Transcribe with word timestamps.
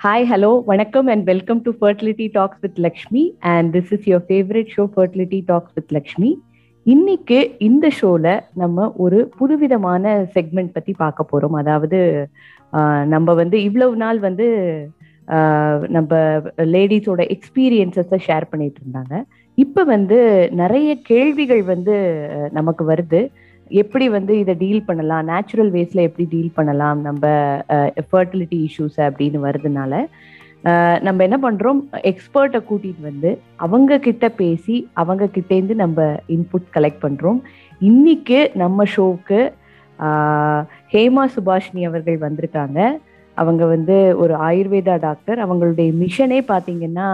Hi, 0.00 0.24
hello, 0.24 0.62
vanakkam 0.62 1.10
and 1.12 1.26
welcome 1.26 1.60
to 1.64 1.72
Fertility 1.72 2.28
Talks 2.28 2.58
with 2.62 2.78
Lakshmi 2.78 3.22
and 3.44 3.72
this 3.72 3.90
is 3.92 4.06
your 4.06 4.20
favorite 4.22 4.70
show 4.70 4.86
Fertility 4.88 5.40
Talks 5.42 5.72
with 5.74 5.88
Lakshmi. 5.90 6.30
இன்னைக்கு 6.86 7.38
இந்த 7.58 7.86
ஷோல 7.90 8.26
நம்ம 8.54 8.92
ஒரு 8.96 9.18
புதுவிதமான 9.38 10.04
segment 10.34 10.72
பத்தி 10.72 10.92
பார்க்க 10.94 11.26
போறோம். 11.32 11.56
அதாவது 11.56 11.98
ஆஹ், 12.72 13.04
நம்ம 13.06 13.34
வந்து 13.34 13.56
இவ்வளவு 13.62 13.96
நாள் 13.96 14.18
வந்து 14.18 14.46
ஆஹ், 15.28 15.82
நம்ம 15.88 16.12
லேடிஸோட 16.74 17.20
எக்ஸ்பீரியன்சஸை 17.34 18.18
ஷேர் 18.28 18.50
பண்ணிட்டு 18.52 18.80
இருந்தாங்க. 18.82 19.14
இப்போ 19.58 19.84
வந்து 19.84 20.18
நிறைய 20.62 20.90
கேள்விகள் 21.10 21.62
வந்து 21.72 21.96
நமக்கு 22.52 22.84
வருது. 22.84 23.20
எப்படி 23.82 24.06
வந்து 24.08 24.32
இதை 24.38 24.54
டீல் 24.62 24.86
பண்ணலாம்? 24.88 25.26
நேச்சுரல் 25.30 25.70
வேஸ்ல 25.72 26.06
எப்படி 26.08 26.26
டீல் 26.30 26.56
பண்ணலாம்? 26.58 26.98
நம்ம 27.06 27.26
ஃபர்டிலிட்டி 28.10 28.58
இஷ்யூஸ் 28.66 28.98
அப்படின்னு 29.08 29.40
வருதுனால 29.46 30.02
நம்ம 31.06 31.22
என்ன 31.26 31.36
பண்றோம்? 31.42 31.80
எக்ஸ்பர்ட்டை 32.10 32.60
கூட்டிட்டு 32.68 33.02
வந்து 33.08 33.30
அவங்க 33.64 33.98
கிட்ட 34.06 34.28
பேசி 34.40 34.76
அவங்க 34.92 35.24
கிட்டேருந்து 35.36 35.74
நம்ம 35.82 36.08
இன்புட் 36.36 36.66
கலெக்ட் 36.76 37.04
பண்றோம். 37.04 37.40
இன்னைக்கு 37.80 38.40
நம்ம 38.54 38.84
ஷோவுக்கு 38.96 39.40
ஹேமா 40.92 41.24
சுபாஷினி 41.36 41.84
அவர்கள் 41.90 42.18
வந்திருக்காங்க. 42.26 42.80
அவங்க 43.36 43.64
வந்து 43.66 43.96
ஒரு 44.16 44.34
ஆயுர்வேதா 44.48 44.94
டாக்டர் 44.98 45.38
அவங்களுடைய 45.44 45.90
மிஷனே 46.02 46.40
பார்த்தீங்கன்னா 46.50 47.08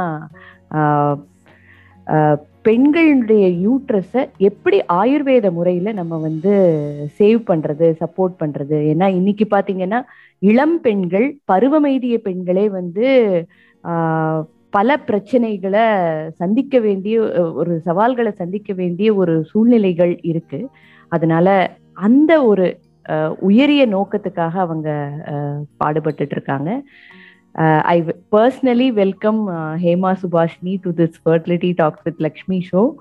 பெண்களுடைய 2.65 3.47
யூட்ரஸை 3.65 4.21
எப்படி 4.39 4.83
ஆயுர்வேத 4.93 5.51
முறையில் 5.51 5.95
நம்ம 5.95 6.19
வந்து 6.19 6.53
சேவ் 7.19 7.41
பண்ணுறது 7.47 7.97
சப்போர்ட் 8.01 8.35
பண்ணுறது 8.41 8.77
ஏன்னா 8.93 9.07
இன்னைக்கு 9.15 9.47
பார்த்தீங்கன்னா 9.51 10.01
இளம் 10.43 10.81
பெண்கள் 10.81 11.27
பருவமைதிய 11.53 12.17
பெண்களே 12.21 12.69
வந்து 12.71 13.07
பல 14.73 14.97
பிரச்சனைகளை 15.09 15.85
சந்திக்க 16.37 16.79
வேண்டிய 16.81 17.17
ஒரு 17.55 17.81
சவால்களை 17.85 18.33
சந்திக்க 18.35 18.73
வேண்டிய 18.73 19.15
ஒரு 19.15 19.43
சூழ்நிலைகள் 19.45 20.19
இருக்கு. 20.23 20.61
அதனால 21.13 21.49
அந்த 21.99 22.45
ஒரு 22.45 22.67
உயரிய 23.43 23.87
நோக்கத்துக்காக 23.87 24.55
அவங்க 24.61 24.89
அஹ், 25.33 25.61
Uh, 27.59 27.81
I 27.85 27.99
I 27.99 28.01
welcome 28.01 28.61
uh, 28.61 28.93
welcome 28.93 29.49
Hema 29.83 30.11
Subhashini 30.23 30.77
to 30.81 30.91
this 30.91 31.17
Fertility 31.25 31.73
talks 31.73 32.03
with 32.03 32.15
Lakshmi 32.19 32.69
show 32.73 32.95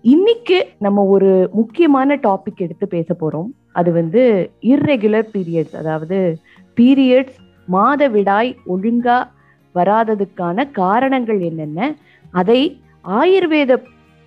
இன்னைக்கு 0.00 0.66
நம்ம 0.78 1.04
ஒரு 1.04 1.50
முக்கியமான 1.52 2.16
டாபிக் 2.16 2.56
எடுத்து 2.56 2.88
பேச 2.88 3.16
போறோம். 3.20 3.46
அது 3.72 3.92
வந்து 3.92 4.50
இர்ரெகுலர் 4.60 5.28
பீரியட்ஸ் 5.32 5.76
அதாவது 5.76 6.40
பீரியட்ஸ் 6.76 7.38
மாத 7.66 8.08
விடாய் 8.08 8.56
ஒழுங்கா 8.68 9.28
வராததுக்கான 9.74 10.70
காரணங்கள் 10.70 11.40
என்னென்ன 11.40 11.94
அதை 12.30 12.80
ஆயுர்வேத 13.04 13.82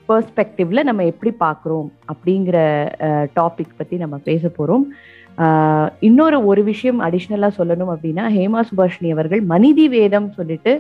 பெர்ஸ்பெக்டிவ்ல 0.09 0.83
நம்ம 0.83 1.05
எப்படி 1.05 1.35
பார்க்குறோம் 1.39 1.87
அப்படிங்கிற 2.13 2.57
uh, 2.99 3.25
டாபிக் 3.35 3.77
பத்தி 3.77 3.97
நம்ம 3.97 4.17
பேச 4.17 4.51
போறோம். 4.57 4.83
இன்னொரு 6.01 6.37
ஒரு 6.49 6.61
விஷயம் 6.69 6.99
அடிஷ்னலா 7.01 7.49
சொல்லணும் 7.57 7.91
அப்படின்னா 7.93 8.25
ஹேமா 8.35 8.61
சுபாஷினி 8.67 9.09
அவர்கள் 9.15 9.41
மனிதி 9.49 9.85
வேதம் 9.93 10.29
சொல்லிட்டு 10.37 10.73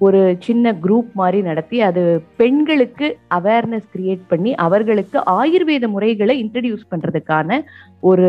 ஒரு 0.00 0.20
சின்ன 0.44 0.72
குரூப் 0.82 1.10
மாதிரி 1.14 1.40
நடத்தி 1.42 1.76
அது 1.88 2.02
பெண்களுக்கு 2.36 3.06
அவேர்னஸ் 3.36 3.88
கிரியேட் 3.92 4.24
பண்ணி 4.28 4.52
அவர்களுக்கு 4.64 5.18
ஆயுர்வேத 5.34 5.86
முறைகளை 5.92 6.34
இன்ட்ரடியூஸ் 6.42 6.90
பண்றதுக்கான 6.90 7.58
ஒரு 8.02 8.28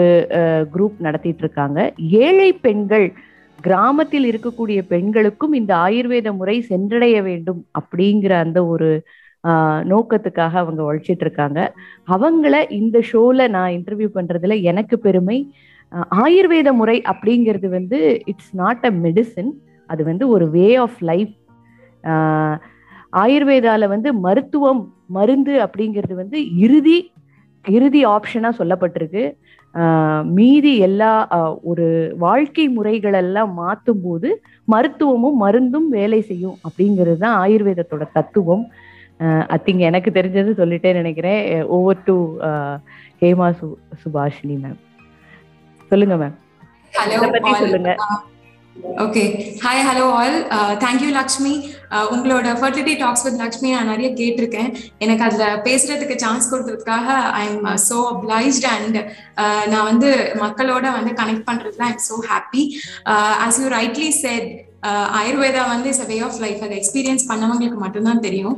குரூப் 0.73 0.98
நடத்திட்டு 1.00 1.44
இருக்காங்க 1.45 1.80
ஏழை 2.22 2.50
பெண்கள் 2.61 3.08
கிராமத்தில் 3.59 4.26
இருக்கக்கூடிய 4.30 4.80
பெண்களுக்கும் 4.88 5.54
இந்த 5.59 5.73
ஆயுர்வேத 5.84 6.31
முறை 6.38 6.56
சென்றடைய 6.70 7.17
வேண்டும் 7.28 7.61
அப்படிங்கிற 7.80 8.34
அந்த 8.45 8.59
ஒரு 8.67 8.89
ஆஹ், 9.44 9.82
நோக்கத்துக்காக 9.88 10.54
அவங்க 10.60 10.82
உழைச்சிட்டு 10.83 11.26
இருக்காங்க 11.26 11.60
அவங்கள 12.08 12.52
இந்த 12.77 12.98
ஷோல 13.10 13.48
நான் 13.50 13.73
இன்டர்வியூ 13.77 14.10
பண்றதுல 14.14 14.55
எனக்கு 14.64 14.95
பெருமை. 15.00 15.38
ஆயுர்வேத 16.23 16.70
முறை 16.80 16.98
அப்படிங்கிறது 17.11 17.67
வந்து 17.70 17.99
இட்ஸ் 18.31 18.54
நாட் 18.61 18.86
அ 18.89 18.92
மெடிசின் 19.05 19.52
அது 19.89 20.02
வந்து 20.11 20.26
ஒரு 20.36 20.45
வே 20.49 20.67
ஆஃப் 20.86 20.99
லைஃப் 21.11 21.33
ஆயுர்வேதால 23.23 23.87
வந்து 23.87 24.09
மருத்துவம் 24.26 24.83
மருந்து 25.17 25.53
அப்படிங்கிறது 25.65 26.15
வந்து 26.21 26.37
இறுதி 26.65 26.98
இறுதி 27.65 28.02
ஆப்ஷனாக 28.05 28.58
சொல்லப்பட்டிருக்கு. 28.59 29.23
மீதி 30.37 30.71
எல்லா 30.87 31.11
ஒரு 31.64 31.86
வாழ்க்கை 32.17 32.65
முறைகளெல்லாம் 32.77 33.52
மாற்றும் 33.53 34.02
போது 34.02 34.30
மருத்துவமும் 34.67 35.37
மருந்தும் 35.43 35.87
வேலை 35.89 36.20
செய்யும் 36.21 36.58
அப்படிங்கிறது 36.65 37.17
தான் 37.17 37.37
ஆயுர்வேதத்தோட 37.43 38.05
தத்துவம். 38.17 38.65
அத்திங்க 39.55 39.83
எனக்கு 39.92 40.11
தெரிஞ்சது 40.11 40.53
சொல்லிட்டே 40.61 40.92
நினைக்கிறேன். 40.93 41.43
ஓவர் 41.77 42.03
டு 42.08 42.17
ஹேமா 43.21 43.49
சு 43.59 43.67
சுபாஷினி 44.03 44.58
மேம் 44.64 44.80
சொல்லுங்க 45.93 46.17
மேம் 46.17 46.36
ஹலோ 46.93 47.17
பத்தி 47.36 47.52
சொல்லுங்க. 47.61 47.92
Okay 48.99 49.23
hi 49.64 49.83
hello 49.87 50.05
all 50.14 50.37
thank you 50.80 51.09
Lakshmi 51.11 51.54
உங்களோட 52.14 52.48
ஃபர்டிலிட்டி 52.59 52.95
டாக்ஸ் 53.04 53.26
வித் 53.26 53.39
லக்ஷ்மி 53.43 53.70
நான் 53.76 53.92
நிறைய 53.93 54.09
கேட்டிருக்கேன். 54.20 54.70
எனக்கு 55.05 55.26
அதில் 55.27 55.61
பேசுறதுக்கு 55.67 56.17
சான்ஸ் 56.26 56.52
கொடுத்ததுக்காக 56.52 57.08
I 57.42 57.45
am 57.52 57.64
so 57.89 57.98
obliged 58.14 58.67
and 58.73 58.99
நான் 59.73 59.89
வந்து 59.92 60.11
மக்களோட 60.43 60.86
வந்து 60.99 61.14
கனெக்ட் 61.21 61.48
பண்றதுல 61.49 61.87
I 61.89 61.93
am 61.95 62.05
so 62.11 62.20
happy 62.30 62.64
as 63.45 63.59
you 63.64 63.70
rightly 63.80 64.11
said 64.26 64.52
Ayurveda 65.20 65.61
வந்து 65.73 65.87
is 65.92 66.02
a 66.05 66.08
way 66.09 66.15
of 66.27 66.39
life 66.45 66.64
அதை 66.65 66.76
எக்ஸ்பீரியன்ஸ் 66.80 67.23
பண்ணவங்களுக்கு 67.30 67.77
மட்டும்தான் 67.83 68.23
தெரியும். 68.26 68.58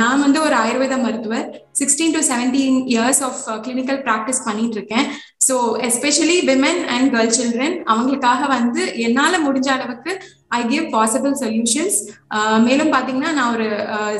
நான் 0.00 0.22
வந்து 0.24 0.38
ஒரு 0.46 0.54
ஆயுர்வேத 0.62 0.96
மருத்துவர். 1.04 1.46
Sixteen 1.80 2.14
to 2.16 2.20
seventeen 2.30 2.76
years 2.94 3.22
of 3.28 3.40
clinical 3.66 4.00
practice 4.08 4.42
பண்ணிட்டு 4.48 4.76
இருக்கேன் 4.78 5.06
so 5.46 5.56
especially 5.88 6.36
women 6.50 6.82
and 6.94 7.08
girl 7.14 7.32
children 7.38 7.76
அவங்களுக்காக 7.92 8.48
வந்து 8.56 8.82
என்னால் 9.06 9.44
முடிஞ்ச 9.46 9.70
அளவுக்கு 9.76 10.12
ஐ 10.50 10.60
கிவ் 10.66 10.86
பாசிபிள் 10.94 11.34
சொல்யூஷன்ஸ் 11.40 11.98
மேலும் 12.60 12.92
பார்த்தீங்கன்னா 12.92 13.30
நான் 13.32 13.52
ஒரு 13.54 13.68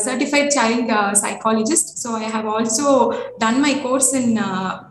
certified 0.07 0.51
child 0.57 0.91
psychologist 1.23 1.91
so 2.03 2.11
I 2.21 2.29
have 2.29 2.49
also 2.55 2.91
done 3.39 3.61
my 3.61 3.73
course 3.83 4.11
in 4.21 4.33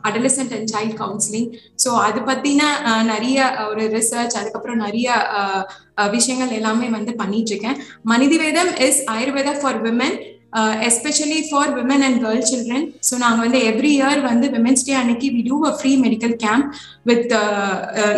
adolescent 0.09 0.55
and 0.57 0.71
child 0.75 0.97
counselling 1.01 1.49
so 1.83 1.91
அது 2.07 2.21
பற்றின 2.21 2.63
uh, 2.89 3.03
நிறைய 3.03 3.37
uh, 3.53 3.67
ஒரு 3.71 3.85
ரிசர்ச் 3.97 4.37
அதுக்கப்புறம் 4.39 4.83
நிறைய 4.85 5.09
uh, 5.39 5.61
விஷயங்கள் 6.07 6.57
எல்லாமே 6.57 6.89
வந்து 6.89 7.13
பண்ணிட்டு 7.17 7.51
இருக்கேன் 7.51 7.79
மனிதவேதம் 8.05 8.73
is 8.87 9.01
Ayurveda 9.11 9.55
for 9.61 9.79
women 9.81 10.17
especially 10.87 11.39
for 11.49 11.71
women 11.75 12.03
and 12.03 12.19
girl 12.23 12.45
children 12.45 12.85
so 13.01 13.15
நாங்கள் 13.17 13.43
வந்து 13.45 13.59
எவ்ரி 13.65 13.91
இயர் 13.91 14.21
வந்து 14.21 14.47
விமென்ஸ் 14.49 14.85
டே 14.87 14.93
அன்னைக்கு 14.93 15.27
we 15.35 15.41
do 15.41 15.57
a 15.65 15.73
free 15.77 15.91
medical 15.97 16.35
camp 16.35 16.69
with 17.05 17.33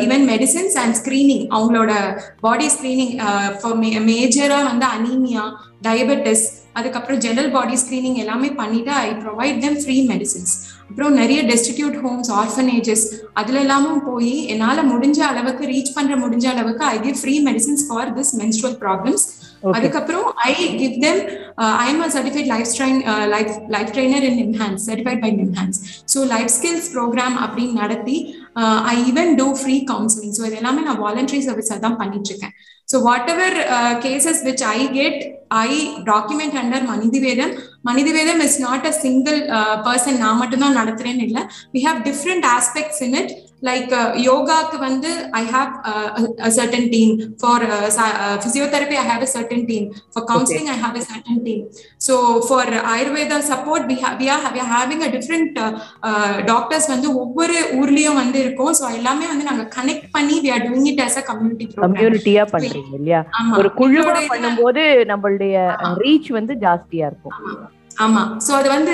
even 0.05 0.25
medicines 0.25 0.77
and 0.77 0.97
screening 1.01 1.45
அவங்களோட 1.51 1.93
பாடி 2.41 2.69
ஸ்க்ரீனிங் 2.69 3.13
ஃபார் 3.59 3.77
மேஜராக 4.07 4.63
வந்து 4.63 4.87
அனீமியா 4.91 5.45
டயபெட்டிஸ் 5.83 6.45
அதுக்கப்புறம் 6.75 7.21
general 7.25 7.51
body 7.55 7.75
screening 7.81 8.19
எல்லாமே 8.23 8.49
பண்ணிட்டு 8.59 8.93
I 9.07 9.09
provide 9.23 9.59
them 9.65 9.77
free 9.83 9.97
medicines 10.11 10.53
அப்புறம் 10.89 11.13
நிறைய 11.21 11.39
டெஸ்டிடியூட் 11.51 11.97
ஹோம்ஸ் 12.05 12.29
ஆர்ஃபனேஜஸ் 12.41 13.05
அதுல 13.41 13.59
எல்லாமும் 13.65 14.01
போய் 14.09 14.33
என்னால் 14.53 14.89
முடிஞ்ச 14.93 15.19
அளவுக்கு 15.31 15.69
ரீச் 15.73 15.95
பண்ற 15.97 16.15
முடிஞ்ச 16.23 16.47
அளவுக்கு 16.53 16.83
I 16.95 16.97
give 17.05 17.19
free 17.21 17.35
medicines 17.49 17.85
for 17.89 18.11
this 18.17 18.33
menstrual 18.41 18.75
problems. 18.83 19.25
அதுக்கப்புறம் 19.77 20.27
I 20.47 20.51
give 20.81 20.95
them 21.03 21.19
I 21.81 21.87
am 21.89 22.01
a 22.05 22.09
certified 22.15 22.49
life 22.53 22.71
life 23.33 23.51
life 23.75 23.91
trainer 23.95 24.25
in 24.29 24.39
NIMHANS 24.41 24.83
certified 24.89 25.21
by 25.25 25.31
NIMHANS 25.41 25.79
so 26.13 26.19
life 26.33 26.51
skills 26.55 26.89
programme 26.95 27.37
அப்படின்னு 27.45 27.75
நடத்தி 27.83 28.17
I 28.93 28.95
even 29.09 29.31
do 29.41 29.47
free 29.61 29.75
counselling 29.91 30.35
so 30.39 30.43
இது 30.49 30.59
எல்லாமே 30.61 30.83
நான் 30.87 31.01
voluntary 31.05 31.41
சர்வீஸாக 31.49 31.79
தான் 31.85 31.99
பண்ணிட்டு 32.01 32.31
இருக்கேன். 32.31 32.55
So 32.91 32.99
whatever 32.99 33.49
uh, 33.75 34.01
cases 34.01 34.43
which 34.43 34.61
I 34.61 34.87
get, 34.91 35.45
I 35.49 36.03
document 36.05 36.55
under 36.55 36.79
Manidivedam. 36.79 37.51
Manidivedam 37.87 38.41
is 38.41 38.59
not 38.59 38.85
a 38.85 38.91
single 38.91 39.49
uh, 39.49 39.81
person. 39.81 40.15
We 41.73 41.81
have 41.83 42.03
different 42.03 42.43
aspects 42.43 43.01
in 43.01 43.15
it. 43.15 43.50
Like 43.61 43.91
யோகாக்கு 44.25 44.77
வந்து 44.79 45.09
I 45.31 45.43
have 45.47 45.71
a 46.41 46.51
certain 46.55 46.87
team 46.89 47.11
for 47.41 47.65
physiotherapy 48.43 48.95
i 48.95 49.05
have 49.05 49.21
a 49.21 49.31
certain 49.33 49.61
team 49.65 49.83
for 50.13 50.21
counseling 50.25 50.67
i 50.67 50.77
have 50.77 50.95
a 50.95 51.03
certain 51.03 51.37
team 51.43 51.59
so 51.99 52.13
for 52.41 52.61
ayurveda 52.93 53.37
support 53.43 53.81
we 53.87 53.97
have 53.97 54.15
we 54.17 54.29
are, 54.29 54.41
we 54.53 54.59
are 54.59 54.71
having 54.71 55.01
a 55.01 55.11
different 55.11 55.51
uh, 55.57 55.71
uh, 56.03 56.33
doctors 56.45 56.87
வந்து 56.89 57.09
ஒவ்வொரு 57.15 57.57
ஊர்லயும் 57.79 58.19
வந்து 58.19 58.39
இருக்கும் 58.41 58.73
so 58.73 58.89
எல்லாமே 58.91 59.27
வந்து 59.27 59.43
நாங்க 59.43 59.65
connect 59.77 60.09
பண்ணி 60.11 60.37
we 60.39 60.51
are 60.51 60.63
doing 60.67 60.87
it 60.87 61.01
as 61.01 61.17
a 61.17 61.25
community 61.31 61.67
program 61.67 61.85
கம்யூனிட்டியா 61.87 62.45
பண்றீங்க 62.53 62.93
இல்லையா 62.93 63.21
ஒரு 63.59 63.71
குழுவா 63.73 63.99
எங்களோட 64.01 64.19
இதுல- 64.19 64.31
பண்ணும்போது 64.33 64.83
நம்மளுடைய 65.11 65.55
ரீச் 66.03 66.31
வந்து 66.31 66.55
ஜாஸ்தியா 66.65 67.05
இருக்கும் 67.05 67.37
ஆமா. 68.05 68.23
சோ 68.45 68.51
அது 68.59 68.69
வந்து 68.75 68.93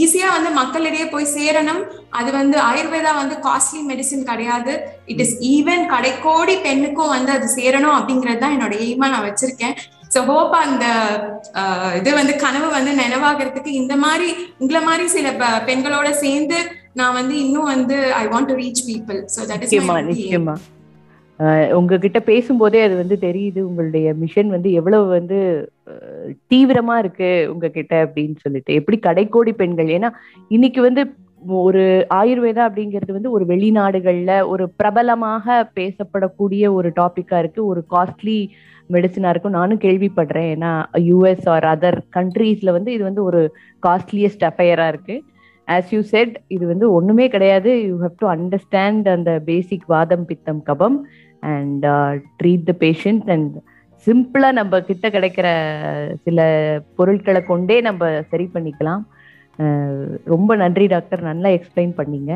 ஈஸியா 0.00 0.28
வந்து 0.36 0.50
மக்களிடையே 0.60 1.06
போய் 1.14 1.32
சேரணும். 1.36 1.82
அது 2.18 2.30
வந்து 2.38 2.56
ஆயுர்வேதா 2.68 3.12
வந்து 3.22 3.36
காஸ்ட்லி 3.46 3.80
மெடிசின் 3.90 4.28
கிடையாது. 4.30 4.72
இட் 5.12 5.22
இஸ் 5.24 5.34
ஈவன் 5.54 5.82
கடைக்கோடி 5.92 6.54
பெண்ணுக்கும் 6.66 7.14
வந்து 7.16 7.32
அது 7.36 7.48
சேரணும் 7.58 7.96
அப்படிங்கிறது 7.98 8.42
தான் 8.44 8.54
என்னோட 8.56 8.76
எய்மா 8.86 9.08
நான் 9.14 9.26
வச்சிருக்கேன். 9.28 9.76
ஸோ 10.14 10.18
ஹோப் 10.30 10.54
அந்த 10.64 10.84
இது 12.00 12.10
வந்து 12.20 12.34
கனவு 12.44 12.68
வந்து 12.76 12.92
நினைவாகிறதுக்கு 13.02 13.70
இந்த 13.82 13.94
மாதிரி 14.04 14.28
உங்களை 14.62 14.82
மாதிரி 14.88 15.06
சில 15.16 15.30
பெண்களோட 15.68 16.10
சேர்ந்து 16.24 16.58
நான் 17.00 17.16
வந்து 17.20 17.34
இன்னும் 17.44 17.70
வந்து 17.74 17.96
I 18.22 18.24
want 18.34 18.50
to 18.52 18.56
reach 18.62 18.82
people 18.90 19.18
so 19.34 19.40
that 19.50 19.64
is 19.66 19.74
நிச்சயமா. 20.10 20.54
உங்ககிட்ட 21.72 22.18
பேசும்போதே 22.20 22.80
அது 22.82 22.94
வந்து 22.96 23.16
தெரியுது 23.20 23.60
உங்களுடைய 23.60 24.14
மிஷன் 24.14 24.48
வந்து 24.48 24.72
எவ்வளவு 24.72 25.06
வந்து 25.08 25.38
தீவிரமா 26.54 26.94
இருக்கு 26.98 27.30
உங்ககிட்ட 27.52 27.94
அப்படின்னு 28.04 28.36
சொல்லிட்டு. 28.36 28.72
எப்படி 28.74 28.98
கடைக்கோடி 29.06 29.52
பெண்கள் 29.52 29.86
ஏன்னா 29.86 30.10
இன்னைக்கு 30.48 30.82
வந்து 30.82 31.04
ஒரு 31.48 31.82
ஆயுர்வேதா 32.14 32.62
அப்படிங்கிறது 32.68 33.12
வந்து 33.12 33.30
ஒரு 33.30 33.44
வெளிநாடுகள்ல 33.46 34.32
ஒரு 34.48 34.64
பிரபலமாக 34.76 35.70
பேசப்படக்கூடிய 35.74 36.72
ஒரு 36.72 36.88
டாபிக்கா 37.00 37.38
இருக்கு. 37.38 37.60
ஒரு 37.66 37.82
காஸ்ட்லி 37.90 38.38
மெடிசனா 38.90 39.28
இருக்கும். 39.28 39.56
நானும் 39.58 39.78
கேள்விப்படுறேன். 39.78 40.50
ஏன்னா 40.54 40.72
யூஎஸ் 41.10 41.46
ஆர் 41.48 41.64
அதர் 41.64 41.98
கண்ட்ரீஸ்ல 42.16 42.72
வந்து 42.72 42.92
இது 42.92 43.04
வந்து 43.04 43.24
ஒரு 43.24 43.42
காஸ்ட்லியஸ்ட் 43.86 44.46
அஃபையரா 44.50 44.86
இருக்கு. 44.88 45.16
ஆஸ் 45.68 45.88
யூ 45.90 46.00
செட் 46.00 46.34
இது 46.48 46.64
வந்து 46.66 46.86
ஒண்ணுமே 46.92 47.28
கிடையாது. 47.28 47.70
யூ 47.86 47.94
ஹவ் 47.98 48.18
டு 48.18 48.26
அண்டர்ஸ்டாண்ட் 48.34 49.08
அந்த 49.08 49.30
பேசிக் 49.44 49.86
வாதம் 49.86 50.24
பித்தம் 50.24 50.62
கபம். 50.66 50.98
And 51.54 51.86
treat 52.40 52.66
the 52.70 52.74
patient 52.84 53.30
and 53.34 53.54
சிம்பிளா 54.06 54.48
நம்ம 54.58 54.80
கிட்ட 54.88 55.06
கிடைக்கிற 55.14 55.48
சில 56.24 56.38
பொருட்களை 56.98 57.40
கொண்டே 57.50 57.76
நம்ம 57.88 58.10
சரி 58.32 58.46
பண்ணிக்கலாம். 58.54 59.02
ரொம்ப 60.34 60.50
நன்றி 60.62 60.86
டாக்டர். 60.94 61.22
நல்லா 61.30 61.50
எக்ஸ்பிளைன் 61.56 61.94
பண்ணீங்க. 62.00 62.32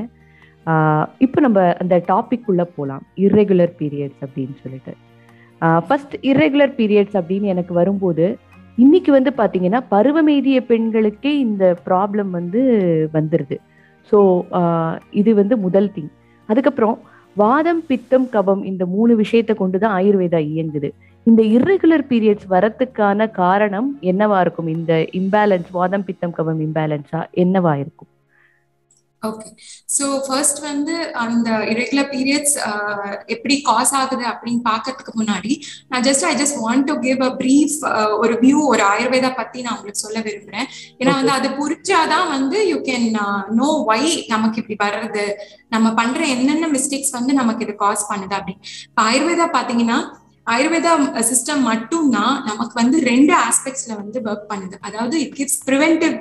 இப்போ 1.25 1.39
நம்ம 1.47 1.61
அந்த 1.83 1.97
டாபிக் 2.11 2.49
உள்ள 2.53 2.63
போகலாம் 2.77 3.03
இர்ரெகுலர் 3.25 3.73
பீரியட்ஸ் 3.81 4.23
அப்படின்னு 4.27 4.57
சொல்லிட்டு. 4.65 4.93
ஃபர்ஸ்ட் 5.87 6.15
இர்ரெகுலர் 6.31 6.73
பீரியட்ஸ் 6.79 7.17
அப்படின்னு 7.21 7.53
எனக்கு 7.55 7.73
வரும்போது 7.81 8.27
இன்னைக்கு 8.79 9.11
வந்து 9.17 9.31
பார்த்தீங்கன்னா 9.41 9.81
பருவமேதிய 9.95 10.59
பெண்களுக்கே 10.71 11.33
இந்த 11.47 11.65
ப்ராப்ளம் 11.89 12.31
வந்து 12.39 12.61
வந்துடுது 13.17 13.57
ஸோ 14.13 14.19
இது 15.21 15.31
வந்து 15.41 15.55
முதல் 15.65 15.91
திங் 15.97 16.13
அதுக்கப்புறம் 16.49 16.97
வாதம் 17.37 17.87
பித்தம் 17.87 18.29
கபம் 18.33 18.65
இந்த 18.65 18.87
மூணு 18.87 19.17
விஷயத்தை 19.17 19.57
கொண்டுதான் 19.57 20.03
ஆயுர்வேதா 20.03 20.41
இயங்குது. 20.53 20.89
இந்த 21.23 21.43
இர்ரெகுலர் 21.43 22.05
பீரியட்ஸ் 22.09 22.49
வரத்துக்கான 22.51 23.31
காரணம் 23.31 23.99
என்னவா 24.01 24.41
இருக்கும்? 24.41 24.67
இந்த 24.67 25.07
இம்பேலன்ஸ் 25.13 25.71
வாதம் 25.71 26.05
பித்தம் 26.05 26.35
கபம் 26.39 26.61
இம்பேலன்ஸா 26.61 27.23
என்னவா 27.33 27.75
இருக்கும்? 27.75 28.09
ஓகே 29.29 29.49
ஸோ 29.95 30.05
ஃபர்ஸ்ட் 30.27 30.61
வந்து 30.69 30.95
அந்த 31.23 31.49
இரெகுலர் 31.73 32.09
பீரியட்ஸ் 32.13 32.55
எப்படி 33.35 33.55
காஸ் 33.67 33.93
ஆகுது 33.99 34.25
அப்படின்னு 34.31 34.63
பார்க்கறதுக்கு 34.69 35.13
முன்னாடி 35.21 35.53
நான் 35.91 36.05
just 36.07 36.25
I 36.29 36.33
just 36.41 36.59
want 36.65 36.87
to 36.91 36.95
give 37.07 37.21
a 37.29 37.31
brief 37.43 37.77
ஒரு 38.23 38.37
வியூ 38.45 38.61
ஒரு 38.73 38.83
ஆயுர்வேதா 38.93 39.31
பத்தி 39.41 39.59
நான் 39.67 39.77
உங்களுக்கு 39.77 40.05
சொல்ல 40.07 40.21
விரும்புறேன். 40.29 40.69
ஏன்னா 41.01 41.15
வந்து 41.21 41.35
அது 41.39 41.51
புரிஞ்சாதான் 41.61 42.31
வந்து 42.37 42.61
யூ 42.71 42.79
கேன் 42.89 43.07
நோ 43.61 43.69
வை 43.91 44.03
நமக்கு 44.35 44.61
இப்படி 44.63 44.79
வர்றது 44.87 45.27
நம்ம 45.77 45.93
பண்ற 46.01 46.23
என்னென்ன 46.37 46.73
மிஸ்டேக்ஸ் 46.77 47.17
வந்து 47.19 47.35
நமக்கு 47.41 47.65
இது 47.67 47.77
காஸ் 47.85 48.09
பண்ணுது 48.13 48.37
அப்படின்னு. 48.41 48.65
இப்போ 48.89 49.03
ஆயுர்வேதா 49.11 49.49
பாத்தீங்கன்னா 49.59 50.01
ஆயுர்வேதா 50.47 50.93
சிஸ்டம் 51.31 51.63
மட்டும்தான் 51.71 52.37
நமக்கு 52.51 52.75
வந்து 52.83 52.97
ரெண்டு 53.13 53.33
ஆஸ்பெக்ட்ஸ்ல 53.49 53.93
வந்து 54.03 54.19
ஒர்க் 54.31 54.51
பண்ணுது. 54.53 54.77
அதாவது 54.89 55.17
it 55.25 55.37
gives 55.39 55.61
preventive 55.69 56.15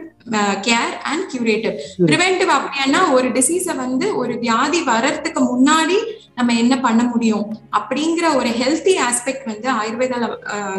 care 0.68 0.96
and 1.04 1.26
curative 1.32 1.76
preventive 2.10 2.52
அப்படின்னா 2.58 3.12
ஒரு 3.12 3.30
டிசீஸை 3.30 3.76
வந்து 3.76 4.16
ஒரு 4.16 4.34
வியாதி 4.40 4.82
வர்றதுக்கு 4.84 5.42
முன்னாடி 5.52 6.00
நம்ம 6.36 6.54
என்ன 6.54 6.80
பண்ண 6.80 7.04
முடியும்? 7.04 7.46
அப்படிங்கிற 7.78 8.36
ஒரு 8.36 8.50
ஹெல்த்தி 8.50 8.94
ஆஸ்பெக்ட் 9.08 9.46
வந்து 9.46 9.70
ஆயுர்வேத 9.72 10.16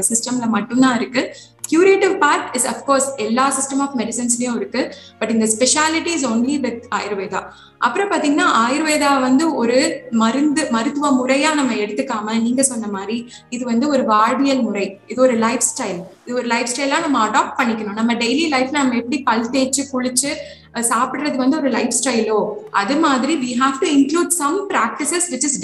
சிஸ்டம்ல 0.09 0.47
மட்டும்தான் 0.47 0.97
இருக்கு. 0.97 1.37
Curative 1.71 2.15
part 2.25 2.47
is 2.59 2.69
of course 2.73 3.09
எல்லா 3.27 3.47
சிஸ்டம் 3.57 3.83
ஆஃப் 3.87 3.97
மெடிசன்ஸ்லயும் 4.01 4.59
இருக்கு. 4.61 4.83
பட் 5.21 5.35
இந்த 5.35 5.49
speciality 5.55 6.13
is 6.19 6.29
only 6.33 6.57
with 6.67 6.87
Ayurveda 6.99 7.43
அப்புறம் 7.87 8.11
பாத்தீங்கன்னா 8.13 8.47
ஆயுர்வேதா 8.63 9.11
வந்து 9.27 9.45
ஒரு 9.61 9.77
மருந்து 10.23 10.63
மருத்துவ 10.77 11.11
முறையா 11.19 11.51
நம்ம 11.61 11.77
எடுத்துக்காம 11.85 12.35
நீங்க 12.47 12.63
சொன்ன 12.71 12.89
மாதிரி 12.97 13.19
இது 13.57 13.63
வந்து 13.73 13.87
ஒரு 13.95 14.03
வாழ்வியல் 14.15 14.65
முறை. 14.67 14.87
இது 15.13 15.21
ஒரு 15.27 15.37
லைஃப் 15.45 15.65
ஸ்டைல் 15.71 16.01
இது 16.27 16.37
ஒரு 16.41 16.49
லைஃப் 16.55 16.73
ஸ்டைலா 16.73 16.99
நம்ம 17.07 17.19
அடாப்ட் 17.27 17.59
பண்ணிக்கணும். 17.61 17.99
நம்ம 18.01 18.15
டெய்லி 18.25 18.45
லைஃப்ல 18.55 18.79
நம்ம 18.83 18.99
எப்படி 19.03 19.21
பல் 19.29 19.49
தேய்ச்சு 19.55 19.85
குளிச்சு 19.93 20.33
சாப்பிடுறது 20.75 21.37
வந்து 21.37 21.57
ஒரு 21.57 21.69
லைஃப் 21.69 21.95
ஸ்டைலோ 22.01 22.67
அது 22.71 22.97
மாதிரி 22.97 23.35
we 23.37 23.51
have 23.61 23.77
to 23.81 23.87
include 23.87 24.29
some 24.29 24.69
practices 24.69 25.31
which 25.31 25.45
is 25.45 25.59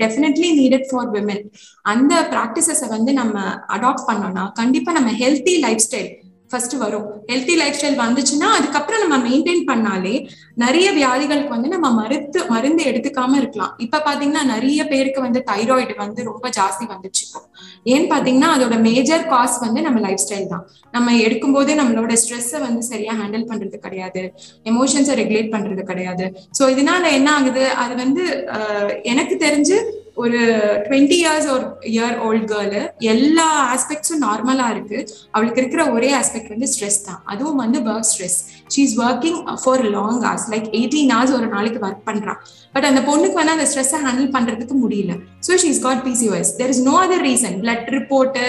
definitely 0.00 0.50
needed 0.52 0.86
for 0.90 1.10
women 1.10 1.42
அந்த 1.84 2.14
ப்ராக்டிசஸை 2.30 2.88
வந்து 2.88 3.12
நம்ம 3.12 3.38
அடாப்ட் 3.68 4.08
பண்ணோம்னா 4.08 4.52
கண்டிப்பா 4.52 4.92
நம்ம 4.92 5.10
ஹெல்த்தி 5.12 5.56
லைஃப் 5.56 5.78
ஸ்டைல் 5.78 6.10
ஃபர்ஸ்ட் 6.50 6.74
வரும். 6.82 7.06
ஹெல்த்தி 7.30 7.54
லைஃப் 7.60 7.76
ஸ்டைல் 7.78 7.98
வந்துச்சுன்னா 8.04 8.48
அதுக்கப்புறம் 8.58 9.02
நம்ம 9.04 9.16
மெயின்டைன் 9.28 9.62
பண்ணாலே 9.70 10.14
நிறைய 10.62 10.86
வியாதிகளுக்கு 10.98 11.52
வந்து 11.56 11.68
நம்ம 11.74 11.88
மருத்து 11.98 12.38
மருந்து 12.52 12.82
எடுத்துக்காம 12.90 13.36
இருக்கலாம். 13.40 13.72
இப்ப 13.84 14.02
பாத்தீங்கன்னா 14.06 14.42
நிறைய 14.54 14.80
பேருக்கு 14.92 15.20
வந்து 15.26 15.40
தைராய்டு 15.50 15.94
வந்து 16.04 16.20
ரொம்ப 16.30 16.46
ஜாஸ்தி 16.58 16.86
வந்துச்சு 16.94 17.22
இப்போ. 17.26 17.40
ஏன்னு 17.92 18.08
பாத்தீங்கன்னா 18.14 18.50
அதோட 18.56 18.76
மேஜர் 18.88 19.24
காஸ் 19.34 19.58
வந்து 19.66 19.82
நம்ம 19.86 20.00
லைஃப் 20.06 20.24
ஸ்டைல் 20.24 20.50
தான். 20.54 20.64
நம்ம 20.96 21.16
எடுக்கும் 21.26 21.54
போதே 21.58 21.76
நம்மளோட 21.82 22.12
ஸ்ட்ரெஸ்ஸை 22.22 22.60
வந்து 22.66 22.82
சரியா 22.90 23.14
ஹேண்டில் 23.20 23.48
பண்றது 23.52 23.78
கிடையாது. 23.86 24.24
எமோஷன்ஸை 24.72 25.16
ரெகுலேட் 25.22 25.54
பண்றது 25.54 25.84
கிடையாது. 25.92 26.26
ஸோ 26.58 26.64
இதனால 26.74 27.04
என்ன 27.18 27.30
ஆகுது? 27.38 27.64
அது 27.84 27.94
வந்து 28.04 28.24
எனக்கு 29.12 29.36
தெரிஞ்சு 29.46 29.78
ஒரு 30.22 30.40
டுவெண்ட்டி 30.84 31.16
இயர்ஸ் 31.22 31.48
ஒரு 31.54 31.64
இயர் 31.94 32.16
ஓல்ட் 32.26 32.46
கேர்ளு 32.52 32.80
எல்லா 33.12 33.46
ஆஸ்பெக்ட்ஸும் 33.74 34.22
நார்மலா 34.26 34.66
இருக்கு. 34.74 34.98
அவளுக்கு 35.34 35.60
இருக்கிற 35.62 35.82
ஒரே 35.96 36.10
ஆஸ்பெக்ட் 36.20 36.52
வந்து 36.54 36.68
ஸ்ட்ரெஸ் 36.72 36.98
தான். 37.08 37.20
அதுவும் 37.32 37.60
வந்து 37.64 37.80
work 37.90 38.08
stress 38.12 38.38
she 38.74 38.80
is 38.88 38.96
working 39.06 39.38
for 39.64 39.84
long 39.98 40.20
hours 40.26 40.48
like 40.54 40.66
eighteen 40.78 41.12
hours 41.14 41.34
ஒரு 41.38 41.48
நாளைக்கு 41.54 41.84
ஒர்க் 41.88 42.02
பண்றான் 42.10 42.40
பட் 42.74 42.88
அந்த 42.90 43.02
பொண்ணுக்கு 43.10 43.38
வந்து 43.40 43.56
அந்த 43.56 43.68
ஸ்ட்ரெஸ்ஸை 43.70 44.00
ஹேண்டில் 44.06 44.32
பண்றதுக்கு 44.36 44.74
முடியல. 44.84 45.14
So 45.46 45.60
she 45.62 45.70
is 45.74 45.84
got 45.86 46.02
PCOS 46.08 46.52
there 46.60 46.72
is 46.74 46.82
no 46.90 46.96
other 47.04 47.24
reason 47.30 47.56
blood 47.64 47.88
report 47.98 48.44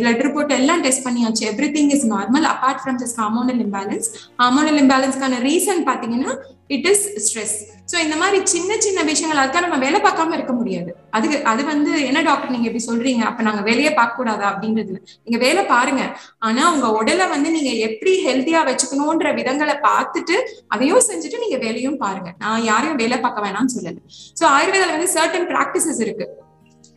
blood 0.00 0.22
report 0.26 0.52
எல்லாம் 0.58 0.82
டெஸ்ட் 0.86 1.06
பண்ணியாச்சு. 1.06 1.44
Everything 1.76 1.92
is 1.96 2.06
normal 2.16 2.46
apart 2.54 2.82
from 2.82 3.00
this 3.04 3.16
hormonal 3.20 3.62
imbalance 3.68 4.08
hormonal 4.42 4.80
இம்பேலன்ஸ்க்கான 4.82 5.40
reason 5.48 5.82
பாத்தீங்கன்னா 5.88 6.34
இட் 6.74 6.86
இஸ் 6.92 7.06
ஸ்ட்ரெஸ் 7.24 7.56
ஸோ 7.90 7.96
இந்த 8.04 8.16
மாதிரி 8.20 8.38
சின்ன 8.52 8.76
சின்ன 8.84 9.00
விஷயங்கள் 9.08 9.40
அதுக்காக 9.40 9.64
நம்ம 9.64 9.76
வேலை 9.84 9.98
பார்க்காம 10.06 10.34
இருக்க 10.36 10.52
முடியாது. 10.60 10.90
அதுக்கு 11.16 11.36
அது 11.50 11.62
வந்து 11.68 11.90
என்ன 12.08 12.20
டாக்டர் 12.28 12.52
நீங்க 12.54 12.66
எப்படி 12.68 12.84
சொல்றீங்க? 12.86 13.22
அப்ப 13.28 13.42
நாங்க 13.48 13.62
வேலையே 13.68 13.90
பார்க்க 13.98 14.18
கூடாதா 14.20 14.46
அப்படின்றது. 14.52 14.94
நீங்க 15.24 15.38
வேலை 15.44 15.62
பாருங்க. 15.74 16.04
ஆனா 16.46 16.62
உங்க 16.72 16.88
உடலை 17.00 17.26
வந்து 17.34 17.50
நீங்க 17.56 17.72
எப்படி 17.88 18.14
ஹெல்த்தியா 18.28 18.62
வச்சுக்கணும்ன்ற 18.70 19.30
விதங்களை 19.38 19.76
பார்த்துட்டு 19.88 20.38
அதையும் 20.76 21.06
செஞ்சுட்டு 21.10 21.44
நீங்க 21.44 21.60
வேலையும் 21.66 22.00
பாருங்க. 22.04 22.32
நான் 22.42 22.66
யாரையும் 22.70 23.00
வேலை 23.02 23.18
பார்க்க 23.26 23.46
வேணாம்னு 23.46 23.76
சொல்லல. 23.76 24.02
ஸோ 24.40 24.46
ஆயுர்வேதால 24.56 24.96
வந்து 24.96 25.14
சர்டன் 25.16 25.48
ப்ராக்டிசஸ் 25.52 26.02
இருக்கு. 26.06 26.28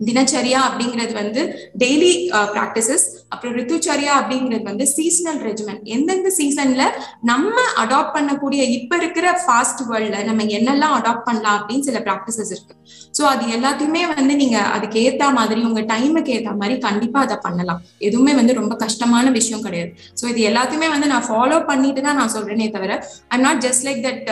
தினச்சரியா 0.07 0.59
அப்படிங்கிறது 0.67 1.13
வந்து 1.21 1.41
டெய்லி 1.83 2.11
ப்ராக்டிசஸ் 2.55 3.05
அப்புறம் 3.33 3.55
ரித்துச்சரியா 3.59 4.11
அப்படிங்கிறது 4.19 4.65
வந்து 4.69 4.85
சீசனல் 4.95 5.39
ரெஜிமெண்ட் 5.47 5.83
எந்தெந்த 5.95 6.29
சீசன்ல 6.37 6.83
நம்ம 7.31 7.55
அடாப்ட் 7.83 8.13
பண்ணக்கூடிய 8.15 8.61
இப்ப 8.77 8.97
இருக்கிற 9.01 9.27
ஃபாஸ்ட் 9.43 9.83
வேர்ல்ட்ல 9.89 10.19
நம்ம 10.29 10.45
என்னெல்லாம் 10.57 10.95
அடாப்ட் 10.99 11.27
பண்ணலாம் 11.29 11.57
அப்படின்னு 11.59 11.87
சில 11.89 11.99
ப்ராக்டிசஸ் 12.07 12.51
இருக்கு. 12.55 12.73
ஸோ 13.17 13.23
அது 13.33 13.43
எல்லாத்தையுமே 13.57 14.03
வந்து 14.13 14.35
நீங்க 14.41 14.57
அதுக்கு 14.75 14.99
ஏத்த 15.07 15.31
மாதிரி 15.39 15.61
உங்க 15.69 15.83
டைமுக்கு 15.93 16.33
ஏத்த 16.37 16.55
மாதிரி 16.61 16.77
கண்டிப்பா 16.87 17.19
அதை 17.27 17.37
பண்ணலாம். 17.45 17.81
எதுவுமே 18.09 18.35
வந்து 18.39 18.53
ரொம்ப 18.61 18.73
கஷ்டமான 18.85 19.25
விஷயம் 19.39 19.65
கிடையாது. 19.67 19.91
ஸோ 20.21 20.25
இது 20.33 20.41
எல்லாத்தையுமே 20.51 20.89
வந்து 20.95 21.09
நான் 21.13 21.27
ஃபாலோ 21.29 21.59
பண்ணிட்டு 21.71 22.03
தான் 22.07 22.19
நான் 22.21 22.35
சொல்றேனே 22.37 22.69
தவிர 22.77 22.93
I'm 23.35 23.45
not 23.47 23.63
just 23.67 23.85
like 23.89 24.03
that 24.07 24.27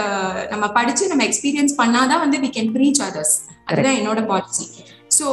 நம்ம 0.54 0.68
படிச்சு 0.80 1.12
நம்ம 1.14 1.26
எக்ஸ்பீரியன்ஸ் 1.30 1.76
பண்ணாதான் 1.82 2.24
வந்து 2.26 2.40
வி 2.46 2.52
கேன் 2.60 2.74
ப்ரீச் 2.78 3.04
அதர்ஸ் 3.10 3.36
அதுதான் 3.70 3.98
என்னோட 4.02 4.20
பாலிசி 4.32 4.66
ஸோ 5.18 5.28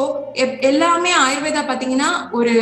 எல்லாமே 0.68 1.12
ஆயுர்வேதா 1.24 1.62
பார்த்தீங்கன்னா 1.62 2.08
ஒரு 2.38 2.54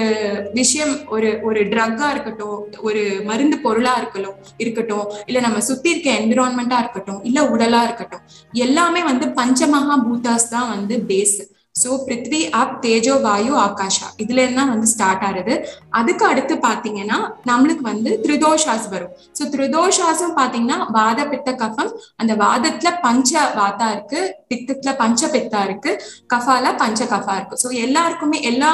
விஷயம் 0.53 0.95
ஒரு 1.15 1.29
ஒரு 1.43 1.61
ட்ரக்கா 1.73 2.07
இருக்கட்டும் 2.15 2.57
ஒரு 2.89 3.03
மருந்து 3.29 3.57
பொருளா 3.67 3.93
இருக்கட்டும் 3.97 4.37
இருக்கட்டும். 4.59 5.07
இல்ல 5.27 5.41
நம்ம 5.41 5.61
சுத்தி 5.69 5.91
இருக்க 5.93 6.11
என்விரான்மெண்டா 6.21 6.79
இருக்கட்டும் 6.85 7.21
இல்ல 7.25 7.41
உடலா 7.55 7.81
இருக்கட்டும். 7.89 8.25
எல்லாமே 8.67 9.03
வந்து 9.11 9.27
பஞ்சமகா 9.39 9.97
பூதாஸ் 10.07 10.53
தான் 10.55 10.71
வந்து 10.75 10.97
பேஸ் 11.11 11.37
ஸோ 11.75 11.91
பிருத்வி 12.07 12.41
அப் 12.61 12.75
தேஜோ 12.83 13.15
வாயு 13.23 13.53
ஆகாஷா. 13.67 14.09
இதுல 14.23 14.43
இருந்தா 14.45 14.65
வந்து 14.73 14.89
ஸ்டார்ட் 14.93 15.25
ஆகுது. 15.29 15.55
அதுக்கு 16.01 16.25
அடுத்து 16.31 16.55
பாத்தீங்கன்னா 16.67 17.19
நம்மளுக்கு 17.51 17.85
வந்து 17.91 18.11
திரிதோஷாஸ் 18.25 18.87
வரும். 18.95 19.13
ஸோ 19.39 19.43
த்ரிதோஷாஸும் 19.55 20.37
பாத்தீங்கன்னா 20.41 20.79
வாத 20.99 21.27
பித்த 21.33 21.51
கஃபம் 21.63 21.93
அந்த 22.23 22.33
வாதத்துல 22.45 22.91
பஞ்ச 23.07 23.33
வாத்தா 23.59 23.89
இருக்கு 23.95 24.21
பித்தத்துல 24.53 24.93
பஞ்ச 25.03 25.29
பித்தா 25.35 25.61
இருக்கு 25.69 25.91
கஃபால 26.35 26.73
பஞ்ச 26.83 27.01
கஃபா 27.13 27.35
இருக்கு. 27.39 27.61
ஸோ 27.65 27.71
எல்லாருக்குமே 27.85 28.41
எல்லா 28.51 28.73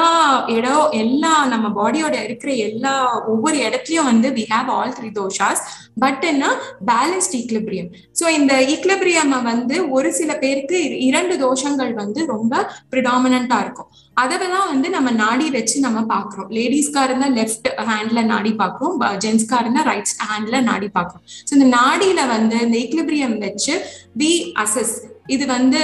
இடம் 0.57 0.85
எல்லா 1.03 1.33
நம்ம 1.53 1.67
பாடியோட 1.79 2.15
இருக்கிற 2.27 2.51
எல்லா 2.69 2.95
ஒவ்வொரு 3.33 3.57
இடத்துலயும் 3.67 4.09
வந்து 4.11 4.29
வி 4.39 4.45
ஹாவ் 4.53 4.71
ஆல் 4.77 4.95
திரிதோஷாஸ். 4.99 5.63
பட் 6.03 6.23
என்ன? 6.31 6.45
பேலன்ஸ்ட் 6.91 7.35
ஈக்லிபிரியம் 7.41 7.89
ஸோ 8.19 8.25
இந்த 8.39 8.53
ஈக்லிபிரியம் 8.73 9.33
வந்து 9.51 9.75
ஒரு 9.97 10.09
சில 10.19 10.31
பேருக்கு 10.43 10.77
இரண்டு 11.07 11.35
தோஷங்கள் 11.45 11.91
வந்து 12.03 12.19
ரொம்ப 12.35 12.53
ப்ரிடாமினா 12.93 13.57
இருக்கும். 13.65 13.89
அதெல்லாம் 14.21 14.69
வந்து 14.71 14.87
நம்ம 14.95 15.09
நாடி 15.19 15.47
வச்சு 15.55 15.77
நம்ம 15.85 15.99
பாக்குறோம் 16.11 16.49
லேடிஸ்க்கா 16.57 17.01
இருந்தா 17.07 17.27
லெஃப்ட் 17.37 17.69
ஹேண்ட்ல 17.89 18.21
நாடி 18.31 18.51
பாக்குறோம் 18.61 18.95
ஜென்ஸ்க்கா 19.23 19.59
இருந்தா 19.63 19.83
ரைட் 19.89 20.15
ஹேண்ட்ல 20.29 20.59
நாடி 20.69 20.89
பாக்குறோம் 20.97 21.23
ஸோ 21.47 21.53
இந்த 21.57 21.69
நாடியில 21.77 22.23
வந்து 22.33 22.57
இந்த 22.65 22.77
ஈக்லிபிரியம் 22.83 23.37
வச்சு 23.45 23.75
வி 24.21 24.31
அசஸ் 24.63 24.95
இது 25.35 25.45
வந்து 25.47 25.79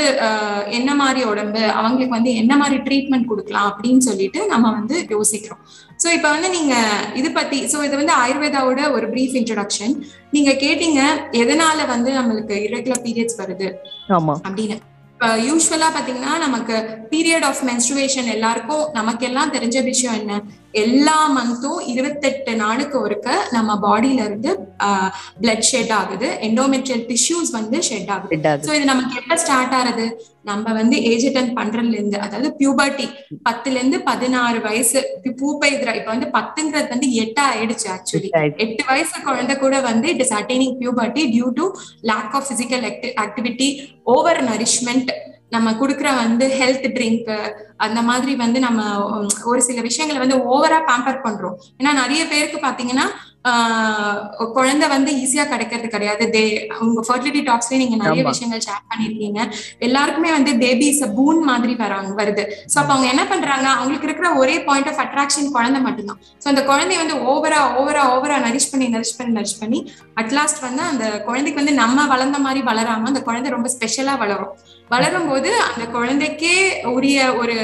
என்ன 0.77 0.92
மாதிரி 0.96 1.22
உடம்பு 1.32 1.63
அவங்களுக்கு 1.80 2.15
வந்து 2.15 2.32
என்ன 2.42 2.54
மாதிரி 2.62 2.77
ட்ரீட்மெண்ட் 2.88 3.30
கொடுக்கலாம் 3.32 3.68
அப்படின்னு 3.72 4.01
சொல்லிட்டு 4.08 4.39
நம்ம 4.54 4.72
வந்து 4.72 4.96
யோசிக்கிறோம். 5.12 5.62
ஸோ 6.00 6.08
இப்போ 6.15 6.30
வந்து 6.36 6.50
நீங்க 6.56 6.74
இது 7.20 7.30
பத்தி 7.32 7.60
ஸோ 7.74 7.84
இது 7.88 7.96
வந்து 8.01 8.15
ஆயுர்வேதாவோட 8.24 8.82
ஒரு 8.96 9.08
பிரீஃப் 9.13 9.38
இன்ட்ரடக்ஷன் 9.42 9.94
நீங்க 10.34 10.51
கேட்டீங்க 10.63 11.01
எதனால 11.42 11.88
வந்து 11.94 12.12
நம்மளுக்கு 12.20 12.58
இரகுலர் 12.68 13.06
பீரியட்ஸ் 13.06 13.39
வருது? 13.44 13.70
அப்படின்னு. 14.48 14.77
யூஸ்வலா 15.22 15.88
பாத்தீங்கன்னா 15.93 16.38
நமக்கு 16.38 16.75
பீரியட் 17.12 17.45
ஆஃப் 17.45 17.62
மென்ஸ்ட்ருவேஷன் 17.63 18.34
எல்லாருக்கும் 18.34 18.91
நமக்கு 18.93 19.25
எல்லாம் 19.25 19.53
தெரிஞ்ச 19.53 19.84
விஷயம் 19.84 20.13
என்ன? 20.13 20.34
எல்லா 20.75 21.17
மந்த்தும் 21.36 21.82
இருபத்தெட்டு 21.91 22.53
நாளுக்கு 22.62 22.98
ஒருக்க 23.01 23.27
நம்ம 23.51 23.75
பாடியில 23.84 24.24
இருந்து 24.25 24.51
பிளட் 25.41 25.67
ஷெட் 25.70 25.94
ஆகுது. 25.98 26.27
எண்டோமெட்ரியல் 26.48 27.03
டிஷ்யூஸ் 27.10 27.51
வந்து 27.58 27.77
ஷெட் 27.89 28.12
ஆகுது. 28.15 28.32
ஸோ 28.67 28.74
இது 28.77 28.86
நமக்கு 28.91 29.20
எப்ப 29.22 29.38
ஸ்டார்ட் 29.44 29.75
ஆகுது 29.79 30.05
நம்ம 30.44 30.74
வந்து 30.74 30.96
ஏஜ் 31.12 31.25
அட்டன் 31.27 31.53
பண்றதுல 31.58 31.98
இருந்து 32.00 32.17
அதாவது 32.20 32.50
பியூபர்ட்டி 32.60 33.05
பத்துல 33.48 33.77
இருந்து 33.79 34.00
பதினாறு 34.10 34.60
வயசு 34.65 35.00
பூ 35.38 35.48
பெய்கிற 35.62 35.94
இப்ப 36.00 36.10
வந்து 36.12 36.29
பத்துங்கிறது 36.36 36.94
வந்து 36.94 37.10
எட்டா 37.24 37.46
ஆயிடுச்சு 37.53 37.88
ஆக்சுவலி 37.96 38.29
எட்டு 38.65 38.84
வயசு 38.91 39.24
குழந்தை 39.27 39.55
கூட 39.58 39.77
வந்து 39.89 40.10
it 40.13 40.24
is 40.25 40.36
attaining 40.39 40.75
puberty 40.82 41.24
due 41.34 41.50
to 41.60 41.67
lack 42.12 42.36
of 42.39 42.50
physical 42.51 42.86
activity 43.25 43.70
over 44.15 44.41
nourishment 44.51 45.12
நம்ம 45.49 45.71
கொடுக்குற 45.71 46.09
வந்து 46.15 46.45
ஹெல்த் 46.59 46.87
ட்ரிங்க் 46.97 47.29
அந்த 47.77 48.01
மாதிரி 48.01 48.35
வந்து 48.35 48.59
நம்ம 48.59 48.81
ஒரு 49.43 49.61
சில 49.61 49.81
விஷயங்களை 49.81 50.19
வந்து 50.27 50.37
ஓவரா 50.53 50.79
பேம்பர் 50.89 51.23
பண்றோம். 51.23 51.55
ஏன்னா 51.79 51.93
நிறைய 52.01 52.21
பேருக்கு 52.25 52.59
பாத்தீங்கன்னா 52.67 53.05
குழந்தை 54.57 54.87
வந்து 54.93 55.11
ஈஸியா 55.23 55.43
கிடைக்கிறது 55.51 55.87
கிடையாது. 55.95 56.23
தே 56.35 56.41
உங்க 56.83 57.01
ஃபர்டிலிட்டி 57.07 57.41
டாக்ஸ்லயே 57.49 57.79
நீங்க 57.83 57.97
நிறைய 58.03 58.21
விஷயங்கள் 58.29 58.63
ஷேர் 58.67 58.85
பண்ணிருக்கீங்க. 58.91 59.39
எல்லாருக்குமே 59.87 60.31
வந்து 60.37 60.51
பேபிஸ் 60.63 61.01
பூன் 61.17 61.41
மாதிரி 61.49 61.75
வராங்க 61.83 62.11
வருது. 62.21 62.45
ஸோ 62.71 62.77
அப்ப 62.81 62.91
அவங்க 62.95 63.09
என்ன 63.13 63.25
பண்றாங்க? 63.33 63.67
அவங்களுக்கு 63.79 64.09
இருக்கிற 64.09 64.29
ஒரே 64.43 64.55
பாயிண்ட் 64.69 64.89
ஆஃப் 64.91 65.01
அட்ராக்ஷன் 65.05 65.51
குழந்தை 65.57 65.81
மட்டும்தான். 65.87 66.21
ஸோ 66.43 66.47
அந்த 66.53 66.63
குழந்தைய 66.71 66.99
வந்து 67.03 67.17
ஓவரா 67.33 67.61
ஓவரா 67.81 68.05
ஓவரா 68.15 68.39
நரிஷ் 68.47 68.71
பண்ணி 68.71 68.87
நரிஷ் 68.95 69.15
பண்ணி 69.19 69.33
நரிஷ் 69.39 69.59
பண்ணி 69.61 69.81
அட்லாஸ்ட் 70.23 70.63
வந்து 70.67 70.83
அந்த 70.91 71.05
குழந்தைக்கு 71.27 71.61
வந்து 71.63 71.75
நம்ம 71.83 72.07
வளர்ந்த 72.13 72.39
மாதிரி 72.47 72.63
வளராம 72.71 73.11
அந்த 73.11 73.23
குழந்தை 73.29 73.51
ரொம்ப 73.57 73.69
ஸ்பெஷலா 73.75 74.15
வளரும் 74.23 74.53
வளரும். 74.89 75.29
போது 75.29 75.51
அந்த 75.67 75.83
குழந்தைக்கே 75.93 76.57
உரிய 76.95 77.19
ஒரு 77.41 77.55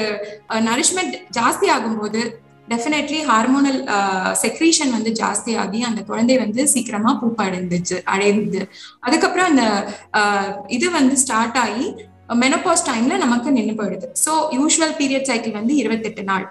நரிஷ்மெண்ட் 0.68 1.14
ஜாஸ்தி 1.36 1.66
ஆகும்போது 1.74 2.22
டெஃபினெட்லி 2.72 3.20
ஹார்மோனல் 3.30 3.80
செக்ரீஷன் 4.42 4.94
வந்து 4.96 5.10
ஜாஸ்தி 5.20 5.52
ஆகி 5.64 5.80
அந்த 5.88 6.00
குழந்தை 6.10 6.36
வந்து 6.44 6.62
சீக்கிரமா 6.74 7.12
பூப்படைந்துச்சு 7.20 7.96
அடைந்தது 8.12 8.30
அடைந்து 8.32 8.60
அதுக்கப்புறம் 9.06 9.48
அந்த 9.50 9.64
uh, 10.20 10.46
இது 10.76 10.86
வந்து 10.98 11.14
ஸ்டார்ட் 11.22 11.58
ஆகி 11.64 11.86
மெனோபாஸ் 12.42 12.84
டைம்ல 12.88 13.14
நமக்கு 13.22 13.48
நின்று 13.56 13.74
போயிடுது. 13.78 14.06
ஸோ 14.24 14.32
யூஸ்வல் 14.58 14.94
பீரியட் 15.00 15.28
சைக்கிள் 15.30 15.58
வந்து 15.60 15.74
இருபத்தெட்டு 15.80 16.22
நாள். 16.30 16.44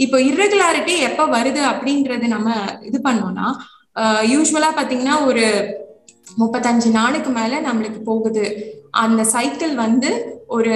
இப்போ 0.00 0.16
இர்ரெகுலாரிட்டி 0.28 0.94
எப்போ 1.08 1.24
வருது 1.34 1.62
அப்படின்றது 1.72 2.26
நம்ம 2.34 2.48
இது 2.88 3.00
பண்ணோம்னா 3.08 3.48
uh, 3.96 4.22
யூஸ்வலா 4.34 4.70
பாத்தீங்கன்னா 4.78 5.16
ஒரு 5.28 5.44
முப்பத்தஞ்சு 6.40 6.88
நாளுக்கு 7.00 7.30
மேல 7.40 7.60
நம்மளுக்கு 7.68 8.00
போகுது. 8.10 8.46
அந்த 9.04 9.22
சைக்கிள் 9.34 9.74
வந்து 9.84 10.10
ஒரு 10.48 10.74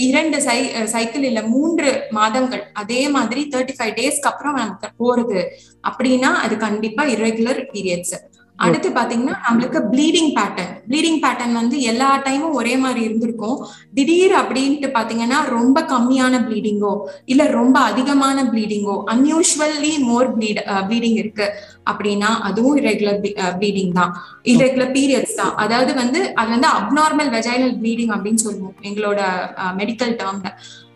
இரண்டு 0.00 0.36
சை 0.40 0.58
சைக்கிள் 0.84 1.24
இல்ல 1.24 1.40
மூன்று 1.46 1.90
மாதங்கள் 2.10 2.62
அதே 2.72 3.02
மாதிரி 3.08 3.42
தேர்ட்டி 3.52 3.74
ஃபைவ் 3.78 3.94
டேஸ்க்கு 3.96 4.30
அப்புறம் 4.30 4.54
நமக்கு 4.54 4.88
போறது 4.98 5.40
அப்படின்னா 5.88 6.30
அது 6.40 6.54
கண்டிப்பா 6.56 7.04
இரெகுலர் 7.06 7.60
பீரியட்ஸ் 7.70 8.16
அடுத்து 8.64 8.88
பாத்தீங்கன்னா 8.90 9.36
நம்மளுக்கு 9.46 9.80
ப்ளீடிங் 9.92 10.30
பேட்டர்ன் 10.36 10.72
ப்ளீடிங் 10.88 11.18
பேட்டர்ன் 11.22 11.54
வந்து 11.60 11.76
எல்லா 11.90 12.08
டைமும் 12.26 12.56
ஒரே 12.60 12.74
மாதிரி 12.76 13.00
இருந்திருக்கும். 13.06 13.58
திடீர் 13.94 14.34
அப்படின்ட்டு 14.40 14.88
பாத்தீங்கன்னா 14.96 15.38
ரொம்ப 15.56 15.78
கம்மியான 15.92 16.40
ப்ளீடிங்கோ 16.46 16.92
இல்ல 17.32 17.42
ரொம்ப 17.58 17.76
அதிகமான 17.90 18.44
ப்ளீடிங்கோ 18.52 18.96
அன்யூஷுவல்லி 19.14 19.92
மோர் 20.08 20.30
ப்ளீட் 20.36 20.60
ப்ளீடிங் 20.88 21.18
இருக்கு 21.22 21.46
அப்படின்னா 21.90 22.30
அதுவும் 22.48 22.76
இரெகுலர் 22.80 23.20
ப்ளீடிங் 23.58 23.92
தான். 23.92 24.12
இரெகுலர் 24.54 24.92
பீரியட்ஸ் 24.96 25.38
தான். 25.40 25.54
அதாவது 25.56 25.94
வந்து 26.02 26.20
அது 26.40 26.50
வந்து 26.56 26.70
அப்நார்மல் 26.78 27.32
வெஜைனல் 27.36 27.74
ப்ளீடிங் 27.80 28.14
அப்படின்னு 28.16 28.42
சொல்லுவோம் 28.46 28.76
எங்களோட 28.90 29.20
மெடிக்கல் 29.80 30.14
டேர்ம்ல 30.20 30.50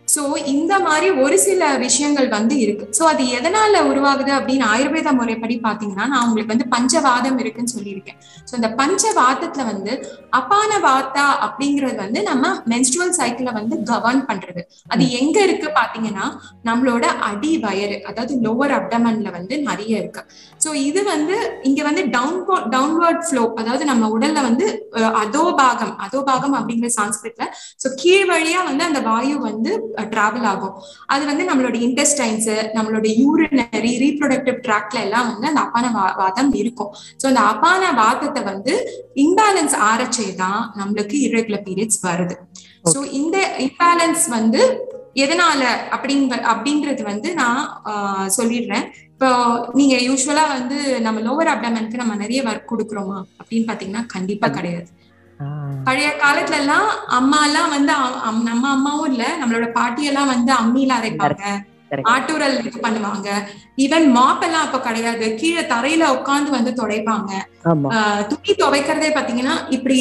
சோ 0.09 0.23
இந்த 0.53 0.75
மாதிரி 0.87 1.09
ஒரு 1.23 1.37
சில 1.45 1.63
விஷயங்கள் 1.85 2.29
வந்து 2.35 2.55
இருக்கு. 2.65 2.85
சோ 2.99 3.03
அது 3.13 3.23
எதனால 3.37 3.81
உருவாகுது 3.91 4.33
அப்படின்னு 4.39 4.65
ஆயுர்வேத 4.73 5.13
முறைப்படி 5.21 5.55
பாத்தீங்கன்னா 5.67 6.07
நான் 6.13 6.25
உங்களுக்கு 6.27 6.53
வந்து 6.55 6.67
பஞ்சவாதம் 6.75 7.39
இருக்குன்னு 7.43 7.73
சொல்லியிருக்கேன். 7.77 8.19
சோ 8.49 8.53
இந்த 8.61 8.71
பஞ்சவாதத்துல 8.81 9.65
வந்து 9.73 9.93
அபான 10.39 10.71
வாத்தா 10.87 11.25
அப்படிங்கிறது 11.47 11.99
வந்து 12.05 12.23
நம்ம 12.31 12.51
மென்ஸ்ட்ரல் 12.73 13.15
சைக்கிளை 13.19 13.55
வந்து 13.59 13.77
கவர்ன் 13.91 14.23
பண்றது. 14.31 14.65
அது 14.95 15.05
எங்க 15.21 15.37
இருக்கு 15.47 15.71
பாத்தீங்கன்னா 15.81 16.27
நம்மளோட 16.69 17.05
அடி 17.31 17.53
வயறு 17.65 17.99
அதாவது 18.11 18.35
லோவர் 18.47 18.75
அப்டமன்ல 18.79 19.31
வந்து 19.39 19.55
நிறைய 19.69 20.03
இருக்கு. 20.03 20.23
சோ 20.65 20.71
இது 20.89 21.01
வந்து 21.13 21.37
இங்க 21.71 21.81
வந்து 21.89 22.05
டவுன் 22.17 22.39
டவுன்வர்ட் 22.77 23.25
ஃப்ளோ 23.29 23.45
அதாவது 23.63 23.85
நம்ம 23.93 24.09
உடல்ல 24.17 24.43
வந்து 24.49 24.67
அதோபாகம் 25.25 25.95
அதோபாகம் 26.07 26.57
அப்படிங்கிற 26.61 26.91
சான்ஸ்கிரிட்ல 26.99 27.47
சோ 27.83 27.89
கீழ் 28.03 28.29
வழியா 28.33 28.61
வந்து 28.71 28.85
அந்த 28.91 29.03
வாயு 29.11 29.37
வந்து 29.51 29.73
டிராவல் 30.13 30.47
ஆகும். 30.53 30.75
அது 31.15 31.25
வந்து 31.31 31.45
நம்மளோட 31.51 31.77
இன்டெஸ்டைன்ஸ் 31.87 32.51
நம்மளோட 32.77 33.07
யூரினரி 33.23 33.93
ரீப்ரொடக்டிவ் 34.05 34.59
ட்ராக்ல 34.67 34.99
எல்லாம் 35.07 35.29
வந்து 35.33 35.51
அந்த 35.51 35.63
அப்பான 35.67 35.91
வாதம் 36.23 36.53
இருக்கும். 36.63 36.91
ஸோ 37.21 37.27
அந்த 37.31 37.45
அப்பான 37.53 37.93
வாதத்தை 38.03 38.43
வந்து 38.53 38.75
இம்பேலன்ஸ் 39.27 39.77
ஆரச்சே 39.91 40.29
தான் 40.43 40.61
நம்மளுக்கு 40.81 41.19
இரெகுலர் 41.29 41.67
பீரியட்ஸ் 41.69 42.03
வருது. 42.09 42.37
ஸோ 42.95 42.99
இந்த 43.21 43.39
இம்பேலன்ஸ் 43.69 44.27
வந்து 44.39 44.63
எதனால 45.25 45.63
அப்படிங்க 45.95 46.37
அப்படின்றது 46.53 47.03
வந்து 47.11 47.29
நான் 47.41 47.61
சொல்லிடுறேன். 48.37 48.87
இப்போ 49.13 49.29
நீங்க 49.79 49.95
யூஸ்வலா 50.07 50.45
வந்து 50.55 50.77
நம்ம 51.05 51.21
லோவர் 51.27 51.51
அப்டமனுக்கு 51.53 52.01
நம்ம 52.01 52.15
நிறைய 52.23 52.41
ஒர்க் 52.51 52.71
கொடுக்குறோமா? 52.73 53.19
அப்படின்னு 53.41 53.69
பாத்தீங்கன்னா 53.71 54.03
கண்டிப்பா 54.15 54.49
கிடையாது. 54.57 54.89
பழைய 55.87 56.09
காலத்துல 56.23 56.59
எல்லாம் 56.63 56.89
அம்மா 57.19 57.39
எல்லாம் 57.49 57.73
வந்து 57.75 57.93
நம்ம 58.49 58.65
அம்மாவும் 58.77 59.11
இல்ல 59.13 59.25
நம்மளோட 59.41 59.69
பாட்டி 59.79 60.03
எல்லாம் 60.11 60.33
வந்து 60.35 60.53
அம்மியில 60.63 60.99
அரைப்பாங்க. 61.01 61.45
ஆட்டூரல் 62.13 62.55
இது 62.69 62.79
பண்ணுவாங்க. 62.85 63.29
ஈவன் 63.85 64.07
மாப் 64.17 64.45
எல்லாம் 64.47 64.65
அப்ப 64.67 64.79
கிடையாது. 64.87 65.27
கீழே 65.41 65.63
தரையில 65.73 66.05
உட்காந்து 66.17 66.51
வந்து 66.57 66.71
துடைப்பாங்க. 66.81 67.31
துணி 68.31 68.53
துவைக்கிறதே 68.63 69.11
பாத்தீங்கன்னா 69.17 69.55
இப்படி 69.77 69.99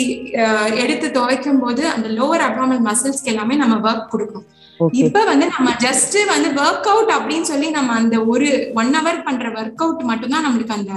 எடுத்து 0.83 1.09
துவைக்கும் 1.17 1.61
போது 1.63 1.83
அந்த 1.95 2.07
லோவர் 2.17 2.45
அப்டாமல் 2.47 2.85
மசில்ஸ்க்கு 2.89 3.31
எல்லாமே 3.33 3.57
நம்ம 3.61 3.77
ஒர்க் 3.89 4.11
கொடுக்கணும் 4.13 4.47
இப்ப 4.91 5.23
வந்து 5.23 5.45
நம்ம 5.55 5.69
ஜஸ்ட் 5.83 6.17
வந்து 6.31 6.49
ஒர்க் 6.61 6.87
அவுட் 6.91 7.11
அப்படின்னு 7.15 7.47
சொல்லி 7.49 7.67
நம்ம 7.69 7.93
அந்த 7.93 8.15
ஒரு 8.33 8.47
ஒன் 8.75 8.91
ஹவர் 8.95 9.19
பண்ற 9.23 9.49
ஒர்க் 9.61 9.83
அவுட் 9.85 10.01
மட்டும்தான் 10.01 10.45
நம்மளுக்கு 10.47 10.75
அந்த 10.77 10.93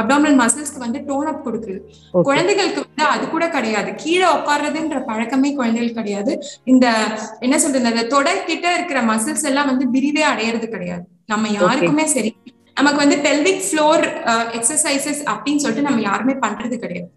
அப்டாமல் 0.00 0.36
மசில்ஸ்க்கு 0.42 0.84
வந்து 0.84 1.00
டோன் 1.08 1.30
அப் 1.32 1.44
கொடுக்குது. 1.46 1.78
குழந்தைகளுக்கு 2.28 2.84
வந்து 2.86 3.06
அது 3.14 3.24
கூட 3.28 3.48
கிடையாது. 3.48 3.92
கீழே 3.94 4.28
உட்கார்றதுன்ற 4.36 5.00
பழக்கமே 5.10 5.52
குழந்தைகள் 5.54 5.96
கிடையாது. 5.98 6.34
இந்த 6.64 6.86
என்ன 7.40 7.58
சொல்றது 7.58 7.92
அந்த 7.92 8.06
தொடை 8.16 8.34
கிட்ட 8.50 8.74
இருக்கிற 8.74 9.02
மசில்ஸ் 9.12 9.48
எல்லாம் 9.52 9.70
வந்து 9.72 9.86
விரிவே 9.96 10.24
அடையிறது 10.32 10.68
கிடையாது. 10.68 11.04
நம்ம 11.26 11.48
யாருக்குமே 11.48 12.06
சரி 12.16 12.32
நமக்கு 12.74 13.02
வந்து 13.02 13.16
பெல்விக் 13.26 13.66
ஃப்ளோர் 13.66 14.02
எக்ஸசைசஸ் 14.56 15.20
அப்படின்னு 15.32 15.62
சொல்லிட்டு 15.62 15.88
நம்ம 15.88 16.00
யாருமே 16.00 16.34
பண்றது 16.46 16.76
கிடையாது. 16.76 17.10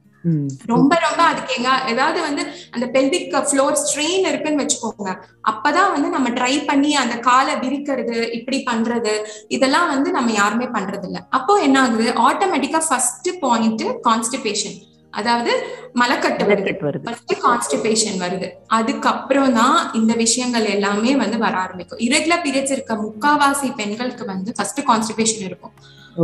ரொம்ப 0.66 0.94
ரொம்ப 1.06 1.22
அதுக்கு 1.24 1.54
எங்க 1.58 1.70
ஏதாவது 1.88 2.20
வந்து 2.22 2.44
அந்த 2.72 2.86
பெல்விக் 2.96 3.36
ஃப்ளோர் 3.50 3.80
ஸ்ட்ரெயின் 3.84 4.26
இருக்குன்னு 4.32 4.64
வச்சுக்கோங்க. 4.64 5.12
அப்பதான் 5.52 5.94
வந்து 5.96 6.10
நம்ம 6.10 6.30
ட்ரை 6.30 6.66
பண்ணி 6.66 6.96
அந்த 6.96 7.16
காலை 7.30 7.56
விரிக்கிறது 7.56 8.18
இப்படி 8.40 8.64
பண்றது 8.72 9.14
இதெல்லாம் 9.48 9.88
வந்து 9.88 10.12
நம்ம 10.12 10.32
யாருமே 10.32 10.66
பண்றது 10.66 11.08
இல்ல 11.10 11.22
அப்போ 11.30 11.56
என்ன 11.60 11.80
ஆகுது? 11.82 12.08
ஆட்டோமேட்டிக்கா 12.30 12.82
ஃபர்ஸ்ட் 12.90 13.30
பாயிண்ட் 13.42 13.84
கான்ஸ்டிபேஷன் 14.10 14.78
அதாவது 15.14 15.52
மலக்கட்டு 15.96 16.44
வருது. 16.50 16.72
ஃபர்ஸ்ட் 17.06 17.34
கான்ஸ்டிபேஷன் 17.46 18.18
வருது. 18.26 18.48
அதுக்கப்புறம் 18.68 19.54
தான் 19.54 19.92
இந்த 19.94 20.14
விஷயங்கள் 20.14 20.66
எல்லாமே 20.66 21.16
வந்து 21.16 21.38
வர 21.38 21.58
ஆரம்பிக்கும். 21.58 22.00
இரெகுலர் 22.00 22.44
பீரியட்ஸ் 22.46 22.72
இருக்க 22.72 22.96
முக்காவாசி 23.06 23.70
பெண்களுக்கு 23.80 24.26
வந்து 24.26 24.52
ஃபர்ஸ்ட் 24.58 24.82
கான்ஸ்டிபேஷன் 24.90 25.46
இருக்கும். 25.50 25.74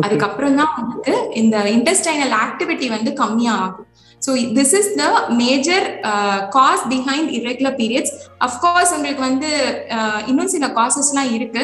அதுக்கப்புறம் 0.03 0.55
தான் 0.55 0.73
வந்து 0.79 1.13
இந்த 1.33 1.57
இன்டெஸ்டைனல் 1.75 2.33
ஆக்டிவிட்டி 2.45 2.87
வந்து 2.89 3.11
கம்மியா 3.13 3.53
ஆகும் 3.65 3.89
so 4.21 4.31
this 4.57 4.75
is 4.79 4.91
the 4.99 5.05
major 5.41 5.85
cause 6.49 6.83
behind 6.93 7.31
irregular 7.39 7.77
periods 7.81 8.13
of course 8.39 8.93
உங்களுக்கு 8.95 9.23
வந்து 9.29 9.49
uh, 9.97 10.19
இன்னும் 10.27 10.53
சில 10.55 10.67
காசஸ்லாம் 10.79 11.31
இருக்கு. 11.37 11.63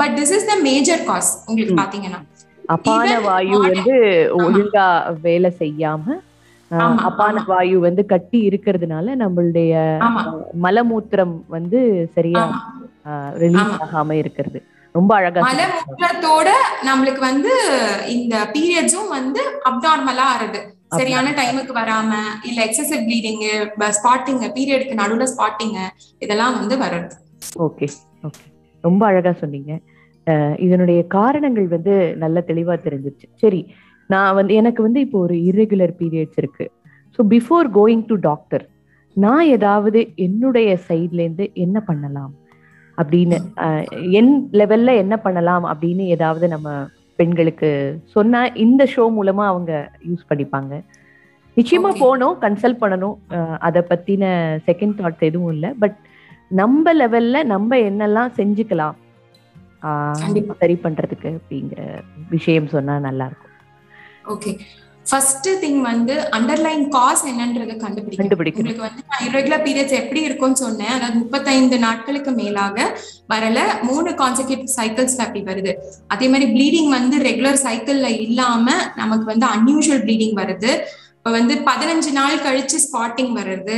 But 0.00 0.14
this 0.20 0.34
is 0.36 0.48
the 0.50 0.56
major 0.62 1.02
cause 1.04 1.32
உங்களுக்கு. 1.46 1.76
பாத்தீங்கன்னா. 1.82 2.20
Even 2.90 3.24
வாயு 3.24 3.56
வந்து 3.60 3.94
ஒழுங்கா 4.44 4.86
வேலை 5.10 5.50
செய்யாம 5.62 6.04
அபான 7.06 7.34
ஆமா. 7.34 7.42
வாயு 7.46 7.78
வந்து 7.78 8.02
கட்டி 8.06 8.38
இருக்கிறதுனால 8.50 9.16
நம்மளுடைய 9.16 9.72
மலமூத்திரம் 10.66 11.34
வந்து 11.48 11.80
சரியா 12.14 12.44
ரிலீஸ் 13.36 13.74
ஆமா. 13.74 13.80
ஆகாம 13.86 14.16
இருக்கிறது. 14.22 14.60
ரொம்ப 14.94 15.12
அழகா. 15.18 15.40
மலமூத்திரத்தோட 15.46 16.48
நம்மளுக்கு 16.88 17.22
வந்து 17.30 17.52
இந்த 18.16 18.34
பீரியட்ஸும் 18.54 19.10
வந்து 19.16 19.40
அப்நார்மலா 19.68 20.26
ஆறுது. 20.34 20.60
சரியான 20.98 21.28
டைமுக்கு 21.38 21.72
வராம 21.78 22.10
இல்ல 22.48 22.58
எக்ஸசிவ் 22.68 23.02
ப்ளீடிங் 23.06 23.42
ஸ்பாட்டிங் 23.98 24.42
பீரியடுக்கு 24.56 25.00
நடுவுல 25.00 25.26
ஸ்பாட்டிங் 25.32 25.74
இதெல்லாம் 26.24 26.54
வந்து 26.60 26.76
வருது 26.84 27.16
ஓகே 27.66 27.86
ஓகே 28.28 28.44
ரொம்ப 28.84 29.02
அழகா 29.10 29.32
சொன்னீங்க. 29.42 29.72
இதனுடைய 30.66 31.00
காரணங்கள் 31.16 31.66
வந்து 31.74 31.94
நல்ல 32.22 32.36
தெளிவா 32.50 32.74
தெரிஞ்சிருச்சு. 32.86 33.26
சரி 33.42 33.60
நான் 34.10 34.36
வந்து 34.38 34.52
எனக்கு 34.60 34.80
வந்து 34.86 35.00
இப்போ 35.06 35.18
ஒரு 35.26 35.34
irregular 35.48 35.90
பீரியட்ஸ் 36.00 36.38
இருக்கு. 36.42 36.66
So 37.16 37.20
before 37.34 37.68
going 37.78 38.06
to 38.10 38.16
doctor 38.28 38.64
நான் 39.16 39.44
ஏதாவது 39.56 39.98
என்னுடைய 40.26 40.70
சைட்ல 40.88 41.22
இருந்து 41.24 41.44
என்ன 41.64 41.76
பண்ணலாம்? 41.88 42.32
அப்படின்னு 42.98 43.36
என் 44.18 44.34
லெவல்ல 44.60 44.90
என்ன 45.02 45.14
பண்ணலாம் 45.24 45.64
அப்படின்னு 45.72 46.04
ஏதாவது 46.16 46.48
நம்ம 46.54 46.68
பெண்களுக்கு 47.20 47.70
சொன்னா 48.14 48.40
இந்த 48.64 48.82
ஷோ 48.94 49.04
மூலமா 49.16 49.44
அவங்க 49.52 49.72
யூஸ் 50.08 50.28
பண்ணிப்பாங்க. 50.30 50.72
நிச்சயமா. 51.56 51.90
போகணும் 52.02 52.36
கன்சல்ட் 52.40 52.82
பண்ணணும். 52.82 53.16
அதை 53.66 53.80
பத்தின 53.90 54.24
செகண்ட் 54.68 54.98
தாட்ஸ் 55.00 55.28
எதுவும் 55.28 55.52
இல்லை. 55.52 55.70
பட் 55.82 55.98
நம்ம 56.60 56.94
லெவல்ல 56.94 57.44
நம்ம 57.52 57.76
என்னெல்லாம் 57.88 58.32
செஞ்சுக்கலாம். 58.38 58.96
சரி 60.60 60.76
பண்றதுக்கு 60.84 61.30
அப்படிங்கிற 61.38 61.80
விஷயம் 62.30 62.72
சொன்னா 62.74 62.94
நல்லா 63.06 63.24
இருக்கும். 63.30 63.54
ஓகே 64.34 64.52
ஃபர்ஸ்ட் 65.10 65.48
திங் 65.62 65.80
வந்து 65.88 66.14
அண்டர்லைன் 66.36 66.84
காஸ் 66.94 67.22
என்னன்றதை 67.30 67.74
கண்டுபிடிக்கணும். 67.82 68.54
உங்களுக்கு 68.58 68.86
வந்து 68.86 69.02
நான் 69.10 69.24
irregular 69.26 69.58
பீரியட்ஸ் 69.66 69.96
எப்படி 70.00 70.20
இருக்கும்னு 70.28 70.60
சொன்னேன். 70.62 70.92
அதாவது 70.96 71.18
முப்பத்தைந்து 71.22 71.78
நாட்களுக்கு 71.86 72.32
மேலாக 72.40 72.86
வரல. 73.32 73.58
மூணு 73.88 74.10
கான்செக்யூட்டிவ் 74.22 74.74
சைக்கிள்ஸ்ல 74.78 75.26
அப்படி 75.26 75.42
வருது. 75.50 75.74
அதே 76.14 76.28
மாதிரி 76.34 76.48
ப்ளீடிங் 76.54 76.90
வந்து 76.98 77.18
ரெகுலர் 77.28 77.62
சைக்கிள்ல 77.66 78.10
இல்லாம 78.26 78.66
நமக்கு 79.02 79.28
வந்து 79.32 79.48
அன்யூஷுவல் 79.54 80.04
ப்ளீடிங் 80.06 80.34
வருது. 80.42 80.72
இப்ப 81.18 81.30
வந்து 81.38 81.54
பதினஞ்சு 81.70 82.10
நாள் 82.20 82.42
கழிச்சு 82.46 82.78
ஸ்பாட்டிங் 82.86 83.32
வருது. 83.40 83.76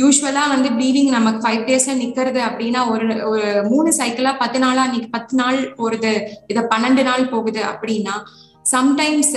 யூஸ்வலா 0.00 0.44
வந்து 0.52 0.68
ப்ளீடிங் 0.76 1.10
நமக்கு 1.16 1.40
ஃபைவ் 1.44 1.64
டேஸ்ல 1.66 1.92
நிக்கிறது 2.00 2.40
அப்படின்னா 2.46 2.80
ஒரு 2.92 3.04
ஒரு 3.32 3.48
மூணு 3.72 3.90
சைக்கிளா 3.98 4.32
பத்து 4.40 4.58
நாளா 4.64 4.84
பத்து 5.12 5.34
நாள் 5.40 5.58
போறது 5.78 6.12
இத 6.52 6.64
பன்னெண்டு 6.72 7.02
நாள் 7.10 7.30
போகுது 7.34 7.60
அப்படின்னா 7.72 8.14
சம்டைம்ஸ் 8.64 9.32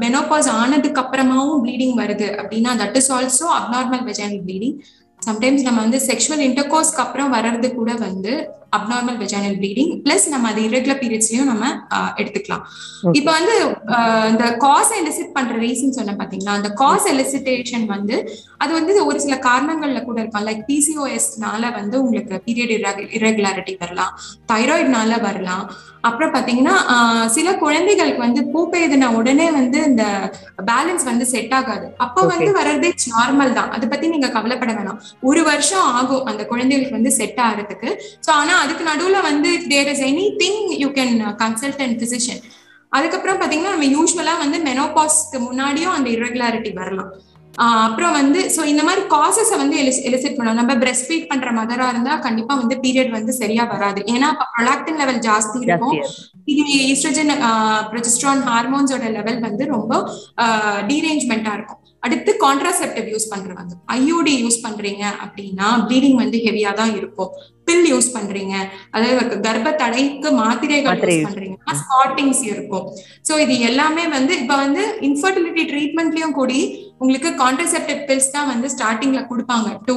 மெனோபாஸ் 0.00 0.48
ஆனதுக்கு 0.52 1.00
அப்புறமாவும் 1.00 1.62
ப்ளீடிங் 1.64 1.96
வருது 1.98 2.28
அப்படின்னா 2.38 2.72
that 2.78 2.96
is 2.96 3.10
also 3.12 3.46
abnormal 3.56 4.04
vaginal 4.04 4.42
bleeding 4.42 4.76
sometimes 5.22 5.64
நம்ம 5.64 5.78
வந்து 5.80 5.98
செக்ஷுவல் 6.06 6.44
இன்டர்கோர்ஸ்க்கு 6.46 7.02
அப்புறம் 7.02 7.32
வர்றது 7.32 7.68
கூட 7.74 7.90
வந்து 7.98 8.34
அப்நார்மல் 8.76 9.18
வெஜைனல் 9.22 9.56
ப்ளீடிங் 9.60 9.92
பிளஸ் 10.04 10.26
நம்ம 10.34 10.48
அது 10.52 10.60
irregular 10.66 10.96
பீரியட்ஸ்லயும் 11.02 11.50
நம்ம 11.52 11.64
எடுத்துக்கலாம். 12.20 12.64
இப்போ 13.18 13.30
வந்து 13.38 13.54
இந்த 14.32 14.44
காஸ் 14.64 14.92
எலிசிட் 15.00 15.34
பண்ற 15.36 15.54
ரீசன் 15.64 15.96
சொன்ன 15.98 16.14
பாத்தீங்களா? 16.20 16.56
அந்த 16.58 16.70
காஸ் 16.82 17.08
எலிசிட்டேஷன் 17.14 17.86
வந்து 17.94 18.16
அது 18.62 18.72
வந்து 18.78 18.92
ஒரு 19.10 19.18
சில 19.24 19.36
காரணங்கள்ல 19.48 20.00
கூட 20.08 20.18
இருக்கும் 20.22 20.46
லைக் 20.48 20.64
பிசிஓஎஸ்னால 20.70 21.72
வந்து 21.78 21.96
உங்களுக்கு 22.04 22.42
பீரியட் 22.48 22.74
irregularity 23.18 23.76
வரலாம். 23.84 24.12
தைராய்டுனால 24.52 25.20
வரலாம். 25.28 25.64
அப்புறம் 26.08 26.32
பாத்தீங்கன்னா 26.34 26.74
சில 27.36 27.48
குழந்தைகளுக்கு 27.62 28.22
வந்து 28.26 28.42
பூப்பெய்தின 28.52 29.08
உடனே 29.18 29.46
வந்து 29.58 29.78
இந்த 29.88 30.04
பேலன்ஸ் 30.70 31.04
வந்து 31.08 31.24
செட் 31.32 31.54
ஆகாது. 31.58 31.86
அப்போ. 32.04 32.20
வந்து 32.32 32.50
வர்றதே 32.58 32.90
நார்மல் 33.14 33.52
தான். 33.58 33.70
அதை 33.76 33.86
பத்தி 33.88 34.06
நீங்க 34.14 34.28
கவலைப்பட 34.36 34.72
வேணாம். 34.78 35.00
ஒரு 35.30 35.42
வருஷம் 35.50 35.88
ஆகும் 35.98 36.26
அந்த 36.30 36.42
குழந்தைகளுக்கு 36.52 36.98
வந்து 36.98 37.12
செட் 37.18 37.40
ஆகிறதுக்கு. 37.46 37.90
ஸோ 38.26 38.30
ஆனா 38.40 38.54
அதுக்கு 38.64 38.84
நடுவுல 38.90 39.20
வந்து 39.30 39.52
there 39.72 39.90
is 39.94 40.04
anything 40.42 40.62
you 40.84 40.90
can 40.98 41.16
consult 41.42 41.82
and 41.86 41.98
physician 42.04 42.42
அதுக்கப்புறம் 42.98 43.40
பாத்தீங்கன்னா 43.40 43.74
நம்ம 43.74 43.88
யூஸ்வலா 43.96 44.36
வந்து 44.44 44.58
மெனோபாஸ்க்கு 44.68 45.40
முன்னாடியும் 45.48 45.96
அந்த 45.96 46.08
irregularity 46.14 46.72
வரலாம். 46.78 47.10
அப்புறம் 47.86 48.14
வந்து 48.18 48.40
சோ 48.54 48.60
இந்த 48.70 48.82
மாதிரி 48.86 49.02
காசஸை 49.14 49.56
வந்து 49.62 49.76
எலிசிட் 50.08 50.36
பண்ணலாம். 50.36 50.58
நம்ம 50.60 50.74
பிரஸ்ட் 50.82 51.06
ஃபீட் 51.08 51.28
பண்ற 51.30 51.48
மதரா 51.56 51.86
இருந்தா 51.92 52.12
கண்டிப்பா 52.26 52.54
வந்து 52.60 52.76
பீரியட் 52.84 53.10
வந்து 53.16 53.32
சரியா 53.38 53.64
வராது. 53.72 54.00
ஏன்னா 54.14 54.28
ப்ரொலாக்டின் 54.54 55.00
லெவல் 55.02 55.20
ஜாஸ்தி 55.28 55.58
இருக்கும். 55.66 55.96
இது 56.52 56.62
ஈஸ்ட்ரஜன் 56.92 57.32
ப்ரொஜெஸ்ட்ரான் 57.92 58.42
ஹார்மோன்ஸோட 58.50 59.08
லெவல் 59.18 59.40
வந்து 59.48 59.66
ரொம்ப 59.74 60.00
டீரேஞ்ச்மெண்டா 60.90 61.54
இருக்கும். 61.58 61.79
அடுத்து 62.06 62.30
கான்ட்ராசெப்டிவ் 62.44 63.08
யூஸ் 63.14 63.30
பண்றவங்க. 63.32 63.72
ஐயூடி 63.96 64.34
யூஸ் 64.42 64.60
பண்றீங்க 64.66 65.04
அப்படின்னா 65.24 65.68
ப்ளீடிங் 65.88 66.18
வந்து 66.22 66.38
ஹெவியா 66.46 66.70
தான் 66.80 66.92
இருக்கும். 67.00 67.32
பில் 67.68 67.88
யூஸ் 67.92 68.08
பண்றீங்க. 68.16 68.54
அதாவது 68.94 69.40
கர்ப்ப 69.46 69.74
தடைக்கு 69.82 70.30
மாத்திரைகள் 70.42 70.90
மாத்திரை 70.92 71.16
யூஸ் 71.16 71.26
பண்றீங்கன்னா 71.28 71.76
ஸ்பாட்டிங்ஸ் 71.82 72.42
இருக்கும். 72.52 72.86
சோ 73.28 73.32
இது 73.44 73.56
எல்லாமே 73.70 74.06
வந்து 74.16 74.32
இப்ப 74.42 74.56
வந்து 74.64 74.84
இன்ஃபர்டிலிட்டி 75.08 75.64
ட்ரீட்மெண்ட்லயும் 75.72 76.36
கூடி 76.38 76.60
உங்களுக்கு 77.04 77.30
கான்ட்ரசெப்டிவ் 77.42 78.00
பில்ஸ் 78.08 78.32
தான் 78.36 78.48
வந்து 78.52 78.68
ஸ்டார்டிங்ல 78.74 79.20
கொடுப்பாங்க. 79.30 79.68
டு 79.88 79.94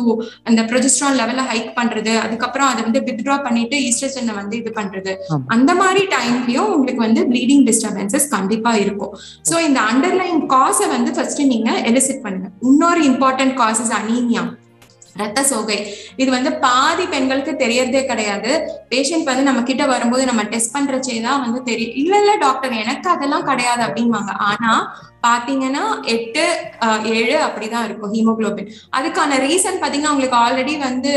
அந்த 0.47 0.61
ப்ரொஜெஸ்ட்ரான் 0.71 1.17
லெவல 1.21 1.43
ஹைக் 1.51 1.71
பண்றது 1.79 2.13
அதுக்கப்புறம் 2.25 2.69
அதை 2.71 2.81
வந்து 2.87 3.01
வித்ட்ரா 3.07 3.37
பண்ணிட்டு 3.47 3.77
ஈஸ்ட்ரஜனை 3.89 4.35
வந்து 4.41 4.55
இது 4.61 4.73
பண்றது. 4.79 5.13
அந்த 5.55 5.71
மாதிரி 5.81 6.03
டைம்லயும் 6.15 6.71
உங்களுக்கு 6.77 7.05
வந்து 7.07 7.23
ப்ளீடிங் 7.31 7.63
டிஸ்டர்பன்சஸ் 7.69 8.27
கண்டிப்பா 8.35 8.73
இருக்கும். 8.85 9.13
சோ 9.51 9.55
இந்த 9.67 9.79
அண்டர்லைன் 9.91 10.41
காசை 10.55 10.87
வந்து 10.95 11.13
ஃபர்ஸ்ட் 11.17 11.43
நீங்க 11.53 11.71
எலிசிட் 11.91 12.25
பண்ணுங்க. 12.25 12.49
இன்னொரு 12.71 13.01
இம்பார்ட்டன்ட் 13.11 13.57
காசஸ் 13.63 13.95
அனீமியா 14.01 14.43
ரத்த 15.21 15.39
சோகை. 15.49 15.75
இது 16.21 16.29
வந்து 16.35 16.51
பாதி 16.63 17.03
பெண்களுக்கு 17.11 17.51
தெரியறதே 17.63 18.01
கிடையாது. 18.11 18.51
பேஷண்ட் 18.91 19.29
வந்து 19.29 19.43
நம்ம 19.49 19.61
கிட்ட 19.67 19.83
வரும்போது 19.91 20.23
நம்ம 20.29 20.43
டெஸ்ட் 20.53 20.73
பண்றச்சே 20.75 21.17
தான் 21.25 21.43
வந்து 21.45 21.59
தெரியும் 21.67 21.97
இல்ல 22.01 22.13
இல்ல 22.21 22.33
டாக்டர் 22.45 22.73
எனக்கு 22.83 23.09
அதெல்லாம் 23.15 23.49
கிடையாது 23.49 23.83
அப்படின்வாங்க 23.87 24.33
ஆனா 24.51 24.71
பாத்தீங்கன்னா 25.25 25.83
எட்டு 26.13 26.43
ஏழு 27.17 27.35
அப்படிதான் 27.45 27.85
இருக்கும் 27.87 28.13
ஹீமோகுளோபின். 28.15 28.69
அதுக்கான 28.97 29.37
ரீசன் 29.45 29.79
பாத்தீங்கன்னா 29.83 30.13
உங்களுக்கு 30.13 30.37
ஆல்ரெடி 30.43 30.73
வந்து 30.87 31.11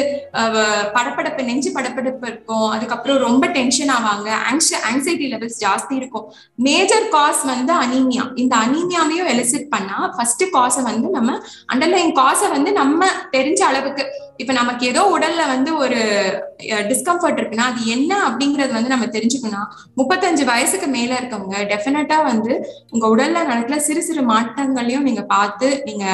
படப்படப்பு 0.96 1.48
நெஞ்சு 1.48 1.70
படப்படப்பு 1.76 2.26
இருக்கும். 2.30 2.68
அதுக்கப்புறம் 2.76 3.22
ரொம்ப 3.26 3.46
டென்ஷன் 3.56 3.92
ஆவாங்க. 3.96 4.28
ஆங்ஸைட்டி 4.90 5.28
லெவல்ஸ் 5.34 5.60
ஜாஸ்தி 5.64 5.94
இருக்கும். 6.00 6.26
மேஜர் 6.68 7.08
காஸ் 7.16 7.42
வந்து 7.52 7.74
அனீமியா 7.84 8.26
இந்த 8.44 8.54
அனீமியாவையும் 8.66 9.32
எலிசிட் 9.34 9.72
பண்ணா 9.74 9.98
ஃபர்ஸ்ட் 10.16 10.44
காசை 10.56 10.82
வந்து 10.90 11.10
நம்ம 11.18 11.38
அண்டர்லைன் 11.74 12.16
காசை 12.20 12.48
வந்து 12.56 12.72
நம்ம 12.80 13.10
தெரிஞ்ச 13.36 13.60
அளவுக்கு 13.70 14.04
இப்ப 14.42 14.52
நமக்கு 14.58 14.84
ஏதோ 14.92 15.02
உடல்ல 15.16 15.42
வந்து 15.52 15.70
ஒரு 15.84 15.98
டிஸ்கம்ஃபர்ட் 16.90 17.38
இருக்குன்னா 17.40 17.66
அது 17.70 17.80
என்ன 17.94 18.12
அப்படிங்கறது 18.28 18.72
வந்து 18.76 18.92
நம்ம 18.92 19.06
தெரிஞ்சுக்கணும். 19.16 19.68
முப்பத்தஞ்சு 19.98 20.44
வயசுக்கு 20.50 20.88
மேல 20.96 21.12
இருக்கவங்க 21.20 21.56
டெஃபினட்டா 21.72 22.18
வந்து 22.30 22.52
உங்க 22.94 23.04
உடல்ல 23.14 23.44
நடக்கிற 23.50 23.78
சிறு 23.86 24.02
சிறு 24.08 24.22
மாற்றங்களையும் 24.32 25.06
நீங்க 25.08 25.22
பார்த்து 25.34 25.68
நீங்க 25.88 26.04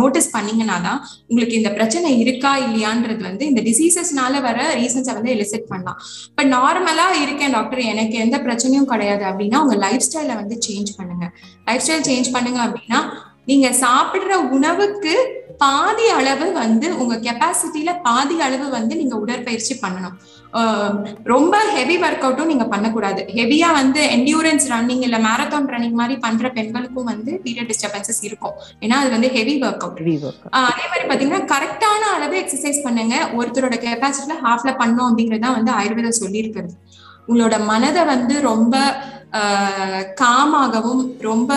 நோட்டீஸ் 0.00 0.30
பண்ணீங்கன்னா 0.36 0.78
தான் 0.88 1.00
உங்களுக்கு 1.30 1.58
இந்த 1.60 1.72
பிரச்சனை 1.78 2.10
இருக்கா 2.24 2.52
இல்லையான்றது 2.66 3.22
வந்து 3.28 3.46
இந்த 3.52 3.62
டிசீசஸ்னால 3.68 4.42
வர 4.48 4.58
ரீசன்ஸை 4.80 5.14
வந்து 5.18 5.34
எலிசிட் 5.36 5.70
பண்ணலாம். 5.72 5.98
இப்ப 6.30 6.44
நார்மலா 6.56 7.08
இருக்கேன் 7.24 7.56
டாக்டர் 7.58 7.82
எனக்கு 7.94 8.18
எந்த 8.26 8.38
பிரச்சனையும் 8.46 8.90
கிடையாது 8.92 9.26
அப்படின்னா 9.30 9.60
உங்க 9.64 9.78
லைஃப் 9.86 10.06
ஸ்டைலை 10.08 10.36
வந்து 10.42 10.58
சேஞ்ச் 10.68 10.92
பண்ணுங்க. 10.98 11.26
லைஃப் 11.68 11.84
ஸ்டைல் 11.86 12.08
சேஞ்ச் 12.10 12.34
பண்ணுங்க 12.36 12.60
அப்படின்னா 12.68 13.00
நீங்க 13.50 13.68
சாப்பிடுற 13.84 14.32
உணவுக்கு 14.56 15.14
பாதி 15.62 16.06
அளவு 16.18 16.46
வந்து 16.58 16.86
உங்க 17.00 17.14
கெப்பாசிட்டியில 17.24 17.90
பாதி 18.04 18.36
அளவு 18.44 18.66
வந்து 18.74 18.94
நீங்க 19.00 19.14
உடற்பயிற்சி 19.22 19.74
பண்ணணும். 19.82 20.14
ரொம்ப 21.32 21.54
ஹெவி 21.74 21.96
ஒர்க் 22.04 22.24
அவுட்டும் 22.26 22.50
நீங்க 22.52 22.66
பண்ணக்கூடாது. 22.72 23.20
ஹெவியா 23.38 23.68
வந்து 23.78 24.00
என்டியூரன்ஸ் 24.16 24.66
ரன்னிங் 24.72 25.02
இல்ல 25.06 25.18
மேரத்தான் 25.26 25.68
ரன்னிங் 25.74 25.98
மாதிரி 26.00 26.16
பண்ற 26.24 26.48
பெண்களுக்கும் 26.56 27.10
வந்து 27.12 27.32
பீரியட் 27.44 27.70
டிஸ்டர்பன்சஸ் 27.72 28.22
இருக்கும். 28.28 28.56
ஏன்னா 28.84 28.96
அது 29.02 29.10
வந்து 29.16 29.30
ஹெவி 29.36 29.56
ஒர்க் 29.66 29.84
அவுட். 29.86 30.00
அதே 30.62 30.86
மாதிரி 30.92 31.06
பாத்தீங்கன்னா 31.10 31.42
கரெக்டான 31.54 32.02
அளவு 32.16 32.38
எக்ஸசைஸ் 32.42 32.84
பண்ணுங்க. 32.86 33.16
ஒருத்தரோட 33.40 33.78
கெப்பாசிட்டில 33.86 34.40
ஹாஃப்ல 34.46 34.72
பண்ணோம் 34.82 35.08
அப்படிங்கறத 35.10 35.54
வந்து 35.58 35.72
ஆயுர்வேதம் 35.80 36.20
சொல்லியிருக்கிறது. 36.22 36.74
உங்களோட 37.30 37.56
மனதை 37.72 38.02
வந்து 38.14 38.34
ரொம்ப 38.50 38.76
காமாகவும் 40.20 41.02
ரொம்ப 41.28 41.50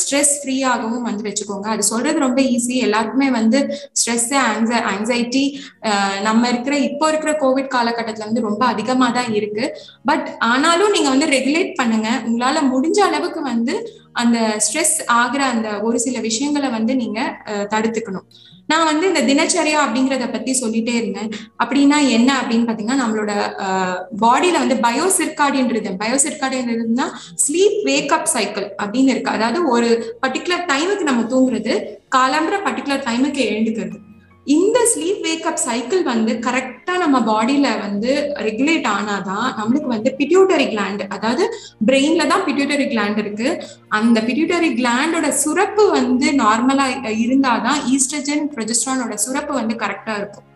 ஸ்ட்ரெஸ் 0.00 0.34
ஃப்ரீயாகவும் 0.40 1.06
வந்து 1.08 1.26
வச்சுக்கோங்க. 1.26 1.66
அது 1.74 1.82
சொல்றது 1.90 2.18
ரொம்ப 2.24 2.40
ஈஸி 2.54 2.76
எல்லாருக்குமே 2.86 3.28
வந்து 3.38 3.60
ஸ்ட்ரெஸ் 4.00 4.28
ஆங்ஸை 4.46 4.80
ஆங்ஸைட்டி 4.92 5.44
நம்ம 6.28 6.48
இருக்கிற 6.52 6.76
இப்போ 6.88 7.08
இருக்கிற 7.12 7.32
கோவிட் 7.42 7.74
காலகட்டத்துல 7.76 8.28
வந்து 8.28 8.46
ரொம்ப 8.48 8.62
அதிகமா 8.72 9.08
தான் 9.18 9.30
இருக்கு. 9.38 9.66
பட் 10.10 10.26
ஆனாலும் 10.50 10.94
நீங்க 10.96 11.10
வந்து 11.14 11.32
ரெகுலேட் 11.36 11.72
பண்ணுங்க. 11.80 12.08
உங்களால 12.28 12.62
முடிஞ்ச 12.72 13.00
அளவுக்கு 13.08 13.42
வந்து 13.52 13.76
அந்த 14.22 14.38
ஸ்ட்ரெஸ் 14.64 14.96
ஆகிற 15.20 15.42
அந்த 15.54 15.68
ஒரு 15.88 15.98
சில 16.04 16.20
விஷயங்களை 16.28 16.68
வந்து 16.76 16.92
நீங்க 17.02 17.20
தடுத்துக்கணும். 17.72 18.26
நான் 18.70 18.88
வந்து 18.90 19.06
இந்த 19.10 19.20
தினச்சரியா 19.28 19.80
அப்படிங்கிறத 19.82 20.26
பத்தி 20.32 20.52
சொல்லிட்டே 20.60 20.94
இருந்தேன். 21.00 21.28
அப்படின்னா 21.62 21.98
என்ன 22.16 22.30
அப்படின்னு 22.40 22.68
பாத்தீங்கன்னா 22.68 22.98
நம்மளோட 23.02 23.32
பாடியில 24.22 24.62
வந்து 24.62 24.78
பயோசிற்காடின்றது 24.86 25.92
பயோசிற்காடின்றதுன்னா 26.02 27.06
ஸ்லீப் 27.44 27.78
வேக்கப் 27.90 28.32
சைக்கிள் 28.34 28.66
அப்படின்னு 28.82 29.12
இருக்கு. 29.14 29.36
அதாவது 29.36 29.60
ஒரு 29.76 29.90
பர்டிகுலர் 30.24 30.66
டைமுக்கு 30.72 31.10
நம்ம 31.10 31.28
தூங்குறது 31.34 31.74
காலம்புற 32.16 32.58
பர்டிகுலர் 32.66 33.06
டைமுக்கு 33.08 33.42
எழுந்துக்கிறது. 33.50 33.96
இந்த 34.54 34.78
ஸ்லீப் 34.90 35.22
வேக்கப் 35.26 35.62
சைக்கிள் 35.64 36.02
வந்து 36.02 36.32
கரெக்டா 36.46 36.94
நம்ம 37.02 37.16
பாடியில 37.28 37.68
வந்து 37.80 38.10
ரெகுலேட் 38.46 38.86
ஆனாதான் 38.96 39.48
நம்மளுக்கு 39.58 39.90
வந்து 39.94 40.10
பிட்யூட்டரி 40.18 40.66
கிளாண்ட் 40.72 41.02
அதாவது 41.16 41.44
பிரெயின்ல 41.88 42.26
தான் 42.32 42.44
பிட்யூட்டரி 42.48 42.86
கிளாண்ட் 42.92 43.18
இருக்கு. 43.18 43.48
அந்த 43.98 44.20
பிட்யூட்டரி 44.20 44.70
கிளாண்டோட 44.80 45.28
சுரப்பு 45.42 45.86
வந்து 45.90 46.28
நார்மலா 46.42 46.86
இருந்தாதான் 47.24 47.80
ஈஸ்ட்ரஜன் 47.94 48.44
ப்ரொஜெஸ்ட்ரானோட 48.54 49.14
சுரப்பு 49.26 49.54
வந்து 49.54 49.76
கரெக்டா 49.84 50.14
இருக்கும். 50.20 50.46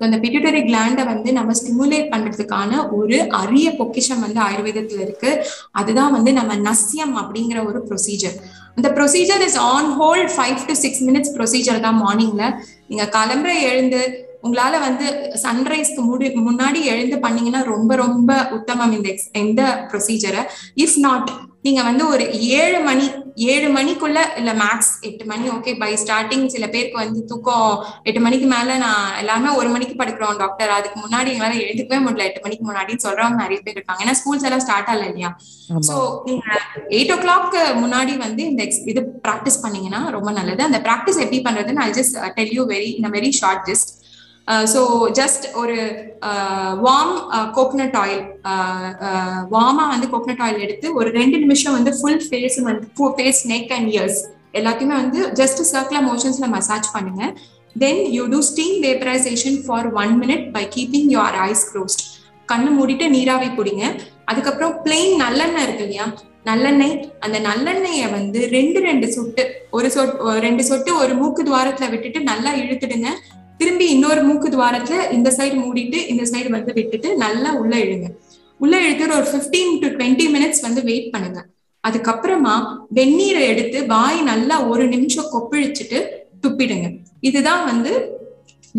அந்த 0.00 0.16
பிட்யூட்டரி 0.22 0.60
கிளாண்டை 0.66 1.04
வந்து 1.04 1.30
நம்ம 1.32 1.52
ஸ்டிமுலேட் 1.60 2.12
பண்றதுக்கான 2.12 2.72
ஒரு 2.98 3.16
அரிய 3.40 3.68
பொக்கிஷம் 3.78 4.20
வந்து 4.20 4.40
ஆயுர்வேதத்துல 4.40 5.00
இருக்கு. 5.06 5.30
அதுதான் 5.72 6.12
வந்து 6.12 6.32
நம்ம 6.32 6.54
நசியம் 6.68 7.14
அப்படிங்கிற 7.22 7.58
ஒரு 7.66 7.80
ப்ரொசீஜர் 7.88 8.36
இந்த 8.78 8.88
procedure 8.92 9.42
is 9.46 9.58
on 9.66 9.88
hold 9.94 10.32
five 10.34 10.64
to 10.66 10.74
six 10.76 11.02
minutes 11.02 11.34
procedure 11.34 11.80
தான் 11.80 12.00
மார்னிங்ல 12.02 12.44
நீங்க 12.88 13.04
கிளம்புற 13.14 13.52
எழுந்து 13.70 14.00
உங்களால 14.42 14.74
வந்து 14.80 15.06
சன்ரைஸ்க்கு 15.42 16.02
முடி 16.02 16.26
முன்னாடி 16.40 16.80
எழுந்து 16.86 17.16
பண்ணீங்கன்னா 17.18 17.62
ரொம்ப 17.66 17.92
ரொம்ப 17.96 18.32
உத்தமம் 18.52 18.92
இந்த 18.92 19.10
இந்த 19.36 19.62
ப்ரொசீஜரை 19.90 20.42
இஃப் 20.76 20.98
நாட் 20.98 21.30
நீங்க 21.68 21.82
வந்து 21.88 22.04
ஒரு 22.12 22.24
ஏழு 22.58 22.78
மணி 22.88 23.06
ஏழு 23.52 23.68
மணிக்குள்ள 23.74 24.20
இல்ல 24.38 24.52
மேக்ஸ் 24.60 24.92
எட்டு 25.08 25.24
மணி 25.30 25.44
ஓகே 25.56 25.72
பை 25.82 25.90
ஸ்டார்டிங் 26.02 26.46
சில 26.54 26.64
பேருக்கு 26.74 26.98
வந்து 27.02 27.20
தூக்கம் 27.30 27.72
எட்டு 28.08 28.20
மணிக்கு 28.24 28.46
மேல 28.52 28.76
நான் 28.84 29.12
எல்லாமே 29.22 29.50
ஒரு 29.58 29.68
மணிக்கு 29.74 29.94
படுக்கிறோம் 30.00 30.40
டாக்டர் 30.42 30.72
அதுக்கு 30.76 30.98
முன்னாடி 31.04 31.32
எங்களால 31.32 31.58
எழுதுக்கவே 31.64 32.00
முடியல 32.04 32.26
எட்டு 32.28 32.42
மணிக்கு 32.46 32.64
முன்னாடின்னு 32.68 33.04
சொல்றவங்க 33.06 33.38
நிறைய 33.42 33.58
பேர் 33.66 33.76
இருக்காங்க. 33.78 34.02
ஏன்னா 34.06 34.16
ஸ்கூல்ஸ் 34.20 34.46
எல்லாம் 34.48 34.64
ஸ்டார்ட் 34.64 34.90
ஆகல 34.92 35.08
இல்லையா? 35.10 35.30
சோ 35.88 35.96
நீங்க 36.28 36.44
எயிட் 36.98 37.12
ஓ 37.16 37.18
கிளாக் 37.24 37.54
முன்னாடி 37.84 38.14
வந்து 38.26 38.44
இந்த 38.50 38.64
இது 38.92 39.00
ப்ராக்டிஸ் 39.26 39.62
பண்ணீங்கன்னா 39.64 40.02
ரொம்ப 40.16 40.32
நல்லது. 40.40 40.62
அந்த 40.68 40.80
ப்ராக்டிஸ் 40.88 41.22
எப்படி 41.24 41.40
பண்றதுன்னு 41.48 41.84
I 41.88 41.90
just 42.00 42.18
tell 42.38 42.54
you 42.58 42.64
very 42.74 42.90
in 43.00 43.14
very 43.18 43.32
short 43.40 43.64
just 43.70 43.92
Uh, 44.52 44.64
so 44.72 44.80
just 45.18 45.42
ஒரு 45.60 45.74
வார்ம் 46.84 47.16
கோகனட் 47.56 47.96
ஆயில் 48.02 48.22
வார்மா 49.54 49.84
வந்து 49.92 50.06
கோகனட் 50.12 50.42
ஆயில் 50.44 50.62
எடுத்து 50.66 50.86
ஒரு 50.98 51.08
ரெண்டு 51.18 51.38
நிமிஷம் 51.42 51.76
வந்து 51.78 51.92
ஃபுல் 51.98 52.22
ஃபேஸ் 52.26 52.56
வந்து 52.68 52.86
ஃபேஸ் 53.18 53.40
நெக் 53.50 53.72
அண்ட் 53.76 53.88
இயர்ஸ் 53.94 54.20
எல்லாத்தையுமே 54.60 54.96
வந்து 55.02 55.20
ஜஸ்ட் 55.40 55.60
சர்க்குலர் 55.72 56.06
மோஷன்ஸ்ல 56.08 56.48
மசாஜ் 56.56 56.88
பண்ணுங்க. 56.94 57.22
Then 57.84 58.02
you 58.16 58.24
do 58.34 58.40
steam 58.50 58.76
vaporisation 58.86 59.58
for 59.66 59.88
one 60.02 60.14
minute 60.22 60.44
by 60.56 60.64
keeping 60.76 61.08
your 61.16 61.38
eyes 61.48 61.66
closed 61.72 62.04
கண்ணு 62.48 62.72
மூடிட்டு 62.78 63.08
நீராவி 63.16 63.50
பிடிங்க. 63.58 63.84
அதுக்கப்புறம் 64.32 64.74
பிளெயின் 64.84 65.16
நல்லெண்ணெய் 65.24 65.66
இருக்கு 65.66 65.84
இல்லையா? 65.88 66.06
நல்லெண்ணெய். 66.50 66.94
அந்த 67.24 67.38
நல்லெண்ணெய 67.50 68.04
வந்து 68.18 68.40
ரெண்டு 68.58 68.80
ரெண்டு 68.90 69.08
சொட்டு 69.16 69.42
ஒரு 69.78 69.90
சொட் 69.96 70.14
ரெண்டு 70.46 70.62
சொட்டு 70.70 70.90
ஒரு 71.02 71.14
மூக்கு 71.22 71.42
துவாரத்துல 71.48 71.88
விட்டுட்டு 71.94 72.22
நல்லா 72.30 72.52
இழுத்துடுங்க. 72.62 73.10
திரும்பி 73.58 73.86
இன்னொரு 73.94 74.22
மூக்கு 74.22 74.48
துவாரத்துல 74.48 75.12
இந்த 75.12 75.30
சைடு 75.36 75.56
மூடிட்டு 75.64 75.98
இந்த 76.12 76.24
சைடு 76.32 76.50
வந்து 76.56 76.72
விட்டுட்டு 76.72 77.16
நல்லா 77.16 77.50
உள்ள 77.60 77.76
இழுங்க. 77.84 78.08
உள்ள 78.60 78.74
இழுத்துட்டு 78.84 79.16
ஒரு 79.20 79.28
பிப்டீன் 79.34 79.72
டு 79.82 79.88
டுவெண்ட்டி 79.96 80.26
மினிட்ஸ் 80.34 80.62
வந்து 80.66 80.82
வெயிட் 80.84 81.10
பண்ணுங்க. 81.14 81.40
அதுக்கப்புறமா 81.88 82.54
வெந்நீரை 82.94 83.42
எடுத்து 83.52 83.86
வாய் 83.86 84.20
நல்லா 84.22 84.56
ஒரு 84.66 84.86
நிமிஷம் 84.94 85.30
கொப்பிழிச்சிட்டு 85.34 85.98
துப்பிடுங்க. 86.42 86.88
இதுதான் 87.20 87.64
வந்து 87.64 87.92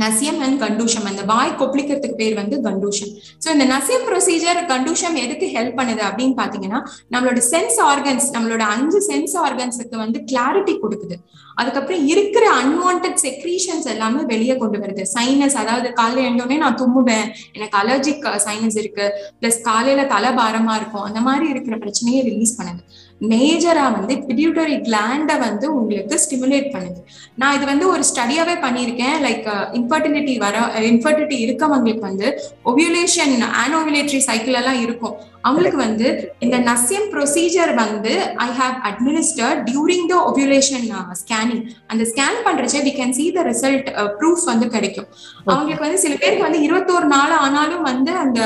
நசியம் 0.04 0.40
அண்ட் 0.46 0.58
கண்டூஷம். 0.64 1.08
அந்த 1.12 1.24
வாய் 1.32 1.58
கொப்பளிக்கிறதுக்கு 1.62 2.20
பேர் 2.22 2.36
வந்து 2.42 2.58
கண்டூஷம். 2.68 3.12
ஸோ 3.44 3.48
இந்த 3.56 3.66
நசியம் 3.74 4.06
ப்ரொசீஜர் 4.10 4.60
கண்டூஷம் 4.72 5.18
எதுக்கு 5.24 5.48
ஹெல்ப் 5.56 5.78
பண்ணுது 5.80 6.04
அப்படின்னு 6.10 6.36
பாத்தீங்கன்னா 6.42 6.82
நம்மளோட 7.16 7.42
சென்ஸ் 7.54 7.80
ஆர்கன்ஸ் 7.92 8.30
நம்மளோட 8.36 8.66
அஞ்சு 8.76 9.02
சென்ஸ் 9.10 9.36
ஆர்கன்ஸுக்கு 9.46 9.98
வந்து 10.06 10.22
கிளாரிட்டி 10.32 10.76
கொடுக்குது. 10.84 11.18
அதுக்கப்புறம் 11.62 12.04
இருக்கிற 12.14 12.46
அன்வான்ட் 12.60 13.08
செக்ரீஷன்ஸ் 13.26 13.88
எல்லாமே 13.94 14.22
வெளியே 14.34 14.56
கொண்டு 14.58 14.78
வருது. 14.84 15.04
சைனஸ் 15.16 15.58
அதாவது 15.62 15.90
காலையில 16.00 16.28
எழுந்தோடனே 16.28 16.58
நான் 16.64 16.80
தும்முவேன் 16.82 17.28
எனக்கு 17.56 17.76
அலர்ஜிக் 17.82 18.28
சைனஸ் 18.48 18.78
uh, 18.78 18.82
இருக்கு. 18.84 19.06
பிளஸ் 19.42 19.60
காலையில 19.70 20.06
தலை 20.16 20.32
பாரமா 20.40 20.76
இருக்கும். 20.82 21.06
அந்த 21.10 21.22
மாதிரி 21.28 21.48
இருக்கிற 21.54 21.78
பிரச்சனையை 21.84 22.22
ரிலீஸ் 22.30 22.58
பண்ணுது. 22.60 22.84
மேஜரா 23.32 23.86
வந்து 23.96 24.14
பிடியூட்டரி 24.28 24.76
கிளாண்ட 24.88 25.32
வந்து 25.40 25.66
உங்களுக்கு 25.76 26.20
ஸ்டிமுலேட் 26.24 26.70
பண்ணுது. 26.76 27.00
நான் 27.36 27.56
இது 27.56 27.66
வந்து 27.66 27.86
ஒரு 27.94 28.04
ஸ்டடியாவே 28.10 28.56
பண்ணியிருக்கேன். 28.66 29.18
லைக் 29.26 29.48
இன்ஃபர்டிலிட்டி 29.80 30.36
uh, 30.36 30.44
வர 30.46 30.56
இன்ஃபர்டிலிட்டி 30.92 31.38
இருக்கவங்களுக்கு 31.46 32.08
வந்து 32.10 32.28
ஒவியுலேஷன் 32.72 33.36
ஆனோவிலேட்டரி 33.64 34.22
சைக்கிள் 34.30 34.60
எல்லாம் 34.62 34.82
இருக்கும். 34.86 35.18
அவங்களுக்கு 35.48 35.80
வந்து 35.86 36.08
இந்த 36.46 36.58
நசியம் 36.70 37.08
ப்ரொசீஜர் 37.14 37.72
வந்து 37.82 38.14
I 38.46 38.50
have 38.60 38.76
administer 38.90 39.56
during 39.70 40.06
the 40.12 40.16
ovulation 40.30 40.86
scanning 41.22 41.64
அந்த 41.92 42.04
scan 42.12 42.40
பண்றச்சே 42.48 42.82
we 42.88 42.94
can 43.00 43.16
see 43.20 43.26
the 43.38 43.44
result 43.50 43.88
proof 44.20 44.44
வந்து 44.52 44.68
கிடைக்கும். 44.76 45.08
அவங்களுக்கு 45.52 45.86
வந்து 45.88 46.02
சில 46.06 46.14
பேருக்கு 46.22 46.48
வந்து 46.48 46.64
இருபத்தோரு 46.68 47.08
நாள் 47.16 47.36
ஆனாலும் 47.46 47.86
வந்து 47.92 48.12
அந்த 48.24 48.42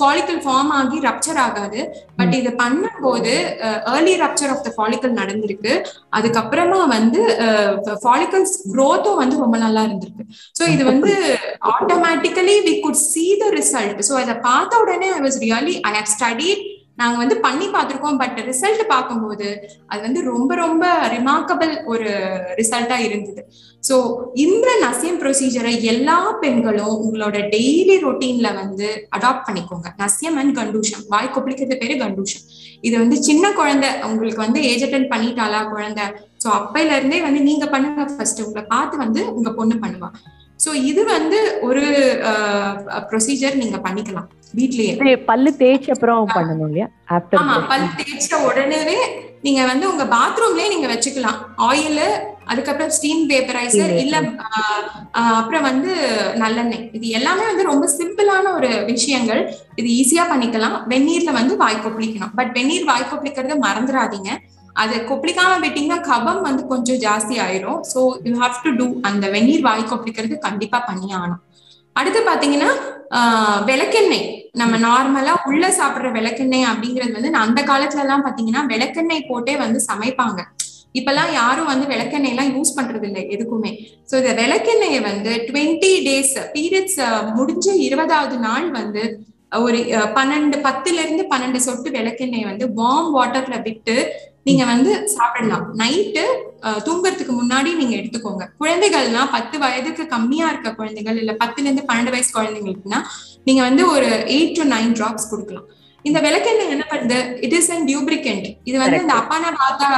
ஃபாலிக்கல் 0.00 0.40
ஃபார்ம் 0.46 0.72
ஆகி 0.78 0.98
ரப்சர் 1.08 1.40
ஆகாது. 1.46 1.80
பட் 2.20 2.34
இது 2.40 2.52
பண்ணும்போது 2.62 3.34
early 3.94 4.14
rupture 4.24 4.52
of 4.54 4.64
the 4.66 4.72
follicle 4.76 5.14
நடந்திருக்கு. 5.20 5.72
அதுக்கப்புறமா 6.18 6.80
வந்து 6.96 7.20
ஃபாலிக்கல்ஸ் 8.04 8.56
க்ரோத்தும் 8.74 9.20
வந்து 9.22 9.36
ரொம்ப 9.44 9.56
நல்லா 9.64 9.82
இருந்திருக்கு. 9.88 10.24
ஸோ 10.58 10.62
இது 10.74 10.82
வந்து 10.92 11.12
automatically 11.76 12.56
we 12.68 12.74
could 12.84 13.00
see 13.10 13.24
the 13.42 13.48
result 13.58 14.00
so 14.08 14.14
அதை 14.22 14.34
பார்த்த 14.48 14.82
உடனே 14.84 15.08
I 15.18 15.20
was 15.26 15.38
really 15.46 15.74
I 15.88 15.92
have 15.98 16.10
studied 16.32 16.62
நாங்க 17.00 17.16
வந்து 17.20 17.36
பண்ணி 17.44 17.66
பார்த்திருக்கோம். 17.74 18.18
பட் 18.22 18.38
ரிசல்ட் 18.48 18.82
பார்க்கும்போது 18.92 19.46
அது 19.92 20.00
வந்து 20.06 20.20
ரொம்ப 20.32 20.52
ரொம்ப 20.62 20.84
ரிமார்க்கபிள் 21.14 21.72
ஒரு 21.92 22.10
ரிசல்ட்டா 22.58 22.96
இருந்தது. 23.06 23.42
ஸோ 23.88 23.94
இந்த 24.44 24.66
நசியம் 24.84 25.18
ப்ரொசீஜரை 25.22 25.72
எல்லா 25.92 26.16
பெண்களும் 26.42 26.98
உங்களோட 27.04 27.38
டெய்லி 27.54 27.96
ரொட்டீன்ல 28.04 28.50
வந்து 28.60 28.88
அடாப்ட் 29.16 29.46
பண்ணிக்கோங்க. 29.46 29.88
நசியம் 30.02 30.38
அண்ட் 30.42 30.54
கண்டூஷம் 30.60 31.06
வாய் 31.14 31.32
கொப்பளிக்கிறது 31.36 31.80
பேரு 31.82 31.96
கண்டூஷம் 32.04 32.44
இது 32.88 32.94
வந்து 33.02 33.18
சின்ன 33.28 33.52
குழந்தை 33.60 33.90
உங்களுக்கு 34.10 34.44
வந்து 34.46 34.62
ஏஜ் 34.72 34.86
அட்டன் 34.88 35.10
பண்ணிட்டாளா 35.14 35.62
குழந்தை. 35.74 36.06
ஸோ 36.44 36.50
அப்பையில 36.60 36.96
இருந்தே 36.98 37.20
வந்து 37.28 37.42
நீங்க 37.50 37.66
பண்ணுங்க. 37.74 38.06
ஃபர்ஸ்ட் 38.14 38.44
உங்களை 38.46 38.64
பார்த்து 38.74 39.04
வந்து 39.04 39.22
உங்க 39.38 39.50
பொண்ணு 39.60 39.76
பண்ணுவா. 39.84 40.10
சோ 40.62 40.70
இது 40.90 41.02
வந்து 41.16 41.38
ஒரு 41.68 41.84
ப்ரொசீஜர் 43.10 43.60
நீங்க 43.62 43.78
பண்ணிக்கலாம் 43.86 44.28
வீட்லயே. 44.58 44.92
பல்லு 45.30 45.50
தேய்ச்ச 45.60 45.94
அப்புறம் 45.94 46.32
பண்ணணும் 46.36 46.68
இல்லையா? 46.70 46.86
ஆமா 47.40 47.54
பல் 47.70 47.86
தேய்ச்ச 48.00 48.30
உடனே 48.48 48.96
நீங்க 49.46 49.62
வந்து 49.70 49.84
உங்க 49.92 50.04
பாத்ரூம்லயே 50.16 50.66
நீங்க 50.72 50.88
வச்சுக்கலாம். 50.90 51.38
ஆயில் 51.68 52.02
அதுக்கப்புறம் 52.52 52.92
ஸ்டீம் 52.96 53.22
வேப்பரைசர் 53.30 53.92
இல்ல 54.02 54.16
அப்புறம் 55.40 55.66
வந்து 55.70 55.90
நல்லெண்ணெய். 56.42 56.84
இது 56.96 57.06
எல்லாமே 57.18 57.44
வந்து 57.50 57.64
ரொம்ப 57.70 57.86
சிம்பிளான 57.98 58.52
ஒரு 58.58 58.70
விஷயங்கள். 58.92 59.42
இது 59.80 59.88
ஈஸியா 60.00 60.24
பண்ணிக்கலாம். 60.32 60.76
வெந்நீர்ல 60.92 61.32
வந்து 61.40 61.56
வாய் 61.62 61.82
கொப்பளிக்கணும். 61.84 62.34
பட் 62.40 62.52
வெந்நீர் 62.58 62.88
வாய் 62.90 63.08
கொப்பளிக்கிறத 63.10 63.56
மறந்துடாதீங்க. 63.66 64.30
அது 64.82 64.94
கொப்பளிக்காம 65.08 65.56
விட்டீங்கன்னா 65.64 65.98
கபம் 66.10 66.42
வந்து 66.48 66.62
கொஞ்சம் 66.72 67.00
ஜாஸ்தி 67.06 67.36
ஆயிரும். 67.46 67.80
So 67.92 68.00
you 68.28 68.34
have 68.42 68.62
to 68.66 68.70
do 68.80 68.86
அந்த 69.08 69.24
வெந்நீர் 69.34 69.66
வாய் 69.68 69.90
கொப்பளிக்கிறது 69.90 70.36
கண்டிப்பா 70.46 70.78
பண்ணி 70.88 71.08
ஆகணும். 71.18 71.40
அடுத்து 72.00 72.20
பாத்தீங்கன்னா 72.30 72.70
விளக்கெண்ணெய். 73.70 74.26
நம்ம 74.60 74.74
நார்மலா 74.86 75.34
உள்ள 75.50 75.64
சாப்பிடுற 75.80 76.08
விளக்கெண்ணெய் 76.18 76.68
அப்படிங்கிறது 76.70 77.16
வந்து 77.18 77.30
அந்த 77.44 77.60
காலத்துல 77.70 78.04
எல்லாம் 78.04 78.24
பாத்தீங்கன்னா 78.26 78.62
விளக்கெண்ணெய் 78.72 79.28
போட்டே 79.30 79.54
வந்து 79.64 79.80
சமைப்பாங்க. 79.90 80.40
இப்பெல்லாம் 80.98 81.30
யாரும் 81.40 81.68
வந்து 81.72 81.86
விளக்கெண்ணெய் 81.92 82.32
எல்லாம் 82.34 82.50
யூஸ் 82.54 82.74
பண்றது 82.78 83.06
இல்லை 83.08 83.22
எதுக்குமே. 83.34 83.72
சோ 84.08 84.14
இந்த 84.22 84.32
விளக்கெண்ணெயை 84.40 85.00
வந்து 85.10 85.34
டுவெண்ட்டி 85.48 85.92
டேஸ் 86.06 86.34
பீரியட்ஸ் 86.54 86.98
முடிஞ்ச 87.38 87.68
இருபதாவது 87.86 88.38
நாள் 88.46 88.66
வந்து 88.80 89.04
ஒரு 89.66 89.78
பன்னெண்டு 90.18 90.58
பத்துல 90.66 91.00
இருந்து 91.04 91.24
பன்னெண்டு 91.32 91.58
சொட்டு 91.68 91.88
விளக்கெண்ணெய் 91.96 92.50
வந்து 92.50 92.66
வார்ம் 92.80 93.10
வாட்டர்ல 93.16 93.56
விட்டு 93.66 93.96
நீங்க 94.46 94.64
வந்து 94.70 94.92
சாப்பிடலாம். 95.16 95.66
நைட்டு 95.80 96.24
தூங்குறதுக்கு 96.86 97.34
முன்னாடி 97.40 97.70
நீங்க 97.80 97.94
எடுத்துக்கோங்க. 98.00 98.44
குழந்தைகள்னா 98.62 99.22
பத்து 99.36 99.56
வயதுக்கு 99.64 100.04
கம்மியா 100.14 100.46
இருக்க 100.52 100.70
குழந்தைகள் 100.80 101.20
இல்ல 101.22 101.34
பத்துல 101.42 101.66
இருந்து 101.68 101.84
பன்னெண்டு 101.90 102.14
வயசு 102.14 102.32
குழந்தைங்களுக்குன்னா 102.38 103.00
நீங்க 103.48 103.62
வந்து 103.68 103.84
ஒரு 103.94 104.10
எயிட் 104.36 104.56
டு 104.58 104.64
நைன் 104.74 104.92
டிராப்ஸ் 105.00 105.30
கொடுக்கலாம். 105.34 105.68
இந்த 106.08 106.18
விளக்கெண்ணெய் 106.24 106.72
என்ன 106.74 106.84
பண்ணுது? 106.92 107.18
இட் 107.46 107.54
இஸ் 107.58 107.68
அண்ட் 107.74 107.86
டியூப்ரிகண்ட் 107.90 108.46
இது 108.68 108.76
வந்து 108.82 108.98
இந்த 109.02 109.14
அப்பான 109.20 109.52
பாத்தா 109.60 109.88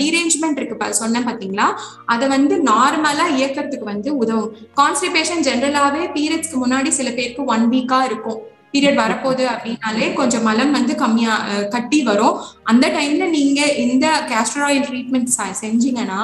டீரேஞ்ச்மெண்ட் 0.00 0.58
இருக்கு 0.60 0.98
சொன்னேன் 1.00 1.28
பாத்தீங்களா? 1.28 1.66
அதை 2.14 2.28
வந்து 2.36 2.56
நார்மலா 2.70 3.26
இயக்கிறதுக்கு 3.38 3.86
வந்து 3.92 4.10
உதவும். 4.22 4.50
கான்ஸ்டிபேஷன் 4.80 5.44
ஜென்ரலாவே 5.48 6.02
பீரியட்ஸ்க்கு 6.16 6.64
முன்னாடி 6.64 6.92
சில 7.00 7.10
பேருக்கு 7.18 7.44
ஒன் 7.56 7.66
வீக்கா 7.74 8.00
இருக்கும். 8.10 8.40
பீரியட் 8.74 9.00
வரப்போகுது 9.02 9.44
அப்படின்னாலே 9.52 10.06
கொஞ்சம் 10.20 10.46
மலம் 10.48 10.72
வந்து 10.78 10.94
கம்மியா 11.02 11.34
கட்டி 11.74 12.00
வரும். 12.10 12.38
அந்த 12.72 12.86
டைம்ல 12.96 13.28
நீங்க 13.36 13.60
இந்த 13.84 14.06
கேஸ்டர் 14.32 14.64
ஆயில் 14.68 14.86
ட்ரீட்மெண்ட் 14.88 15.30
செஞ்சீங்கன்னா 15.62 16.20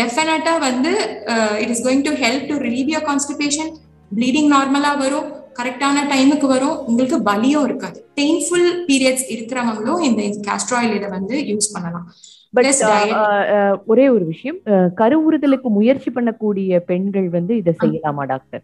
டெஃபினட்டா 0.00 0.54
வந்து 0.66 0.92
it 1.62 1.72
is 1.74 1.84
going 1.86 2.04
to 2.08 2.12
help 2.24 2.46
to 2.50 2.56
relieve 2.66 2.92
your 2.94 3.06
constipation 3.10 3.72
bleeding 4.18 4.50
நார்மலா 4.56 4.92
வரும். 5.04 5.28
கரெக்டான 5.58 5.98
டைமுக்கு 6.12 6.46
வரும். 6.52 6.76
உங்களுக்கு 6.88 7.16
வலியும் 7.28 7.66
இருக்காது. 7.68 7.98
பெயின்ஃபுல் 8.18 8.68
பீரியட்ஸ் 8.88 9.26
இருக்கிறவங்களும் 9.34 10.00
இந்த 10.08 10.22
கேஸ்டர் 10.46 10.76
ஆயில் 10.78 10.96
இதை 10.98 11.10
வந்து 11.16 11.34
யூஸ் 11.50 11.72
பண்ணலாம். 11.74 12.06
பட் 12.56 12.66
ஒரே 13.92 14.06
ஒரு 14.14 14.24
விஷயம் 14.32 14.58
கருவுறுதலுக்கு 15.00 15.68
முயற்சி 15.78 16.10
பண்ணக்கூடிய 16.16 16.80
பெண்கள் 16.90 17.28
வந்து 17.36 17.52
இதை 17.60 17.72
செய்யலாமா 17.82 18.24
டாக்டர்? 18.32 18.62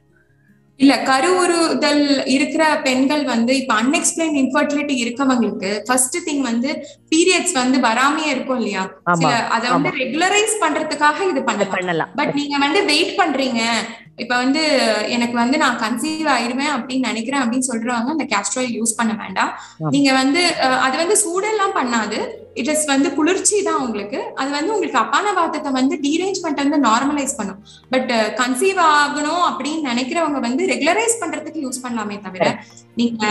இல்ல 0.82 0.94
கருவுறுதல் 1.08 2.04
இருக்கிற 2.34 2.64
பெண்கள் 2.86 3.24
வந்து 3.32 3.52
இப்ப 3.60 3.74
அன்எக்ஸ்பிளைன் 3.82 4.36
இன்ஃபர்டிலிட்டி 4.42 4.94
இருக்கவங்களுக்கு 5.04 5.70
ஃபர்ஸ்ட் 5.88 6.18
திங் 6.26 6.42
வந்து 6.50 6.70
பீரியட்ஸ் 7.12 7.56
வந்து 7.62 7.78
வராமையே 7.88 8.30
இருக்கும் 8.34 8.60
இல்லையா? 8.60 8.84
சில 9.22 9.32
அதை 9.56 9.66
வந்து 9.76 9.94
ரெகுலரைஸ் 10.02 10.54
பண்றதுக்காக 10.64 11.28
இது 11.32 11.42
பண்ணலாம். 11.48 12.12
பட் 12.20 12.34
நீங்க 12.40 12.56
வந்து 12.66 12.82
வெயிட் 12.92 13.18
பண்றீங்க. 13.22 13.62
இப்ப 14.22 14.34
வந்து 14.42 14.62
எனக்கு 15.14 15.36
வந்து 15.42 15.56
நான் 15.62 15.78
கன்சீவ் 15.82 16.26
ஆயிருவேன் 16.34 16.72
அப்படின்னு 16.76 17.08
நினைக்கிறேன் 17.10 17.42
அப்படின்னு 17.42 17.68
சொல்றவங்க 17.68 18.10
அந்த 18.14 18.26
கேஸ்ட்ராயில் 18.32 18.74
யூஸ் 18.78 18.98
பண்ண 18.98 19.12
வேண்டாம். 19.20 19.52
நீங்க 19.94 20.10
வந்து 20.18 20.42
அது 20.86 20.96
வந்து 21.02 21.16
சூடெல்லாம் 21.22 21.76
பண்ணாது. 21.78 22.18
இட் 22.60 22.70
இஸ் 22.72 22.84
வந்து 22.92 23.08
குளிர்ச்சி 23.18 23.56
தான் 23.68 23.80
உங்களுக்கு. 23.84 24.20
அது 24.40 24.50
வந்து 24.56 24.72
உங்களுக்கு 24.74 25.00
அப்பான 25.02 25.32
வாதத்தை 25.38 25.70
வந்து 25.78 25.96
டீரேஞ்ச்மெண்ட் 26.06 26.62
வந்து 26.64 26.78
நார்மலைஸ் 26.88 27.36
பண்ணும். 27.38 27.60
பட் 27.94 28.12
கன்சீவ் 28.40 28.80
ஆகணும் 28.96 29.44
அப்படின்னு 29.50 29.88
நினைக்கிறவங்க 29.90 30.40
வந்து 30.48 30.64
ரெகுலரைஸ் 30.72 31.14
பண்றதுக்கு 31.20 31.64
யூஸ் 31.64 31.82
பண்ணலாமே 31.84 32.16
தவிர 32.24 32.44
நீங்க 33.00 33.24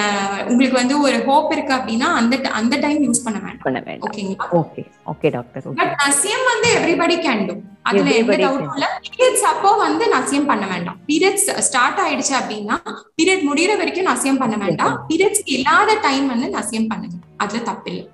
உங்களுக்கு 0.50 0.78
வந்து 0.80 0.96
ஒரு 1.06 1.18
ஹோப் 1.28 1.52
இருக்கு 1.56 1.74
அப்படின்னா 1.78 2.08
அந்த 2.20 2.36
அந்த 2.60 2.76
டைம் 2.86 3.02
யூஸ் 3.08 3.24
பண்ண 3.26 3.40
வேண்டாம். 3.46 4.06
ஓகேங்களா 4.08 4.48
ஓகே 4.62 4.84
ஓகே 5.14 5.30
டாக்டர் 5.36 5.66
பட் 5.82 5.96
நசியம் 6.04 6.46
வந்து 6.52 6.68
எவ்ரிபடி 6.78 7.18
கேன் 7.26 7.44
டூ 7.50 7.56
அதுல 7.90 8.10
எந்த 8.22 8.38
டவுட்டும் 8.44 8.74
இல்ல. 8.78 8.88
பீரியட்ஸ் 9.06 9.46
அப்போ 9.52 9.70
வந்து 9.84 10.06
நசியம் 10.16 10.50
பண்ண 10.52 10.66
வேண்டாம். 10.74 10.98
பீரியட்ஸ் 11.10 11.48
ஸ்டார்ட் 11.68 12.02
ஆயிடுச்சு 12.06 12.34
அப்படின்னா 12.40 12.78
பீரியட் 13.18 13.44
முடியற 13.50 13.76
வரைக்கும் 13.82 14.10
நசியம் 14.12 14.42
பண்ண 14.44 14.58
வேண்டாம். 14.66 14.96
பீரியட்ஸ் 15.10 15.44
இல்லாத 15.56 15.98
டைம் 16.08 16.28
வந்து 16.34 16.50
நசியம் 16.58 16.90
பண்ணுங்க. 16.92 17.18
அதுல 17.38 17.62
தப்பில்லை. 17.70 18.06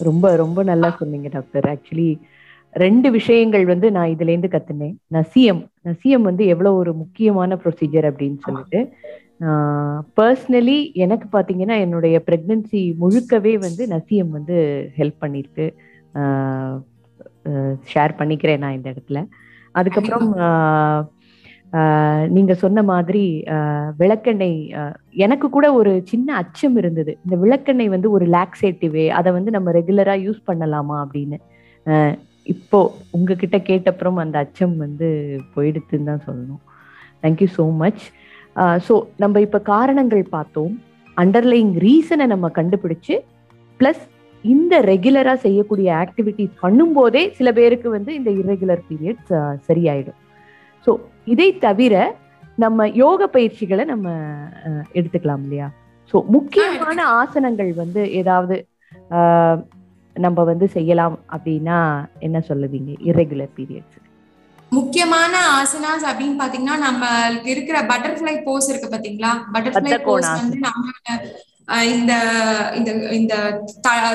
ரொம்ப 0.00 0.26
ரொம்ப 0.36 0.60
நல்லா 0.62 0.88
சொன்னீங்க 0.98 1.28
டாக்டர் 1.28 1.66
ஆக்சுவலி 1.72 2.06
ரெண்டு 2.74 3.08
விஷயங்கள் 3.16 3.64
வந்து 3.70 3.86
நான் 3.94 4.12
இதுல 4.14 4.32
இருந்து 4.32 4.50
கத்துனேன் 4.52 4.96
நசியம் 5.16 5.62
நசியம் 5.88 6.26
வந்து 6.28 6.44
எவ்வளவு 6.52 6.80
ஒரு 6.82 6.92
முக்கியமான 7.02 7.56
ப்ரொசீஜர் 7.62 8.08
அப்படின்னு 8.10 8.38
சொல்லிட்டு. 8.46 8.80
பர்சனலி 10.18 10.78
எனக்கு 11.04 11.26
பார்த்தீங்கன்னா 11.34 11.76
என்னுடைய 11.84 12.16
ப்ரெக்னென்சி 12.26 12.82
முழுக்கவே 13.02 13.54
வந்து 13.66 13.82
நசியம் 13.94 14.32
வந்து 14.36 14.56
ஹெல்ப் 14.98 15.22
பண்ணியிருக்கு 15.24 15.66
ஷேர் 17.92 18.18
பண்ணிக்கிறேன் 18.20 18.62
நான் 18.64 18.76
இந்த 18.78 18.88
இடத்துல. 18.94 19.20
அதுக்கப்புறம் 19.74 20.28
நீங்க 22.36 22.52
சொன்ன 22.62 22.82
மாதிரி 22.92 23.24
விளக்கெண்ணெய் 24.00 24.58
எனக்கு 25.24 25.46
கூட 25.56 25.66
ஒரு 25.80 25.92
சின்ன 26.12 26.28
அச்சம் 26.42 26.76
இருந்தது. 26.80 27.12
இந்த 27.24 27.36
விளக்கெண்ணெய் 27.44 27.94
வந்து 27.94 28.08
ஒரு 28.16 28.26
லாக்ஸேட்டிவே 28.36 29.06
அதை 29.18 29.30
வந்து 29.36 29.50
நம்ம 29.56 29.72
ரெகுலரா 29.78 30.16
யூஸ் 30.26 30.40
பண்ணலாமா 30.50 30.96
அப்படின்னு. 31.04 31.38
இப்போ 32.46 32.78
உங்ககிட்ட 33.16 33.56
கேட்டப்புறம் 33.70 34.18
அந்த 34.24 34.36
அச்சம் 34.44 34.76
வந்து 34.84 35.08
போயிடுத்துன்னு 35.54 36.08
தான் 36.10 36.24
சொல்லணும். 36.28 36.62
தேங்க்யூ 37.22 37.48
ஸோ 37.58 37.64
மச் 37.82 38.04
ஸோ 38.86 38.94
நம்ம 39.22 39.40
இப்போ 39.46 39.58
காரணங்கள் 39.72 40.24
பார்த்தோம். 40.36 40.72
அண்டர்லைங் 41.16 41.72
ரீசனை 41.86 42.26
நம்ம 42.32 42.46
கண்டுபிடிச்சு 42.58 43.16
ப்ளஸ் 43.80 44.02
இந்த 44.44 44.74
ரெகுலரா 44.92 45.34
செய்யக்கூடிய 45.44 45.88
ஆக்டிவிட்டிஸ் 46.04 46.54
பண்ணும்போதே 46.64 47.22
சில 47.38 47.48
பேருக்கு 47.58 47.88
வந்து 47.96 48.10
இந்த 48.18 48.30
இரெகுலர் 48.42 48.82
பீரியட்ஸ் 48.90 49.32
சரியாயிடும். 49.68 50.18
ஸோ 50.86 50.90
இதை 51.32 51.48
தவிர 51.66 51.94
நம்ம 52.64 52.86
யோக 53.02 53.26
பயிற்சிகளை 53.34 53.84
நம்ம 53.92 54.08
எடுத்துக்கலாம் 54.98 55.44
இல்லையா? 55.46 55.68
ஸோ 56.12 56.16
முக்கியமான 56.36 56.98
ஆசனங்கள் 57.20 57.72
வந்து 57.82 58.02
ஏதாவது 58.20 58.56
நம்ம 60.20 60.44
வந்து 60.44 60.66
செய்யலாம் 60.68 61.16
அப்படின்னா 61.34 61.78
என்ன 62.20 62.38
சொல்லுவீங்க? 62.48 62.90
இரெகுலர் 63.10 63.52
பீரியட்ஸ் 63.56 63.98
முக்கியமான 64.72 65.32
ஆசனாஸ் 65.54 66.04
அப்படின்னு 66.10 66.36
பாத்தீங்கன்னா 66.40 66.76
நம்மளுக்கு 66.84 67.48
இருக்கிற 67.48 67.78
பட்டர்ஃபிளை 67.88 68.34
போஸ் 68.44 68.68
இருக்கு 68.70 68.88
பாத்தீங்களா? 68.92 69.30
பட்டர்ஃபிளை 69.54 69.98
போஸ் 70.04 70.30
வந்து 70.34 70.58
நம்மளோட 70.66 71.08
இந்த 71.78 72.12
இந்த 72.74 72.92
இந்த 73.10 73.34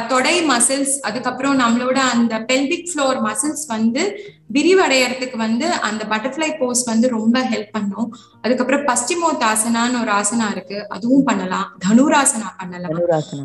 தொடை 0.07 0.47
மசில்ஸ் 0.49 0.99
அதுக்கப்புறம் 1.01 1.59
நம்மளோட 1.59 1.95
அந்த 1.95 2.39
பெல்விக் 2.39 2.91
ஃப்ளோர் 2.91 3.19
மசில்ஸ் 3.27 3.67
வந்து 3.67 4.19
விரிவடையறதுக்கு 4.53 5.37
வந்து 5.37 5.71
அந்த 5.71 6.05
பட்டர்ஃபிளை 6.09 6.59
போஸ் 6.59 6.83
வந்து 6.83 7.09
ரொம்ப 7.09 7.39
ஹெல்ப் 7.39 7.71
பண்ணும். 7.71 8.17
அதுக்கப்புறம் 8.41 8.85
பஸ்டிமோத்தாசனான்னு 8.87 10.01
ஒரு 10.01 10.11
ஆசனா 10.11 10.51
இருக்கு. 10.51 10.89
அதுவும் 10.89 11.23
பண்ணலாம். 11.23 11.77
தனுராசனா 11.87 12.49
பண்ணலாம். 12.57 12.91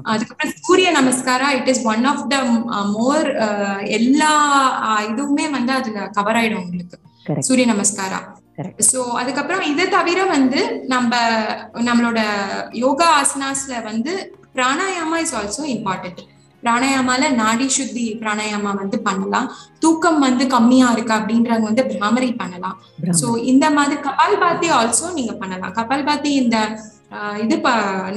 அதுக்கப்புறம் 0.03 0.53
surya 0.61 0.93
namaskara 1.01 1.49
it 1.49 1.69
is 1.69 1.85
one 1.85 2.05
of 2.05 2.29
the 2.29 2.43
more 2.85 3.35
எல்லா 3.85 4.33
இதுவுமே 5.03 5.51
வந்து 5.51 5.73
அதுல 5.73 6.07
கவர் 6.07 6.37
ஆயிடும் 6.37 6.63
உங்களுக்கு. 6.65 6.99
சூரிய 7.39 7.75
நமஸ்காரா. 7.75 8.39
சோ 8.91 9.01
அதுக்கப்புறம் 9.21 9.65
இதை 9.73 9.87
தவிர 9.97 10.19
வந்து 10.35 10.61
நம்ம 10.95 11.15
நம்மளோட 11.89 12.21
யோகா 12.85 13.09
ஆசனாஸ்ல 13.21 13.75
வந்து 13.91 14.13
பிராணாயாமா 14.57 15.19
இஸ் 15.25 15.35
ஆல்சோ 15.41 15.65
இம்பார்ட்டன்ட் 15.77 16.23
பிராணாயாமால 16.63 17.29
நாடி 17.43 17.67
சுத்தி 17.77 18.07
பிராணாயாமா 18.23 18.73
வந்து 18.81 18.97
பண்ணலாம். 19.07 19.47
தூக்கம் 19.83 20.19
வந்து 20.25 20.45
கம்மியா 20.55 20.89
இருக்கு 20.95 21.15
அப்படின்றவங்க 21.19 21.69
வந்து 21.71 21.85
பிராமரி 21.93 22.31
பண்ணலாம். 22.41 22.77
சோ 23.21 23.27
இந்த 23.53 23.67
மாதிரி 23.77 23.97
கபால் 24.07 24.41
பாத்தி 24.43 24.69
ஆல்சோ 24.79 25.07
நீங்க 25.19 25.35
பண்ணலாம். 25.43 25.77
கபால் 25.79 26.09
பாத்தி 26.09 26.33
இந்த 26.43 26.57
இது 27.43 27.55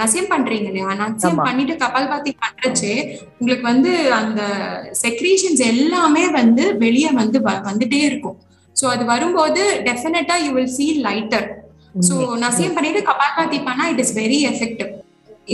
நசியம் 0.02 0.32
பண்றீங்க 0.32 0.68
இல்லையா? 0.72 0.90
நசியம் 1.04 1.40
பண்ணிட்டு 1.46 1.76
கபால் 1.84 2.10
பாத்தி 2.12 2.32
பண்றச்சு 2.44 2.92
உங்களுக்கு 3.40 3.66
வந்து 3.72 3.92
அந்த 4.20 4.42
செக்ரீஷன்ஸ் 5.04 5.64
எல்லாமே 5.74 6.26
வந்து 6.40 6.66
வெளியே 6.84 7.12
வந்து 7.22 7.40
வந்துட்டே 7.70 8.02
இருக்கும். 8.10 8.38
ஸோ 8.76 8.86
அது 8.94 9.04
வரும்போது 9.14 9.64
டெஃபினட்டா 9.90 10.36
you 10.46 10.52
will 10.58 10.74
feel 10.76 11.02
lighter 11.10 11.48
so 12.08 12.16
நசியம் 12.46 12.76
பண்ணிட்டு 12.78 13.02
கபால்பாத்தி 13.10 13.60
பண்ணா 13.68 13.86
இட் 13.94 14.02
இஸ் 14.06 14.16
வெரி 14.22 14.40
எஃபெக்டிவ் 14.52 14.92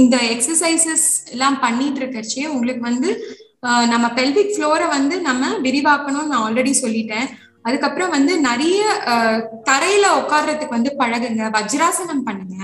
இந்த 0.02 0.16
எக்ஸசைசஸ் 0.34 1.06
எல்லாம் 1.36 1.58
பண்ணிட்டு 1.66 2.00
இருக்கச்சே 2.02 2.44
உங்களுக்கு 2.56 2.84
வந்து 2.92 3.10
நம்ம 3.94 4.06
பெல்விக் 4.18 4.54
ஃப்ளோரை 4.56 4.88
வந்து 4.98 5.16
நம்ம 5.30 5.48
விரிவாக்கணும்னு 5.66 6.32
நான் 6.32 6.44
ஆல்ரெடி 6.46 6.74
சொல்லிட்டேன். 6.84 7.28
அதுக்கப்புறம் 7.68 8.14
வந்து 8.18 8.34
நிறைய 8.50 8.82
தரையில 9.70 10.06
உட்கார்றதுக்கு 10.20 10.78
வந்து 10.78 10.92
பழகுங்க 11.02 11.50
வஜ்ராசனம் 11.58 12.24
பண்ணுங்க. 12.28 12.58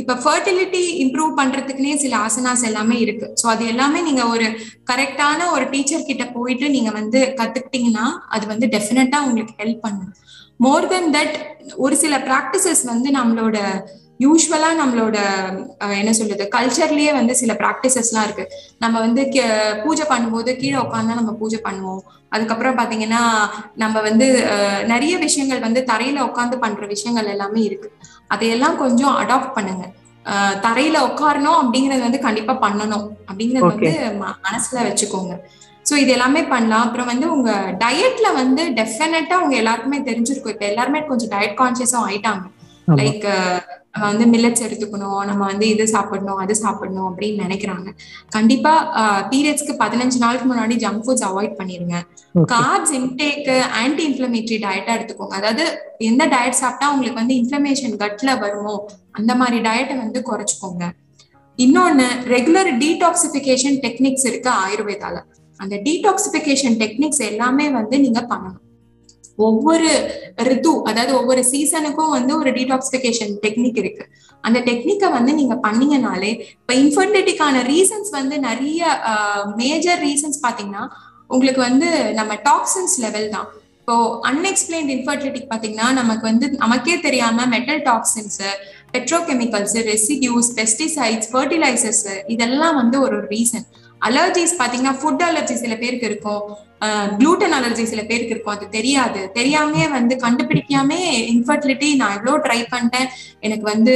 இப்ப 0.00 0.16
ஃபர்டிலிட்டி 0.24 0.82
இம்ப்ரூவ் 1.04 1.32
பண்றதுக்குனே 1.40 1.94
சில 2.02 2.14
ஆசனாஸ் 2.26 2.64
எல்லாமே 2.70 2.96
இருக்கு. 3.04 3.26
ஸோ 3.40 3.46
அது 3.52 3.64
எல்லாமே 3.72 4.00
நீங்க 4.08 4.24
ஒரு 4.34 4.46
கரெக்டான 4.90 5.50
ஒரு 5.54 5.64
டீச்சர் 5.72 6.08
கிட்ட 6.10 6.24
போயிட்டு 6.36 6.66
நீங்க 6.76 6.90
வந்து 7.00 7.20
கத்துக்கிட்டீங்கன்னா 7.40 8.06
அது 8.36 8.44
வந்து 8.52 8.68
டெஃபினட்டா 8.74 9.20
உங்களுக்கு 9.28 9.54
ஹெல்ப் 9.62 9.84
பண்ணும். 9.86 10.12
மோர் 10.66 10.90
தென் 10.92 11.10
தட் 11.16 11.36
ஒரு 11.84 11.96
சில 12.02 12.14
ப்ராக்டிசஸ் 12.28 12.84
வந்து 12.92 13.08
நம்மளோட 13.18 13.58
யூஸ்வலா 14.24 14.68
நம்மளோட 14.80 15.16
என்ன 15.98 16.12
சொல்றது 16.20 16.44
கல்ச்சர்லயே 16.54 17.10
வந்து 17.18 17.34
சில 17.40 17.52
ப்ராக்டிசஸ்லாம் 17.60 18.24
இருக்கு. 18.28 18.44
நம்ம 18.82 18.94
வந்து 19.04 19.22
பூஜை 19.84 20.06
பண்ணும்போது 20.12 20.50
கீழே 20.62 20.78
உட்காந்து 20.86 21.18
நம்ம 21.20 21.34
பூஜை 21.42 21.60
பண்ணுவோம். 21.66 22.02
அதுக்கப்புறம் 22.34 22.78
பாத்தீங்கன்னா 22.80 23.20
நம்ம 23.82 24.00
வந்து 24.08 24.26
நிறைய 24.92 25.14
விஷயங்கள் 25.26 25.64
வந்து 25.66 25.82
தரையில 25.92 26.24
உட்காந்து 26.28 26.56
பண்ற 26.64 26.86
விஷயங்கள் 26.94 27.32
எல்லாமே 27.34 27.62
இருக்கு. 27.68 27.90
அதையெல்லாம் 28.30 28.76
கொஞ்சம் 28.82 29.14
அடாப்ட் 29.22 29.56
பண்ணுங்க. 29.56 29.84
தரையில 30.64 30.96
உட்காரணும் 31.08 31.58
அப்படிங்கறது 31.60 32.02
வந்து 32.06 32.20
கண்டிப்பா 32.26 32.54
பண்ணணும். 32.64 33.06
அப்படிங்கறது 33.30 33.70
வந்து 33.74 33.92
மனசுல 34.46 34.78
வச்சுக்கோங்க. 34.88 35.34
ஸோ 35.86 35.94
இது 36.02 36.10
எல்லாமே 36.16 36.42
பண்ணலாம். 36.52 36.86
அப்புறம் 36.86 37.10
வந்து 37.12 37.26
உங்க 37.34 37.50
டயட்ல 37.82 38.28
வந்து 38.40 38.62
டெஃபினட்டா 38.80 39.36
உங்க 39.44 39.54
எல்லாருக்குமே 39.62 40.00
தெரிஞ்சிருக்கும். 40.08 40.54
இப்ப 40.56 40.66
எல்லாருமே 40.72 41.00
கொஞ்சம் 41.10 41.32
டயட் 41.34 41.58
கான்சியஸும் 41.62 42.06
ஆயிட்டாங்க. 42.08 42.44
லைக் 43.00 43.26
வந்து 43.94 44.24
மில்லட்ஸ் 44.32 44.64
எடுத்துக்கணும் 44.66 45.22
நம்ம 45.28 45.42
வந்து 45.50 45.66
இது 45.74 45.84
சாப்பிடணும் 45.92 46.40
அது 46.42 46.54
சாப்பிடணும் 46.62 47.08
அப்படின்னு 47.10 47.44
நினைக்கிறாங்க. 47.46 47.88
கண்டிப்பா 48.36 48.72
பீரியட்ஸ்க்கு 49.32 49.74
பதினஞ்சு 49.82 50.18
நாளுக்கு 50.24 50.46
முன்னாடி 50.50 50.74
ஜங்க் 50.84 51.02
ஃபுட்ஸ் 51.06 51.26
அவாய்ட் 51.28 51.56
பண்ணிருங்க. 51.60 51.96
கார்ப்ஸ் 52.52 52.94
இன்டேக் 53.00 53.48
ஆன்டி 53.82 54.04
இன்ஃபிளமேட்டரி 54.08 54.58
டயட்டா 54.66 54.92
எடுத்துக்கோங்க. 54.98 55.34
அதாவது 55.40 55.64
எந்த 56.10 56.26
டயட் 56.34 56.60
சாப்பிட்டா 56.62 56.92
உங்களுக்கு 56.94 57.20
வந்து 57.22 57.38
இன்ஃபிளமேஷன் 57.40 57.96
கட்ல 58.04 58.38
வருமோ 58.44 58.76
அந்த 59.20 59.34
மாதிரி 59.42 59.58
டயட்டை 59.68 59.96
வந்து 60.04 60.22
குறைச்சிக்கோங்க. 60.30 60.84
இன்னொன்னு 61.58 62.08
ரெகுலர் 62.34 62.72
டீடாக்சிபிகேஷன் 62.84 63.78
டெக்னிக்ஸ் 63.86 64.26
இருக்கு 64.30 64.50
ஆயுர்வேதால. 64.62 65.16
அந்த 65.60 65.76
டீடாக்சிபிகேஷன் 65.86 66.78
டெக்னிக்ஸ் 66.84 67.22
எல்லாமே 67.30 67.68
வந்து 67.80 67.96
நீங்க 68.06 68.20
பண்ணணும். 68.32 68.64
ஒவ்வொரு 69.46 69.90
ரித்து 70.48 70.72
அதாவது 70.90 71.12
ஒவ்வொரு 71.20 71.42
சீசனுக்கும் 71.52 72.14
வந்து 72.16 72.32
ஒரு 72.40 72.50
டீடாக்சிபிகேஷன் 72.58 73.32
டெக்னிக் 73.44 73.78
இருக்கு. 73.82 74.04
அந்த 74.44 74.58
டெக்னிக்கை 74.68 75.08
வந்து 75.16 75.32
நீங்க 75.38 75.54
பண்ணீங்கனாலே 75.66 76.32
இப்ப 76.60 76.74
இன்ஃபர்டிலிட்டிக்கான 76.82 77.62
ரீசன்ஸ் 77.72 78.10
வந்து 78.18 78.38
நிறைய 78.48 78.82
மேஜர் 79.62 80.02
ரீசன்ஸ் 80.08 80.38
பாத்தீங்கன்னா 80.46 80.84
உங்களுக்கு 81.34 81.60
வந்து 81.60 81.88
நம்ம 82.18 82.34
டாக்ஸின்ஸ் 82.50 82.94
லெவல் 83.04 83.28
தான். 83.36 83.48
இப்போ 83.80 83.96
அன்எக்ஸ்பிளைன்ட் 84.30 84.90
இன்ஃபர்டிலிட்டிக்கு 84.94 85.50
பாத்தீங்கன்னா 85.52 85.88
நமக்கு 86.00 86.24
வந்து 86.30 86.46
நமக்கே 86.64 86.94
தெரியாம 87.06 87.46
metal 87.54 87.82
toxins 87.90 88.40
petrochemicals 88.96 89.76
residues 89.92 90.50
pesticides 90.58 91.28
fertilisers 91.32 92.04
இதெல்லாம் 92.34 92.76
வந்து 92.80 92.96
ஒரு 93.06 93.18
ரீசன் 93.34 93.66
அலர்ஜிஸ் 94.06 94.58
பாத்தீங்கன்னா 94.60 94.96
ஃபுட் 95.00 95.22
அலர்ஜி 95.28 95.54
சில 95.64 95.74
பேருக்கு 95.82 96.08
இருக்கும். 96.10 96.42
குளூட்டன் 97.20 97.54
அலர்ஜி 97.56 97.84
சில 97.92 98.02
பேருக்கு 98.08 98.34
இருக்கும். 98.34 98.54
அது 98.56 98.66
தெரியாது. 98.74 99.20
தெரியாமே 99.38 99.84
வந்து 99.94 100.14
கண்டுபிடிக்காமே 100.24 100.98
இன்ஃபர்டிலிட்டி 101.32 101.88
நான் 102.00 102.14
எவ்வளோ 102.18 102.34
ட்ரை 102.44 102.58
பண்ணிட்டேன். 102.72 103.08
எனக்கு 103.46 103.66
வந்து 103.72 103.94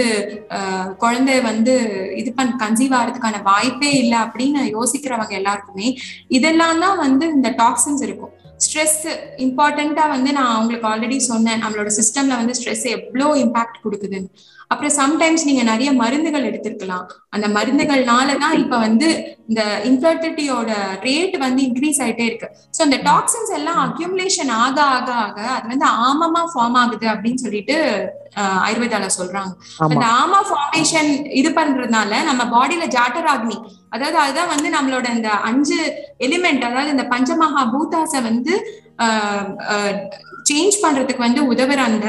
குழந்தை 1.02 1.36
வந்து 1.50 1.74
இது 2.20 2.32
பண் 2.38 2.54
கன்சீவ் 2.62 2.96
ஆகிறதுக்கான 2.98 3.42
வாய்ப்பே 3.50 3.90
இல்லை 4.02 4.18
அப்படின்னு 4.24 4.62
யோசிக்கிறவங்க 4.76 5.34
எல்லாருக்குமே 5.40 5.90
இதெல்லாம் 6.38 6.82
தான் 6.86 7.02
வந்து 7.04 7.26
இந்த 7.36 7.50
டாக்ஸின்ஸ் 7.62 8.04
இருக்கும். 8.08 8.32
ஸ்ட்ரெஸ் 8.64 9.00
இம்பார்ட்டண்ட்டா 9.44 10.06
வந்து 10.14 10.32
நான் 10.38 10.56
உங்களுக்கு 10.62 10.88
ஆல்ரெடி 10.90 11.16
சொன்னேன். 11.30 11.62
நம்மளோட 11.62 11.92
சிஸ்டம்ல 12.00 12.34
வந்து 12.40 12.56
ஸ்ட்ரெஸ் 12.58 12.84
எவ்வளோ 12.96 13.28
இம்பாக்ட் 13.44 13.82
கொடுக்குதுன்னு. 13.84 14.30
அப்புறம் 14.72 14.94
சம்டைம்ஸ் 15.00 15.46
நீங்க 15.48 15.62
நிறைய 15.70 15.90
மருந்துகள் 16.00 16.48
எடுத்திருக்கலாம். 16.50 17.04
அந்த 17.34 17.46
மருந்துகள்னால 17.56 18.38
தான் 18.44 18.56
இப்ப 18.62 18.78
வந்து 18.86 19.08
இந்த 19.50 19.62
இன்ஃபர்டிலிட்டியோட 19.88 20.70
ரேட் 21.06 21.36
வந்து 21.44 21.60
இன்க்ரீஸ் 21.68 22.00
ஆயிட்டே 22.04 22.26
இருக்கு. 22.28 22.48
ஸோ 22.76 22.80
இந்த 22.88 22.98
டாக்ஸின்ஸ் 23.08 23.52
எல்லாம் 23.58 23.80
அக்யூமுலேஷன் 23.86 24.52
ஆக 24.64 24.78
ஆக 24.96 25.10
ஆக 25.24 25.38
அது 25.56 25.66
வந்து 25.72 25.88
ஆமமா 26.08 26.42
ஃபார்ம் 26.52 26.78
ஆகுது 26.82 27.08
அப்படின்னு 27.14 27.42
சொல்லிட்டு 27.44 27.76
ஆயுர்வேதால 28.66 29.08
சொல்றாங்க. 29.16 29.52
அந்த 29.86 30.04
ஆமா 30.20 30.38
ஃபார்மேஷன் 30.50 31.10
இது 31.40 31.50
பண்றதுனால 31.58 32.22
நம்ம 32.28 32.42
பாடியில 32.54 32.86
ஜாட்டராக்னி 32.96 33.58
அதாவது 33.94 34.16
அதுதான் 34.22 34.52
வந்து 34.54 34.68
நம்மளோட 34.76 35.06
இந்த 35.16 35.30
அஞ்சு 35.48 35.78
எலிமெண்ட் 36.26 36.64
அதாவது 36.68 36.94
இந்த 36.94 37.04
பஞ்சமகா 37.12 37.64
பூதாச 37.74 38.20
வந்து 38.30 38.54
சேஞ்ச் 40.44 40.76
பண்றதுக்கு 40.82 41.22
வந்து 41.22 41.42
உதவுற 41.52 41.80
அந்த 41.90 42.06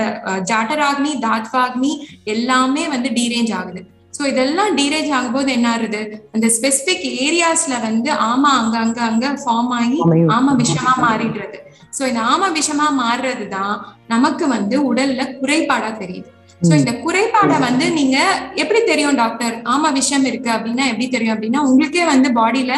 ஜாட்டராக்னி 0.52 1.12
தாத்வாக்னி 1.26 1.91
எல்லாமே 2.26 2.84
வந்து 2.88 3.10
டீரேஞ்ச் 3.10 3.54
ஆகுது. 3.60 3.82
ஸோ 4.13 4.24
இதெல்லாம் 4.32 4.72
டீரேஞ்ச் 4.76 5.12
ஆகும்போது 5.17 5.50
என்ன 5.52 5.67
ஆகுது? 5.76 6.02
அந்த 6.36 6.48
ஸ்பெசிபிக் 6.48 7.06
ஏரியாஸ்ல 7.26 7.76
வந்து 7.82 8.10
ஆமா 8.32 8.50
அங்க 8.60 8.76
அங்க 8.78 9.00
அங்க 9.02 9.28
ஃபார்ம் 9.43 9.72
ஆகி 9.80 10.00
ஆமா 10.38 10.52
விஷமா 10.62 10.93
மாறிடுறது. 11.06 11.60
ஸோ 11.98 12.04
இந்த 12.08 12.22
ஆமா 12.34 12.48
விஷமா 12.60 12.88
மாறுறது 13.02 13.48
தான் 13.50 13.74
நமக்கு 14.08 14.48
வந்து 14.48 14.76
உடல்ல 14.89 15.24
குறைபாடா 15.41 15.91
தெரியுது. 15.98 16.30
ஸோ 16.62 16.74
இந்த 16.82 16.91
குறைபாடை 17.06 17.58
வந்து 17.60 17.86
நீங்க 17.91 18.17
எப்படி 18.56 18.82
தெரியும் 18.91 19.19
டாக்டர்? 19.22 19.56
ஆமா 19.74 19.89
விஷம் 19.98 20.28
இருக்கு 20.30 20.50
அப்படின்னா 20.50 20.86
எப்படி 20.91 21.08
தெரியும் 21.08 21.36
அப்படின்னா 21.36 21.62
உங்களுக்கே 21.69 22.06
வந்து 22.06 22.30
பாடியில 22.39 22.74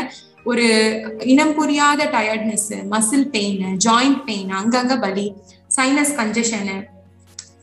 ஒரு 0.45 0.65
இனம் 1.23 1.53
புரியாத 1.53 2.01
tiredness 2.05 2.71
muscle 2.89 3.29
pain 3.29 3.63
joint 3.87 4.19
pain 4.25 4.51
அங்கங்க 4.53 4.95
வலி 4.99 5.27
சைனஸ் 5.75 6.13
கன்ஜஷனு 6.15 6.75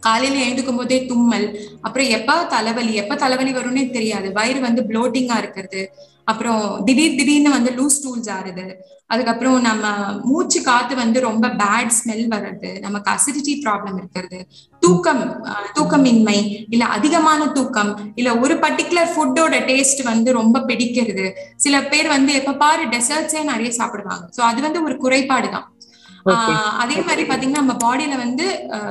காலையில 0.06 0.44
எழுந்துக்கும் 0.46 0.80
போதே 0.80 0.98
தும்மல். 1.10 1.48
அப்புறம் 1.86 2.08
எப்ப 2.18 2.38
தலைவலி 2.54 2.94
எப்ப 3.02 3.16
தலைவலி 3.24 3.52
வரும்னே 3.58 3.84
தெரியாது. 3.90 4.30
வயிறு 4.38 4.60
வந்து 4.68 4.82
ப்ளோட்டிங்கா 4.90 5.36
இருக்கிறது. 5.42 5.82
அப்புறம் 6.30 6.64
திடீர் 6.88 7.16
திடீர்னு 7.18 7.50
வந்து 7.58 7.70
லூஸ் 7.78 8.02
டூல்ஸ் 8.02 8.32
ஆறுது 8.38 8.66
அதுக்கப்புறம் 9.12 9.56
நம்ம 9.66 9.86
மூச்சு 10.28 10.58
காத்து 10.66 10.94
வந்து 11.00 11.18
ரொம்ப 11.26 11.46
பேட் 11.62 11.90
ஸ்மெல் 11.96 12.26
வர்றது. 12.34 12.70
நமக்கு 12.84 13.08
அசிடிட்டி 13.14 13.54
ப்ராப்ளம் 13.64 13.96
இருக்கிறது. 14.00 14.38
தூக்கம் 14.82 15.22
தூக்கமின்மை 15.76 16.38
இல்ல 16.74 16.84
அதிகமான 16.96 17.48
தூக்கம் 17.58 17.90
இல்ல 18.14 18.30
ஒரு 18.44 18.54
பர்டிகுலர் 18.64 19.12
ஃபுட்டோட 19.14 19.58
டேஸ்ட் 19.70 20.02
வந்து 20.12 20.32
ரொம்ப 20.40 20.62
பிடிக்கிறது. 20.70 21.26
சில 21.56 21.82
பேர் 21.92 22.08
வந்து 22.16 22.32
எப்ப 22.40 22.56
பாரு 22.64 22.84
டெசர்ட்ஸே 22.94 23.42
நிறைய 23.52 23.72
சாப்பிடுவாங்க. 23.80 24.24
ஸோ 24.36 24.42
அது 24.50 24.62
வந்து 24.68 24.82
ஒரு 24.88 24.96
குறைபாடு 25.04 25.50
தான் 25.56 25.66
அதே 26.82 26.96
மாதிரி 27.08 27.22
பாத்தீங்கன்னா 27.30 27.62
நம்ம 27.62 27.74
பாடியில 27.84 28.14
வந்து 28.24 28.46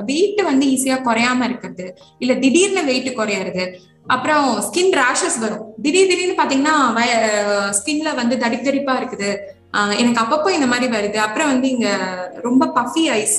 வெயிட் 0.10 0.42
வந்து 0.50 0.66
ஈஸியா 0.74 0.98
குறையாம 1.08 1.46
இருக்கிறது. 1.50 1.86
இல்ல 2.24 2.34
திடீர்னு 2.44 2.84
வெயிட் 2.90 3.10
குறையறது. 3.20 3.66
அப்புறம் 4.14 4.46
ஸ்கின் 4.68 4.94
ரேஷஸ் 5.00 5.40
வரும். 5.46 5.66
திடீர் 5.86 6.12
திடீர்னு 6.12 6.40
பாத்தீங்கன்னா 6.42 6.76
ஸ்கின்ல 7.80 8.12
வந்து 8.22 8.36
தடித்தடிப்பா 8.44 8.96
இருக்குது. 9.02 9.32
எனக்கு 10.02 10.22
அப்பப்போ 10.22 10.50
இந்த 10.56 10.68
மாதிரி 10.72 10.88
வருது. 10.96 11.18
அப்புறம் 11.26 11.52
வந்து 11.54 11.68
இங்க 11.76 11.90
ரொம்ப 12.48 12.64
பஃபி 12.78 13.04
ஐஸ் 13.18 13.38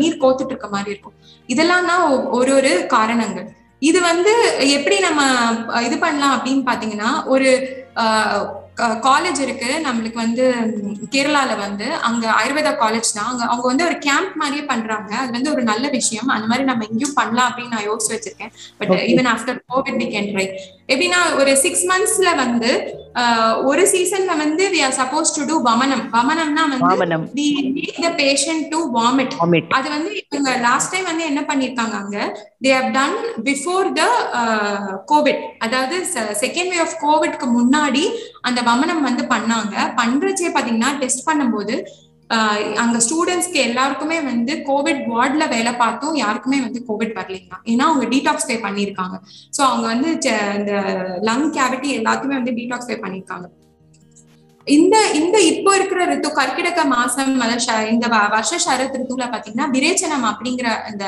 நீர் 0.00 0.20
கோத்துட்டு 0.22 0.52
இருக்க 0.54 0.68
மாதிரி 0.74 0.92
இருக்கும். 0.94 1.16
இதெல்லாம் 1.54 1.88
தான் 1.92 2.04
ஒரு 2.38 2.52
ஒரு 2.58 2.72
காரணங்கள். 2.94 3.48
இது 3.88 3.98
வந்து 4.10 4.32
எப்படி 4.76 4.96
நம்ம 5.06 5.22
இது 5.88 5.96
பண்ணலாம் 6.04 6.36
அப்படின்னு 6.36 6.62
பாத்தீங்கன்னா 6.70 7.10
ஒரு 7.34 7.50
காலேஜ் 8.78 9.40
இருக்கு. 9.40 9.82
நம்மளுக்கு 9.84 10.14
வந்து 10.14 10.54
கேரளால 11.10 11.58
வந்து 11.58 11.94
அங்க 11.94 12.30
ஆயுர்வேதா 12.30 12.72
காலேஜ் 12.84 13.12
தான். 13.14 13.26
அங்க 13.26 13.44
அவங்க 13.44 13.66
வந்து 13.66 13.84
ஒரு 13.84 13.98
கேம்ப் 13.98 14.36
மாதிரியே 14.36 14.64
பண்றாங்க. 14.64 15.16
அது 15.16 15.30
வந்து 15.30 15.50
ஒரு 15.50 15.62
நல்ல 15.62 15.88
விஷயம். 15.88 16.26
அந்த 16.26 16.46
மாதிரி 16.46 16.66
நம்ம 16.66 16.84
எங்கேயும் 16.84 17.14
பண்ணலாம் 17.14 17.52
அப்படின்னு 17.52 17.68
நான் 17.68 17.90
யோசிச்சு 17.90 18.12
வச்சிருக்கேன். 18.12 18.52
But 18.78 18.88
even 18.88 19.30
after 19.34 19.58
COVID 19.74 20.00
we 20.02 20.08
can 20.14 20.30
try 20.32 20.46
எப்படின்னா 20.88 21.38
ஒரு 21.38 21.56
சிக்ஸ் 21.56 21.86
மந்த்ஸ்ல 21.86 22.36
வந்து 22.36 22.70
ஒரு 23.66 23.82
சீசன்ல 23.92 24.32
வந்து 24.36 24.64
we 24.72 24.80
are 24.82 24.96
supposed 24.98 25.34
to 25.36 25.42
do 25.46 25.56
வமனம் 25.62 26.02
வமனம்னா 26.12 26.64
வந்து 26.72 26.84
we 27.36 27.46
make 27.76 28.00
the 28.00 28.10
patient 28.18 28.66
to 28.70 28.78
vomit 28.96 29.34
அது 29.72 29.88
வந்து 29.90 30.10
இவங்க 30.26 30.50
லாஸ்ட் 30.64 30.92
டைம் 30.92 31.08
வந்து 31.10 31.24
என்ன 31.26 31.42
பண்ணிருக்காங்க 31.48 31.96
அங்க? 31.96 32.18
They 32.62 32.72
have 32.76 32.90
done 32.92 33.16
before 33.46 33.88
the 33.94 34.02
COVID 35.06 35.42
அதாவது 35.58 35.96
செகண்ட் 36.40 36.72
வே 36.72 36.80
ஆஃப் 36.80 36.96
கோவிட்க்கு 37.02 37.48
முன்னாடி 37.52 38.04
அந்த 38.42 38.60
வமனம் 38.62 39.02
வந்து 39.02 39.24
பண்ணாங்க. 39.26 39.74
பண்றச்சே 39.96 40.50
பாத்தீங்கன்னா 40.50 40.92
டெஸ்ட் 40.98 41.26
பண்ணும்போது 41.26 41.76
அங்க 42.82 42.96
ஸ்டூடெண்ட்ஸ்க்கு 43.06 43.58
எல்லாருக்குமே 43.68 44.16
வந்து 44.30 44.52
கோவிட் 44.68 45.02
வார்ட்ல 45.12 45.44
வேலை 45.52 45.72
பார்த்தும். 45.82 46.16
யாருக்குமே 46.24 46.58
வந்து 46.64 46.80
கோவிட் 46.88 47.14
வரலைங்க. 47.18 47.54
ஏன்னா 47.72 47.84
அவங்க 47.90 48.06
டீடாக்ஸ் 48.14 48.48
பே 48.48 48.56
பண்ணிருக்காங்க 48.64 49.18
ஸோ 49.56 49.60
அவங்க 49.68 49.86
வந்து 49.94 50.10
இந்த 50.58 50.72
லங் 51.28 51.46
கேவிட்டி 51.58 51.90
எல்லாத்தையுமே 52.00 52.38
வந்து 52.40 52.56
டீடாக்ஸ் 52.58 52.90
பே 52.90 52.98
பண்ணிருக்காங்க 53.04 53.46
இந்த 54.66 54.96
இந்த 55.18 55.36
இப்போ 55.50 55.70
இருக்கிற 55.78 56.04
ரித்து 56.10 56.28
கர்க்கிடக 56.38 56.84
மாசம் 56.94 57.28
இந்த 57.92 58.06
வருஷ 58.32 58.56
சரத் 58.64 58.96
ரித்துல 59.00 59.26
பாத்தீங்கன்னா 59.34 59.68
விரேச்சனம் 59.74 60.26
அப்படிங்கிற 60.30 60.68
இந்த 60.92 61.04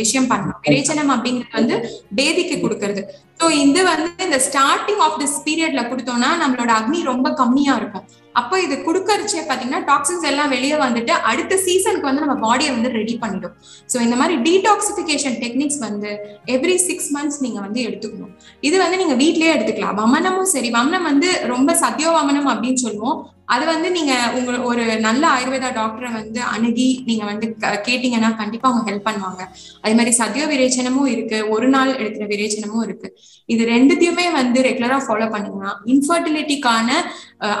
விஷயம் 0.00 0.28
பண்ணணும் 0.32 0.58
விரேச்சனம் 0.66 1.12
அப்படிங்கிறது 1.14 1.58
வந்து 1.60 1.76
பேதிக்கு 2.18 2.56
கொடுக்கறது. 2.64 3.02
ஸோ 3.40 3.48
இது 3.64 3.80
வந்து 3.90 4.24
இந்த 4.28 4.40
ஸ்டார்டிங் 4.48 5.02
ஆஃப் 5.06 5.18
திஸ் 5.22 5.38
பீரியட்ல 5.46 5.84
கொடுத்தோம்னா 5.90 6.30
நம்மளோட 6.42 6.72
அக்னி 6.78 7.02
ரொம்ப 7.12 7.30
கம்மியா 7.42 7.74
இருக்கும். 7.80 8.06
அப்போ 8.40 8.56
இது 8.64 8.74
கொடுக்கறச்சே 8.86 9.40
பாத்தீங்கன்னா 9.48 9.80
டாக்ஸின்ஸ் 9.90 10.26
எல்லாம் 10.30 10.52
வெளியே 10.54 10.76
வந்துட்டு 10.84 11.12
அடுத்த 11.30 11.56
சீசனுக்கு 11.66 12.08
வந்து 12.10 12.24
நம்ம 12.24 12.36
பாடியை 12.46 12.70
வந்து 12.74 12.90
ரெடி 12.98 13.14
பண்ணிடும். 13.22 13.54
ஸோ 13.92 13.96
இந்த 14.06 14.16
மாதிரி 14.20 14.36
டீடாக்சிபிகேஷன் 14.46 15.38
டெக்னிக்ஸ் 15.44 15.80
வந்து 15.86 16.10
எவ்ரி 16.56 16.76
சிக்ஸ் 16.88 17.10
மந்த்ஸ் 17.16 17.40
நீங்க 17.46 17.60
வந்து 17.66 17.80
எடுத்துக்கணும். 17.88 18.34
இது 18.60 18.78
வந்து 18.84 19.00
நீங்க 19.02 19.16
வீட்லயே 19.24 19.54
எடுத்துக்கலாம். 19.56 19.98
வமனமும் 20.02 20.52
சரி. 20.54 20.70
வமனம் 20.78 21.08
வந்து 21.10 21.30
ரொம்ப 21.54 21.72
சத்தியோ 21.84 22.12
வமனம் 22.18 22.50
அப்படின்னு 22.54 22.82
சொல்லுவோம். 22.86 23.18
அது 23.54 23.64
வந்து 23.72 23.88
நீங்க 23.96 24.12
உங்க 24.38 24.52
ஒரு 24.70 24.82
நல்ல 25.06 25.22
ஆயுர்வேதா 25.36 25.70
டாக்டரை 25.78 26.10
வந்து 26.18 26.40
அணுகி 26.54 26.88
நீங்க 27.08 27.24
வந்து 27.30 27.46
கேட்டீங்கன்னா 27.86 28.30
கண்டிப்பா 28.40 28.66
அவங்க 28.70 28.84
ஹெல்ப் 28.90 29.06
பண்ணுவாங்க. 29.08 29.42
அதே 29.82 29.92
மாதிரி 29.98 30.12
சத்திய 30.20 30.46
விரேச்சனமும் 30.52 31.10
இருக்கு. 31.14 31.38
ஒரு 31.54 31.68
நாள் 31.74 31.92
எடுக்கிற 32.00 32.26
விரேச்சனமும் 32.32 32.84
இருக்கு. 32.86 33.10
இது 33.54 33.64
ரெண்டுத்தையுமே 33.74 34.26
வந்து 34.40 34.60
ரெகுலரா 34.68 34.98
ஃபாலோ 35.06 35.28
பண்ணீங்கன்னா 35.34 35.72
இன்ஃபர்டிலிட்டிக்கான 35.94 36.90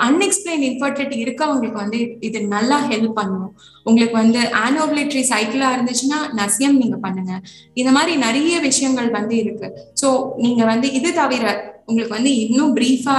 அன்எக்ஸ்பிளைன் 0.08 0.64
இன்ஃபர்டிலிட்டி 0.70 1.18
இருக்கவங்களுக்கு 1.26 1.82
வந்து 1.84 2.00
இது 2.28 2.38
நல்லா 2.54 2.78
ஹெல்ப் 2.90 3.18
பண்ணும். 3.20 3.50
உங்களுக்கு 3.88 4.16
வந்து 4.22 4.40
ஆனோபிலேட்டரி 4.66 5.22
சைக்கிளா 5.32 5.68
இருந்துச்சுன்னா 5.76 6.20
நசியம் 6.40 6.78
நீங்க 6.82 6.96
பண்ணுங்க. 7.04 7.32
இந்த 7.80 7.90
மாதிரி 7.96 8.14
நிறைய 8.26 8.54
விஷயங்கள் 8.68 9.10
வந்து 9.18 9.36
இருக்கு. 9.42 9.68
ஸோ 10.02 10.10
நீங்க 10.44 10.62
வந்து 10.72 10.88
இது 11.00 11.10
தவிர 11.20 11.44
உங்களுக்கு 11.90 12.16
வந்து 12.16 12.32
இன்னும் 12.44 12.74
பிரீஃபா 12.78 13.18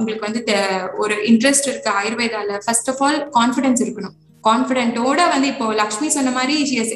உங்களுக்கு 0.00 0.26
வந்து 0.28 0.42
ஒரு 1.04 1.14
இன்ட்ரெஸ்ட் 1.30 1.70
இருக்கு 1.70 1.90
ஆயுர்வேதால 2.00 2.60
ஃபர்ஸ்ட் 2.66 2.90
ஆஃப் 2.92 3.02
ஆல் 3.06 3.18
கான்ஃபிடன்ஸ் 3.38 3.82
இருக்கணும். 3.84 4.14
கான்பிடென்ட்டோட 4.46 5.20
வந்து 5.32 5.48
இப்போ 5.52 5.66
லக்ஷ்மி 5.80 6.08
சொன்ன 6.16 6.32
மாதிரி 6.38 6.54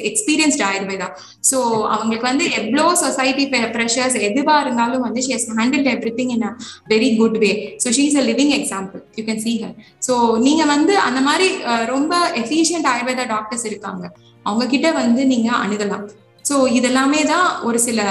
எக்ஸ்பீரியன்ஸ்ட் 0.09 0.63
ஆயுர்வேதா. 0.69 1.07
ஸோ 1.49 1.57
அவங்களுக்கு 1.95 2.27
வந்து 2.31 2.45
எவ்வளோ 2.59 2.85
சொசைட்டி 3.03 3.45
ப்ரெஷர்ஸ் 3.75 4.17
எதுவா 4.29 4.55
இருந்தாலும் 4.65 5.03
வந்து 5.07 5.23
she 5.27 5.33
has 5.35 5.47
handle 5.59 5.89
everything 6.19 6.33
in 6.35 6.45
a 6.49 6.53
very 6.93 7.09
good 7.21 7.37
way 7.45 7.51
so 7.83 7.93
she 7.97 8.05
is 8.11 8.19
a 8.23 8.25
living 8.31 8.53
example 8.59 9.01
you 9.19 9.25
can 9.29 9.43
see 9.45 9.53
her 9.63 9.75
so 10.07 10.15
நீங்க 10.47 10.65
வந்து 10.73 10.95
அந்த 11.07 11.21
மாதிரி 11.27 11.49
ரொம்ப 11.93 12.13
எஃபிஷியன்ட் 12.43 12.89
ஆயுர்வேதா 12.93 13.27
டாக்டர்ஸ் 13.35 13.67
இருக்காங்க. 13.71 14.05
அவங்க 14.45 14.65
கிட்ட 14.73 14.87
வந்து 15.01 15.21
நீங்க 15.33 15.49
அணுகலாம். 15.63 16.05
ஸோ 16.45 16.55
இதெல்லாமே 16.77 17.21
தான் 17.31 17.47
ஒரு 17.67 17.79
சில 17.87 18.01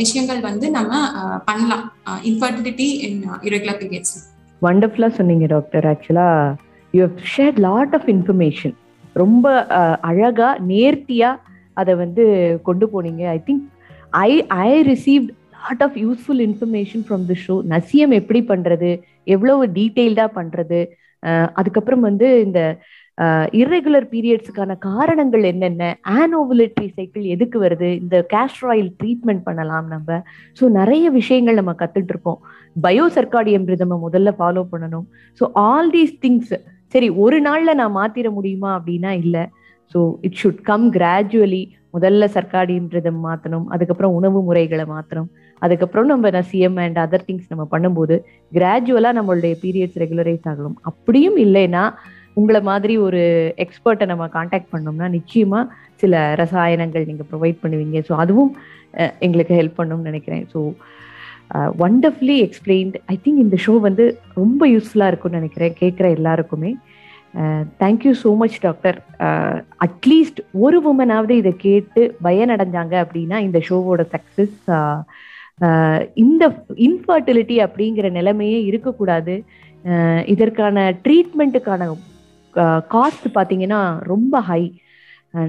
விஷயங்கள் 0.00 0.40
வந்து 0.48 0.66
நம்ம 0.76 0.92
பண்ணலாம். 1.48 1.84
இன்ஃபர்டிலிட்டி 2.30 2.88
இன் 3.06 3.18
இரகுலர் 3.48 3.80
பீரியட்ஸ் 3.82 4.16
வண்டர்ஃபுல்லா 4.62 5.08
சொன்னீங்க 5.18 5.46
டாக்டர் 5.54 5.86
ஆக்சுவலா 5.92 6.28
you 6.94 7.00
have 7.06 7.18
share 7.34 7.56
lot 7.68 7.94
of 7.98 8.08
information 8.14 8.74
ரொம்ப 9.22 9.48
அழகா 10.10 10.48
நேர்த்தியா 10.72 11.30
அதை 11.80 11.92
வந்து 12.02 12.24
கொண்டு 12.68 12.86
போனீங்க. 12.92 13.22
I 13.36 13.38
think 13.48 13.64
I 14.26 14.30
I 14.66 14.70
received 14.92 15.32
lot 15.56 15.82
of 15.86 15.96
useful 16.04 16.42
information 16.48 17.02
from 17.08 17.24
the 17.30 17.36
show 17.46 17.54
நசியம் 17.74 18.14
எப்படி 18.20 18.40
பண்றது? 18.52 18.90
எவ்வளவு 19.34 19.66
டீட்டெயில்டா 19.78 20.26
பண்றது? 20.38 20.80
அதுக்கப்புறம் 21.58 22.06
வந்து 22.08 22.26
இந்த 22.46 22.60
இர்ரெகுலர் 23.60 24.04
பீரியட்ஸுக்கான 24.12 24.72
காரணங்கள் 24.90 25.44
என்னென்ன? 25.50 25.84
ஆனோவிலிட்டி 26.20 26.84
சைக்கிள் 26.96 27.24
எதுக்கு 27.34 27.58
வருது? 27.64 27.88
இந்த 28.02 28.16
கேஸ்ட்ராயில் 28.34 28.90
ட்ரீட்மெண்ட் 29.00 29.42
பண்ணலாம் 29.48 29.86
நம்ம. 29.94 30.18
ஸோ 30.58 30.64
நிறைய 30.78 31.06
விஷயங்கள் 31.16 31.58
நம்ம 31.60 31.74
கத்துட்டு 31.80 32.14
இருக்கோம். 32.14 32.40
பயோ 32.86 33.06
சர்க்காடியம் 33.16 33.66
ரிதமை 33.72 33.98
முதல்ல 34.06 34.32
ஃபாலோ 34.40 34.64
பண்ணணும். 34.72 35.06
ஸோ 35.40 35.46
ஆல் 35.66 35.90
தீஸ் 35.96 36.14
திங்ஸ் 36.26 36.54
சரி 36.94 37.08
ஒரு 37.24 37.38
நாள்ல 37.46 37.70
நான் 37.80 37.96
மாத்திர 38.00 38.30
முடியுமா 38.36 38.70
அப்படின்னா 38.78 39.10
இல்லை. 39.22 39.44
So 39.92 39.98
it 40.26 40.38
should 40.40 40.62
come 40.70 40.86
gradually 40.96 41.62
முதல்ல 41.96 42.24
சர்க்காடின்றதை 42.36 43.10
மாத்தணும் 43.12 43.24
மாற்றணும் 43.26 43.66
அதுக்கப்புறம் 43.74 44.14
உணவு 44.18 44.38
முறைகளை 44.48 44.84
மாற்றணும் 44.94 45.28
அதுக்கப்புறம் 45.62 46.08
நம்ம 46.10 46.30
நசியம் 46.36 46.76
அண்ட் 46.84 46.98
அதர் 47.04 47.24
திங்ஸ் 47.28 47.50
நம்ம 47.52 47.64
பண்ணும்போது 47.74 48.16
கிராஜுவலா 48.56 49.10
நம்மளுடைய 49.18 49.54
பீரியட்ஸ் 49.62 49.98
ரெகுலரைஸ் 50.02 50.46
ஆகணும். 50.50 50.76
அப்படியும் 50.90 51.38
இல்லைன்னா 51.44 51.84
உங்களை 52.40 52.60
மாதிரி 52.70 52.94
ஒரு 53.06 53.22
எக்ஸ்பர்ட்டை 53.64 54.06
நம்ம 54.10 54.26
காண்டாக்ட் 54.36 54.72
பண்ணோம்னா 54.74 55.06
நிச்சயமா 55.18 55.60
சில 56.02 56.20
ரசாயனங்கள் 56.42 57.08
நீங்க 57.10 57.24
ப்ரொவைட் 57.30 57.58
பண்ணுவீங்க. 57.62 57.98
ஸோ 58.08 58.14
அதுவும் 58.24 58.52
எங்களுக்கு 59.26 59.54
ஹெல்ப் 59.60 59.78
பண்ணும்னு 59.80 60.10
நினைக்கிறேன். 60.10 60.44
So 60.52 60.60
wonderfully 61.84 62.36
explained 62.46 62.96
I 63.06 63.16
think 63.24 63.42
இந்த 63.44 63.56
ஷோ 63.66 63.74
வந்து 63.80 64.04
ரொம்ப 64.34 64.62
யூஸ்ஃபுல்லாக 64.68 65.10
இருக்கும்னு 65.12 65.38
நினைக்கிறேன் 65.40 65.78
கேட்குற 65.80 66.06
எல்லாருக்குமே. 66.18 66.70
Thank you 67.82 68.12
so 68.22 68.30
much 68.42 68.58
doctor 68.60 68.96
at least 69.86 70.40
ஒரு 70.64 70.78
உமனாவது 70.90 71.34
இதை 71.42 71.52
கேட்டு 71.56 72.02
பயனடைஞ்சாங்க 72.24 72.94
அப்படின்னா 73.04 73.38
இந்த 73.46 73.60
ஷோவோட 73.68 74.04
சக்ஸஸ் 74.14 74.58
இந்த 76.24 76.44
இன்ஃபர்டிலிட்டி 76.88 77.56
அப்படிங்கிற 77.66 78.08
நிலைமையே 78.18 78.58
இருக்கக்கூடாது. 78.70 79.34
இதற்கான 80.34 80.76
ட்ரீட்மெண்ட்டுக்கான 81.04 81.88
காஸ்ட் 82.94 83.26
பார்த்தீங்கன்னா 83.34 83.80
ரொம்ப 84.12 84.40
ஹை 84.40 84.62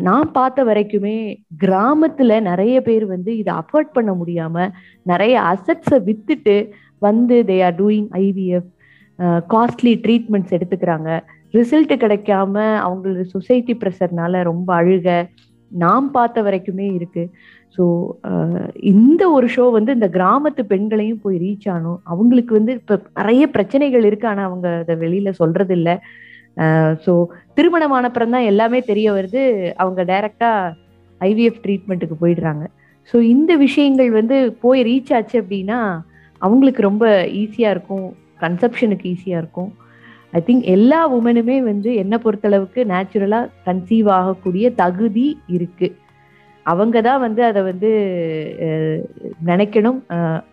நான் 0.08 0.30
பார்த்த 0.38 0.64
வரைக்குமே 0.70 1.18
கிராமத்துல 1.64 2.40
நிறைய 2.50 2.76
பேர் 2.88 3.06
வந்து 3.14 3.32
இதை 3.42 3.52
அஃபோர்ட் 3.62 3.92
பண்ண 3.98 4.12
முடியாம 4.22 4.66
நிறைய 5.12 5.36
அசட்ஸை 5.52 6.00
வித்துட்டு 6.08 6.56
வந்து 7.02 7.36
they 7.50 7.58
are 7.68 7.78
doing 7.82 8.10
IVF 8.26 8.70
costly 9.54 9.94
treatments 10.06 10.56
எடுத்துக்கிறாங்க. 10.58 11.10
ரிசல்ட் 11.54 11.94
கிடைக்காம 12.04 12.56
அவங்களோட 12.86 13.22
சொசைட்டி 13.36 13.74
ப்ரெஷர்னால 13.82 14.42
ரொம்ப 14.52 14.70
அழுக 14.82 15.08
நாம் 15.72 16.08
பார்த்த 16.18 16.42
வரைக்குமே 16.46 16.88
இருக்கு. 16.98 17.24
ஸோ 17.78 17.84
இந்த 18.92 19.24
ஒரு 19.36 19.48
ஷோ 19.56 19.66
வந்து 19.78 19.92
இந்த 19.98 20.08
கிராமத்து 20.16 20.62
பெண்களையும் 20.72 21.22
போய் 21.24 21.38
ரீச் 21.44 21.68
ஆனும் 21.76 22.00
அவங்களுக்கு 22.14 22.54
வந்து 22.60 22.74
இப்போ 22.80 22.96
நிறைய 23.20 23.44
பிரச்சனைகள் 23.56 24.06
இருக்கு. 24.10 24.28
ஆனால் 24.32 24.48
அவங்க 24.50 24.68
அதை 24.84 24.96
வெளியில 25.06 25.32
சொல்றது 25.42 25.74
இல்லை 25.80 25.96
ஸோ 27.06 27.14
திருமணமான 27.58 28.08
அப்புறம் 28.10 28.34
தான் 28.36 28.47
எல்லாமே 28.52 28.80
தெரிய 28.91 29.08
வருது. 29.18 29.43
அவங்க 29.82 30.02
டைரக்டா 30.12 30.52
ஐவிஎஃப் 31.22 31.62
ட்ரீட்மெண்ட்டுக்கு 31.66 32.16
போயிடுறாங்க. 32.24 32.64
ஸோ 33.12 33.18
இந்த 33.34 33.52
விஷயங்கள் 33.66 34.10
வந்து 34.20 34.38
போய் 34.64 34.82
ரீச் 34.89 35.14
ஆச்சு 35.18 35.38
அப்படின்னா 35.43 35.80
அவங்களுக்கு 36.41 36.82
ரொம்ப 36.89 37.06
ஈஸியாக 37.43 37.76
இருக்கும். 37.76 38.08
கன்செப்ஷனுக்கு 38.43 39.08
ஈஸியாக 39.14 39.41
இருக்கும். 39.43 39.72
ஐ 40.38 40.39
திங்க் 40.47 40.66
எல்லா 40.76 41.00
உமனுமே 41.18 41.58
வந்து 41.72 41.89
என்னை 42.02 42.18
பொறுத்தளவுக்கு 42.26 42.82
நேச்சுரலாக 42.91 43.50
கன்சீவ் 43.68 44.10
ஆகக்கூடிய 44.20 44.66
தகுதி 44.84 45.28
இருக்குது 45.56 45.95
அவங்க 46.66 46.97
தான் 47.08 47.22
வந்து 47.24 47.41
அதை 47.50 47.62
வந்து 47.70 47.89
நினைக்கணும். 49.50 50.00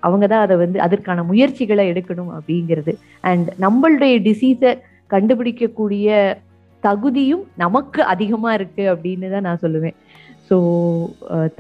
அவங்க 0.07 0.25
தான் 0.33 0.45
அதை 0.45 0.57
வந்து 0.63 0.79
அதற்கான 0.85 1.25
முயற்சிகளை 1.31 1.85
எடுக்கணும் 1.93 2.31
அப்படிங்கிறது. 2.37 2.93
அண்ட் 3.31 3.49
நம்மளுடைய 3.65 4.15
டிசீஸை 4.29 4.73
கண்டுபிடிக்கக்கூடிய 5.11 6.09
தகுதியும் 6.87 7.45
நமக்கு 7.65 8.01
அதிகமா 8.13 8.51
இருக்கு 8.59 8.85
அப்படின்னு 8.93 9.29
தான் 9.35 9.47
நான் 9.49 9.63
சொல்லுவேன். 9.65 9.97
So 10.49 10.57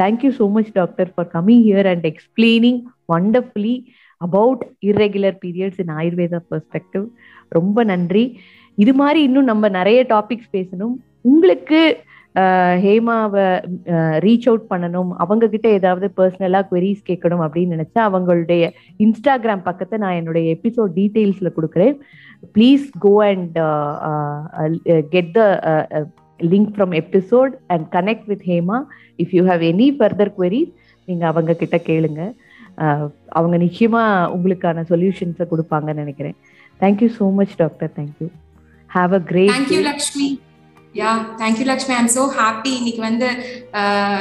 thank you 0.00 0.30
so 0.38 0.44
much 0.56 0.72
doctor 0.80 1.08
for 1.14 1.30
coming 1.36 1.64
here 1.68 1.88
and 1.92 2.06
explaining 2.12 2.80
wonderfully 3.12 3.76
about 4.20 4.62
irregular 4.88 5.38
periods 5.44 5.80
in 5.84 5.94
Ayurveda 6.00 6.40
perspective 6.52 7.06
ரொம்ப 7.58 7.84
நன்றி. 7.92 8.24
இது 8.84 8.92
மாதிரி 9.00 9.20
இன்னும் 9.28 9.50
நம்ம 9.50 9.68
நிறைய 9.78 9.98
டாபிக்ஸ் 10.14 10.54
பேசணும். 10.56 10.94
உங்களுக்கு 11.32 11.80
ஹேமாவை 12.84 13.44
ரீச் 14.24 14.46
அவுட் 14.50 14.66
பண்ணணும். 14.72 15.10
அவங்க 15.24 15.44
கிட்ட 15.54 15.66
ஏதாவது 15.78 16.06
பர்சனலா 16.18 16.60
குவரிஸ் 16.70 17.06
கேட்கணும் 17.08 17.42
அப்படின்னு 17.44 17.74
நினைச்சா 17.76 18.00
அவங்களுடைய 18.08 18.62
இன்ஸ்டாகிராம் 19.04 19.66
பக்கத்தை 19.68 19.98
நான் 20.04 20.18
என்னுடைய 20.20 20.44
எபிசோட் 20.56 20.92
டீடைல்ஸ்ல 20.98 21.50
கொடுக்குறேன். 21.58 21.94
Please 22.56 22.86
go 23.04 23.12
and 23.30 23.58
get 25.14 25.32
the 25.38 25.42
link 26.40 26.72
from 26.76 26.94
episode 27.02 27.54
and 27.74 27.86
connect 27.96 28.26
with 28.32 28.46
Hema. 28.52 28.80
If 29.22 29.34
you 29.36 29.44
have 29.50 29.64
any 29.72 29.88
further 30.00 30.34
queries 30.38 30.72
நீங்க 31.08 31.24
அவங்க 31.32 31.54
கிட்ட 31.62 31.78
கேளுங்க 31.90 32.22
அவங்க 33.38 33.56
நிச்சயமா 33.66 34.02
உங்களுக்கான 34.36 34.82
சொல்யூஷன்ஸை 34.90 35.46
கொடுப்பாங்கன்னு 35.52 36.02
நினைக்கிறேன். 36.04 36.36
Thank you 36.80 37.08
so 37.18 37.26
much 37.38 37.54
doctor 37.62 37.92
thank you 37.98 38.28
have 38.90 39.14
a 39.20 39.22
great 39.30 39.54
thank you 39.54 39.80
Lakshmi 39.90 40.28
yeah 40.96 41.10
thank you 41.40 41.64
Lakshmi 41.64 41.94
I'm 41.94 42.10
so 42.16 42.22
happy 42.38 42.72
இன்னைக்கு 42.80 43.02
வந்து 43.02 43.28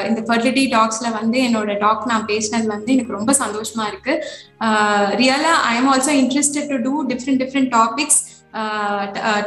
இந்த 0.09 0.21
ஃபர்டிலிட்டி 0.27 0.63
டாக்ஸ்ல 0.75 1.09
வந்து 1.19 1.37
என்னோட 1.47 1.73
டாக் 1.79 2.05
நான் 2.11 2.29
பேசினது 2.31 2.67
வந்து 2.67 2.93
எனக்கு 2.93 3.17
ரொம்ப 3.17 3.33
சந்தோஷமா 3.41 3.85
இருக்கு. 3.91 4.13
ரியலா 5.21 5.53
I 5.69 5.73
am 5.77 5.89
also 5.93 6.15
interested 6.23 6.71
to 6.73 6.79
do 6.87 6.95
different 7.13 7.43
different 7.43 7.71
topics 7.79 8.21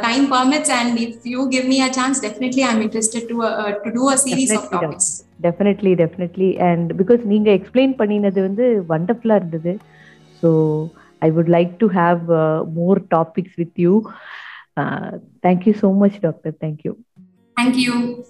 time 0.01 0.25
permits 0.33 0.69
and 0.69 0.97
if 1.05 1.13
you 1.25 1.49
give 1.49 1.65
me 1.65 1.77
a 1.81 1.89
chance 1.89 2.17
definitely 2.19 2.63
i'm 2.63 2.81
interested 2.81 3.23
to 3.29 3.35
uh, 3.43 3.71
to 3.83 3.89
do 3.95 4.03
a 4.09 4.17
series 4.17 4.49
Definitely, 4.49 4.67
of 4.69 4.83
topics. 4.83 5.07
Definitely 5.45 5.91
definitely 6.01 6.49
and 6.67 6.89
because 6.99 7.21
நீங்க 7.25 7.49
explain 7.51 7.93
பண்ணினது 8.01 8.39
வந்து 8.47 8.65
வண்டர்ஃபுல்லா 8.91 9.35
இருந்தது. 9.35 9.73
So 10.43 10.49
I 11.21 11.29
would 11.37 11.51
like 11.55 11.71
to 11.77 11.87
have 11.95 12.21
more 12.79 12.99
topics 13.15 13.57
with 13.61 13.79
you 13.85 13.93
thank you 15.45 15.73
so 15.81 15.89
much 16.03 16.19
doctor 16.27 16.55
thank you 16.63 16.93
thank 17.59 17.75
you 17.75 18.25